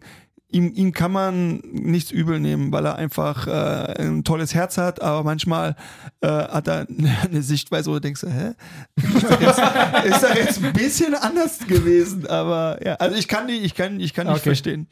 [0.53, 5.01] ihm, ihm kann man nichts übel nehmen, weil er einfach äh, ein tolles Herz hat,
[5.01, 5.75] aber manchmal
[6.21, 6.87] äh, hat er
[7.23, 8.53] eine Sichtweise, wo du denkst, hä?
[8.95, 9.59] Ist doch jetzt,
[10.05, 14.13] ist jetzt ein bisschen anders gewesen, aber ja, also ich kann die, ich kann, ich
[14.13, 14.43] kann nicht Okay.
[14.49, 14.87] verstehen.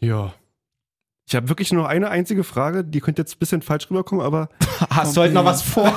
[0.00, 0.34] Ja.
[1.28, 4.48] Ich habe wirklich nur eine einzige Frage, die könnte jetzt ein bisschen falsch rüberkommen, aber
[4.90, 5.86] Hast du heute noch was vor?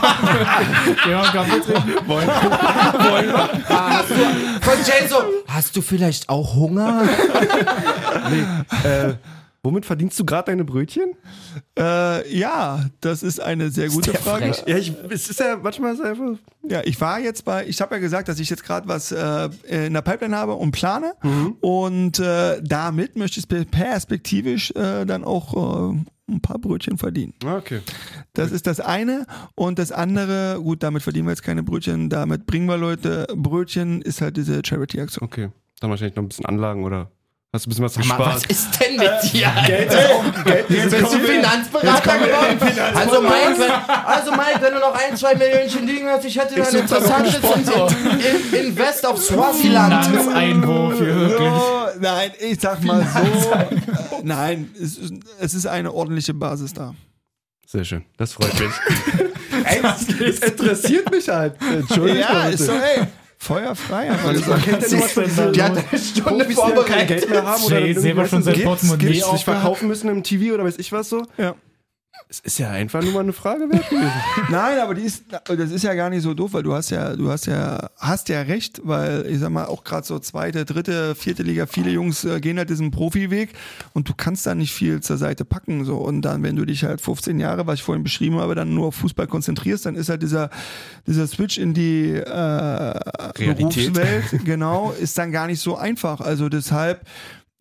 [1.10, 1.94] Ja, Kaffee trinken.
[3.68, 4.16] hast du,
[4.62, 5.16] von Jane so,
[5.48, 7.04] hast du vielleicht auch Hunger?
[8.84, 9.14] äh,
[9.64, 11.14] womit verdienst du gerade deine Brötchen?
[11.78, 14.54] Äh, ja, das ist eine sehr gute Frage.
[14.54, 14.64] frech.
[14.68, 16.38] Ja, ich, es ist ja manchmal so einfach.
[16.68, 19.50] Ja, ich war jetzt bei, ich habe ja gesagt, dass ich jetzt gerade was äh,
[19.68, 21.14] in der Pipeline habe und plane.
[21.62, 25.98] Und äh, damit möchte ich perspektivisch äh, dann auch äh,
[26.32, 27.34] ein paar Brötchen verdienen.
[27.44, 27.82] Ah, Okay.
[28.34, 29.26] Das ist das eine.
[29.56, 34.02] Und das andere, gut, damit verdienen wir jetzt keine Brötchen, damit bringen wir Leute Brötchen,
[34.02, 35.26] ist halt diese Charity-Aktion.
[35.28, 35.50] Okay.
[35.82, 37.12] Dann wahrscheinlich noch ein bisschen Anlagen oder
[37.54, 38.46] hast du ein bisschen was was gespart?
[38.48, 39.52] ist denn mit dir?
[39.66, 40.70] Geld ist auch Geld.
[40.70, 42.80] Jetzt bist du Finanzberater geworden?
[42.96, 43.72] Also Mike, wenn,
[44.06, 47.36] also Mike, wenn du noch ein, zwei Millionchen liegen hast, ich hätte da ein interessantes
[47.36, 50.06] in, in, Invest auf Swaziland.
[50.06, 51.50] Finanzeinwurf hier wirklich.
[51.50, 53.52] Oh, nein, ich sag mal so.
[53.52, 53.66] äh,
[54.24, 56.94] nein, es ist, es ist eine ordentliche Basis da.
[57.66, 58.06] Sehr schön.
[58.18, 58.72] Das freut mich.
[59.64, 61.56] Ey, das, interessiert mich halt.
[61.62, 62.22] Entschuldigung.
[62.22, 63.06] Ja, ist so, ey,
[63.40, 64.64] feuerfrei einfach Man gesagt.
[64.64, 67.08] kennt ja nur was von diesen Die hat eine Stunde Profis, die dann kein vorbereitet.
[67.08, 70.54] Geld mehr haben oder selber weißt schon sein Portemonnaie Gips sich verkaufen müssen im TV
[70.54, 71.24] oder weiß ich was so.
[71.38, 71.56] Ja.
[72.28, 74.12] Es ist ja einfach nur mal eine Frage wert gewesen.
[74.50, 77.16] Nein, aber die ist, das ist ja gar nicht so doof, weil du hast ja,
[77.16, 81.16] du hast ja, hast ja recht, weil ich sag mal auch gerade so zweite, dritte,
[81.16, 83.54] vierte Liga, viele Jungs äh, gehen halt diesen Profiweg
[83.94, 86.84] und du kannst da nicht viel zur Seite packen so und dann, wenn du dich
[86.84, 90.10] halt 15 Jahre, was ich vorhin beschrieben habe, dann nur auf Fußball konzentrierst, dann ist
[90.10, 90.50] halt dieser
[91.08, 93.94] dieser Switch in die äh, Realität.
[93.94, 96.22] Berufswelt, genau, ist dann gar nicht so einfach.
[96.22, 97.06] Also deshalb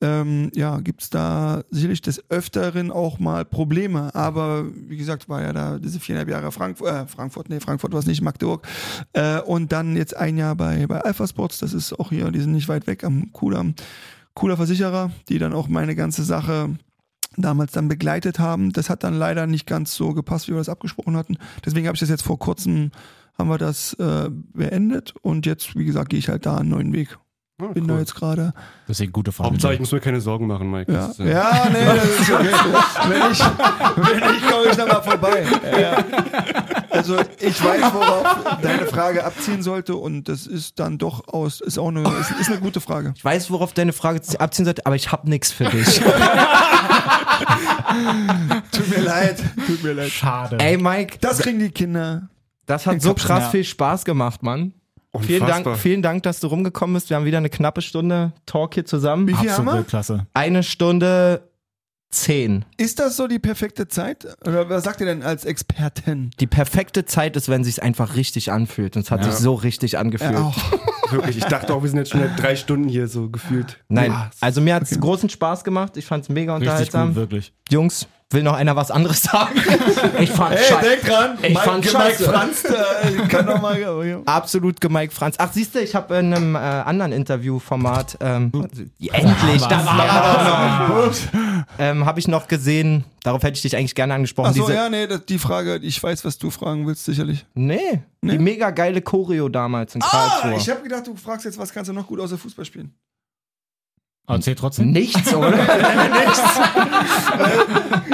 [0.01, 4.15] ähm, ja, gibt es da sicherlich des Öfteren auch mal Probleme.
[4.15, 7.99] Aber wie gesagt, war ja da diese viereinhalb Jahre Frankfurt, äh, Frankfurt, nee, Frankfurt war
[7.99, 8.67] es nicht, Magdeburg.
[9.13, 12.41] Äh, und dann jetzt ein Jahr bei, bei Alpha Sports, das ist auch hier, die
[12.41, 13.75] sind nicht weit weg am Kudamm.
[14.35, 16.77] Cooler Versicherer, die dann auch meine ganze Sache
[17.37, 18.73] damals dann begleitet haben.
[18.73, 21.39] Das hat dann leider nicht ganz so gepasst, wie wir das abgesprochen hatten.
[21.65, 22.93] Deswegen habe ich das jetzt vor kurzem,
[23.37, 26.93] haben wir das äh, beendet und jetzt, wie gesagt, gehe ich halt da einen neuen
[26.93, 27.19] Weg.
[27.61, 27.89] Ah, Bin cool.
[27.89, 28.53] da jetzt gerade
[28.89, 29.51] Deswegen gute Frage.
[29.51, 30.93] Hauptsache, ich muss mir keine Sorgen machen, Mike.
[30.93, 32.47] ja, Das ist, äh, ja, nee, das ist okay.
[33.09, 35.45] wenn ich, wenn ich komme ich nochmal vorbei.
[35.81, 36.05] Ja.
[36.91, 41.79] Also ich weiß, worauf deine Frage abziehen sollte und das ist dann doch aus, ist
[41.79, 43.13] auch eine, ist, ist eine gute Frage.
[43.17, 46.01] Ich weiß, worauf deine Frage abziehen sollte, aber ich hab nix für dich.
[48.73, 50.11] Tut mir leid, tut mir leid.
[50.11, 50.59] Schade.
[50.61, 52.29] Ey, Mike, Das kriegen die Kinder.
[52.67, 53.51] das hat so krass Ja.
[53.51, 54.75] viel Spaß gemacht, Mann.
[55.21, 55.73] Vielen Unfassbar.
[55.73, 57.09] Dank, vielen Dank, dass du rumgekommen bist.
[57.11, 59.27] Wir haben wieder eine knappe Stunde Talk hier zusammen.
[59.27, 59.89] Wie viel haben Absolut wir?
[59.89, 60.27] klasse.
[60.35, 61.49] Eine Stunde
[62.11, 62.65] zehn.
[62.77, 64.27] Ist das so die perfekte Zeit?
[64.47, 66.31] Oder was sagt ihr denn als Expertin?
[66.41, 68.97] Die perfekte Zeit ist, wenn sich's einfach richtig anfühlt.
[68.97, 69.31] Und es hat Ja.
[69.31, 70.37] sich so richtig angefühlt.
[70.37, 70.57] auch.
[71.11, 73.83] Wirklich, ich dachte auch, wir sind jetzt schon seit drei Stunden hier so gefühlt.
[73.89, 75.97] Nein, Ja, also mir hat's großen Spaß gemacht.
[75.97, 77.09] Ich fand's mega Richtig unterhaltsam.
[77.09, 77.53] gut, wirklich.
[77.71, 79.59] Jungs, will noch einer was anderes sagen?
[80.21, 80.89] ich fand's Hey, scheiße.
[80.89, 82.25] denk dran, Ich fand Mike scheiße.
[82.25, 83.79] Franz, der kann doch mal.
[84.27, 85.37] Absolut gemeigt, Franz.
[85.39, 88.51] Ach, siehst du, ich habe in einem äh, anderen Interviewformat, ähm,
[89.01, 91.15] endlich, das war doch noch,
[91.79, 94.49] ähm, habe ich noch gesehen, darauf hätte ich dich eigentlich gerne angesprochen.
[94.51, 97.47] Achso, diese, ja, nee, das, die Frage, ich weiß, was du fragen willst, sicherlich.
[97.55, 100.53] Nee, die mega geile Choreo damals in Karlsruhe.
[100.55, 102.93] Ah, ich habe gedacht, du fragst jetzt, was kannst du noch gut außer Fußball spielen?
[104.29, 104.91] Erzähl trotzdem.
[104.93, 105.59] Nichts, oder?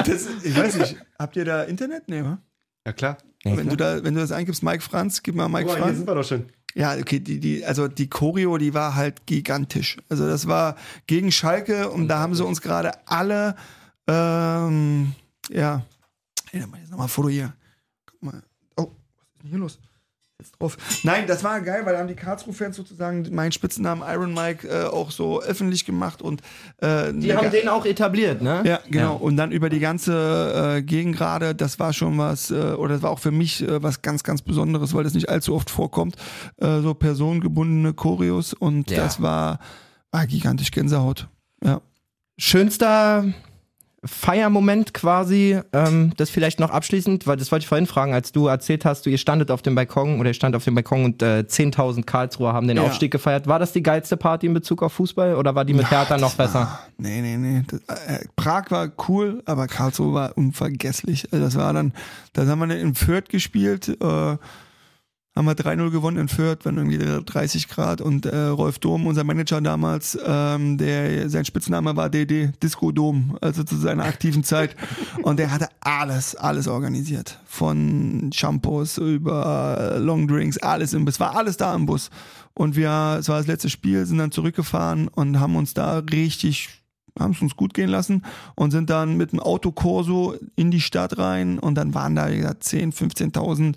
[0.06, 2.08] Das, ich weiß nicht, habt ihr da Internet?
[2.08, 2.38] Nee, wa?
[2.86, 3.16] Ja, klar.
[3.42, 5.84] Wenn du, da, wenn du das eingibst, Mike Franz, gib mal Mike Guck mal, hier
[5.84, 5.98] Franz.
[5.98, 6.44] sind wir doch schon.
[6.74, 9.96] Ja, okay, die, die, also die Choreo, die war halt gigantisch.
[10.08, 10.76] Also das war
[11.06, 13.54] gegen Schalke und da haben sie uns gerade alle,
[14.06, 15.12] ähm,
[15.50, 15.82] ja,
[16.50, 17.54] hey, dann mach ich jetzt nochmal ein Foto hier.
[18.06, 18.42] Guck mal.
[18.76, 18.90] Oh, was
[19.36, 19.78] ist denn hier los?
[20.40, 20.76] Jetzt drauf.
[21.04, 24.84] Nein, das war geil, weil da haben die Karlsruhe-Fans sozusagen meinen Spitznamen Iron Mike äh,
[24.86, 26.42] auch so öffentlich gemacht und
[26.78, 28.62] äh, Die haben den auch etabliert, ne?
[28.66, 29.14] ja, genau.
[29.14, 33.02] Und dann über die ganze äh, Gegend gerade, das war schon was, äh, oder das
[33.02, 36.16] war auch für mich äh, was ganz, ganz Besonderes, weil das nicht allzu oft vorkommt.
[36.56, 39.04] Äh, so personengebundene Choreos und Ja.
[39.04, 39.60] das war,
[40.10, 41.28] war gigantisch Gänsehaut.
[41.62, 41.80] Ja.
[42.38, 43.24] Schönster
[44.04, 48.46] Feiermoment quasi, ähm, das vielleicht noch abschließend, weil das wollte ich vorhin fragen, als du
[48.46, 51.22] erzählt hast, du ihr standet auf dem Balkon oder ihr stand auf dem Balkon und
[51.22, 52.82] äh, 10.000 Karlsruher haben den Ja.
[52.84, 53.46] Aufstieg gefeiert.
[53.46, 56.34] War das die geilste Party in Bezug auf Fußball oder war die mit Hertha noch
[56.34, 56.78] besser?
[56.98, 57.62] Nee, nee, nee.
[57.66, 61.26] Das, äh, Prag war cool, aber Karlsruhe war unvergesslich.
[61.32, 61.92] Also das war dann,
[62.32, 64.36] da haben wir in Fürth gespielt, äh,
[65.34, 69.24] haben wir 3-0 gewonnen in Fürth, waren irgendwie 30 Grad und äh, Rolf Dom, unser
[69.24, 74.76] Manager damals, ähm, der sein Spitzname war DD, Disco Dom, also zu seiner aktiven Zeit.
[75.22, 77.40] Und der hatte alles, alles organisiert.
[77.46, 82.10] Von Shampoos über Longdrinks, alles im Bus, war alles da im Bus.
[82.54, 86.68] Und wir, es war das letzte Spiel, sind dann zurückgefahren und haben uns da richtig
[87.16, 88.22] haben es uns gut gehen lassen
[88.56, 92.38] und sind dann mit dem Autokorso in die Stadt rein und dann waren da wie
[92.38, 93.76] gesagt 10, 15.000,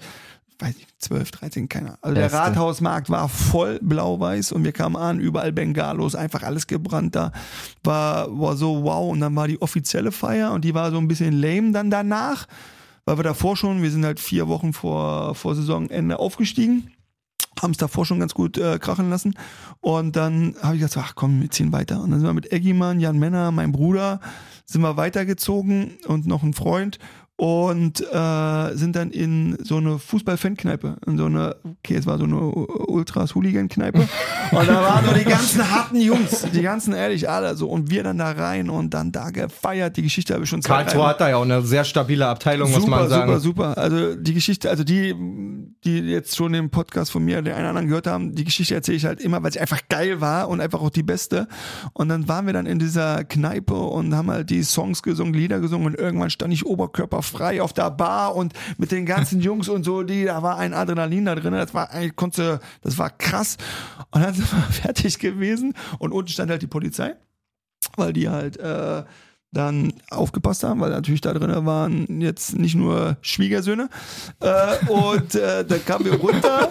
[0.59, 1.97] weiß ich, 12, 13, keiner.
[2.01, 2.31] Also Beste.
[2.31, 7.31] der Rathausmarkt war voll blau-weiß und wir kamen an, überall Bengalos, einfach alles gebrannt da.
[7.83, 11.07] War, war so wow und dann war die offizielle Feier und die war so ein
[11.07, 12.47] bisschen lame dann danach,
[13.05, 16.91] weil wir davor schon, wir sind halt vier Wochen vor, vor Saisonende aufgestiegen
[17.61, 19.33] haben es davor schon ganz gut äh, krachen lassen.
[19.81, 22.01] Und dann habe ich gesagt, ach komm, wir ziehen weiter.
[22.01, 24.19] Und dann sind wir mit Eggimann, Jan Männer, mein Bruder,
[24.65, 26.99] sind wir weitergezogen und noch ein Freund
[27.37, 32.23] und äh, sind dann in so eine Fußball-Fan-Kneipe, in so eine, okay, es war so
[32.23, 32.35] eine
[33.07, 33.99] Ultras-Hooligan-Kneipe.
[34.51, 38.03] und da waren nur die ganzen harten Jungs, die ganzen ehrlich alle so und wir
[38.03, 39.97] dann da rein und dann da gefeiert.
[39.97, 42.71] Die Geschichte habe ich schon Karlsruhe drei- hat da ja auch eine sehr stabile Abteilung,
[42.71, 43.39] muss super, man sagen.
[43.39, 43.77] Super, super.
[43.77, 45.13] Also die Geschichte, also die,
[45.83, 48.73] die jetzt schon den Podcast von mir, den einen oder anderen gehört haben, die Geschichte
[48.75, 51.47] erzähle ich halt immer, weil sie einfach geil war und einfach auch die beste.
[51.93, 55.59] Und dann waren wir dann in dieser Kneipe und haben halt die Songs gesungen, Lieder
[55.59, 56.65] gesungen und irgendwann stand ich
[57.27, 60.73] oberkörperfrei auf der Bar und mit den ganzen Jungs und so, die, da war ein
[60.73, 63.57] Adrenalin da drin, das war eigentlich, konnte, das war krass.
[64.11, 67.15] Und dann sind wir fertig gewesen und unten stand halt die Polizei,
[67.95, 69.03] weil die halt, äh,
[69.53, 73.89] dann aufgepasst haben, weil natürlich da drin waren jetzt nicht nur Schwiegersöhne.
[74.41, 76.69] Äh, und äh, dann kamen wir runter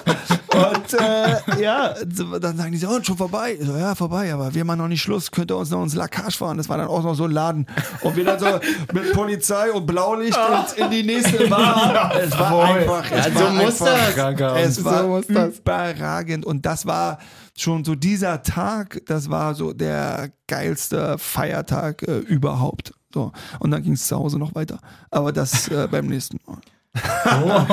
[0.53, 3.57] und äh, ja, so, dann sagen die so, und schon vorbei.
[3.61, 6.37] So, ja, vorbei, aber wir machen noch nicht Schluss, könnt ihr uns noch ins Lacage
[6.37, 6.59] fahren.
[6.59, 7.67] Das war dann auch noch so ein Laden.
[8.03, 8.47] Und wir dann so
[8.93, 10.39] mit Polizei und Blaulicht
[10.77, 12.13] in, in die nächste Bar.
[12.21, 14.63] es war einfach, es Ja, so war muss einfach, das.
[14.69, 15.59] Es So war muss das.
[15.59, 17.19] überragend und das war
[17.57, 22.93] schon so dieser Tag, das war so der geilste Feiertag äh, überhaupt.
[23.13, 23.33] So.
[23.61, 24.79] Und dann ging es zu Hause noch weiter.
[25.11, 26.59] Aber das äh, beim nächsten Mal.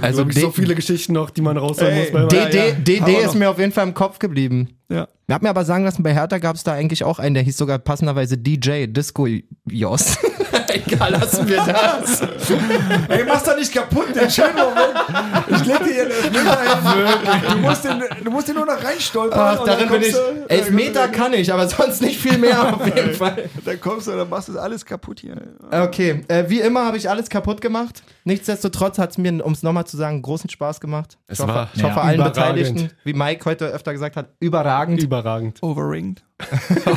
[0.00, 2.28] Also Wirklich so D- viele Geschichten noch, die man raushauen Ey, muss.
[2.28, 4.78] DD, ist mir auf jeden Fall im Kopf geblieben.
[4.88, 5.08] Ja.
[5.26, 7.42] Ich hab mir aber sagen lassen, bei Hertha gab es da eigentlich auch einen, der
[7.42, 9.26] hieß sogar passenderweise DJ, Disco
[9.70, 10.16] Jos.
[10.74, 12.20] Egal, lassen wir das.
[13.08, 14.94] Ey, mach's doch nicht kaputt, den schönen Moment.
[15.48, 17.52] Ich leg dir hier einen Elfmeter hin.
[17.52, 19.58] Du musst, den, du musst den nur noch reinstolpern.
[19.60, 20.12] Ach, darin bin ich.
[20.12, 23.48] du- Elf Meter kann ich, aber sonst nicht viel mehr auf jeden Fall.
[23.64, 25.36] Dann kommst du, dann machst du alles kaputt hier.
[25.70, 28.02] Okay, äh, wie immer habe ich alles kaputt gemacht.
[28.24, 31.18] Nichtsdestotrotz hat es mir, um es nochmal zu sagen, großen Spaß gemacht.
[31.26, 32.34] Es ich hoffe, war ich hoffe ja, allen überragend.
[32.34, 35.02] Beteiligten, wie Mike heute öfter gesagt hat, überragend.
[35.02, 35.62] Überragend.
[35.62, 36.22] Overringed.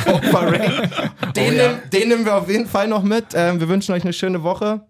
[0.06, 0.90] Overrated.
[1.36, 3.26] Den, nehmen- den nehmen wir auf jeden Fall noch mit.
[3.34, 4.80] Ähm, wir wünschen euch eine schöne Woche.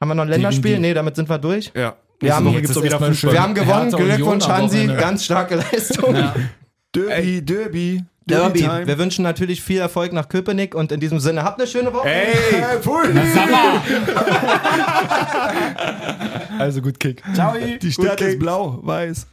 [0.00, 0.62] Haben wir noch ein Länderspiel?
[0.62, 0.88] Definitiv.
[0.88, 1.72] Nee, damit sind wir durch.
[1.74, 1.94] Ja.
[2.20, 3.38] Wir haben, gibt's wieder wir Fußball.
[3.38, 3.90] haben gewonnen.
[3.90, 4.86] Glückwunsch, Hansi.
[4.86, 6.14] Ganz starke Leistung.
[6.14, 6.34] Ja.
[6.94, 8.60] Derby, Derby, Derby.
[8.60, 8.86] Time.
[8.86, 12.08] Wir wünschen natürlich viel Erfolg nach Köpenick und in diesem Sinne habt eine schöne Woche.
[12.08, 12.34] Ey!
[13.34, 13.80] Sag mal.
[16.58, 17.22] Also gut Kick.
[17.34, 17.54] Ciao.
[17.82, 19.26] Die Stadt ist blau, weiß.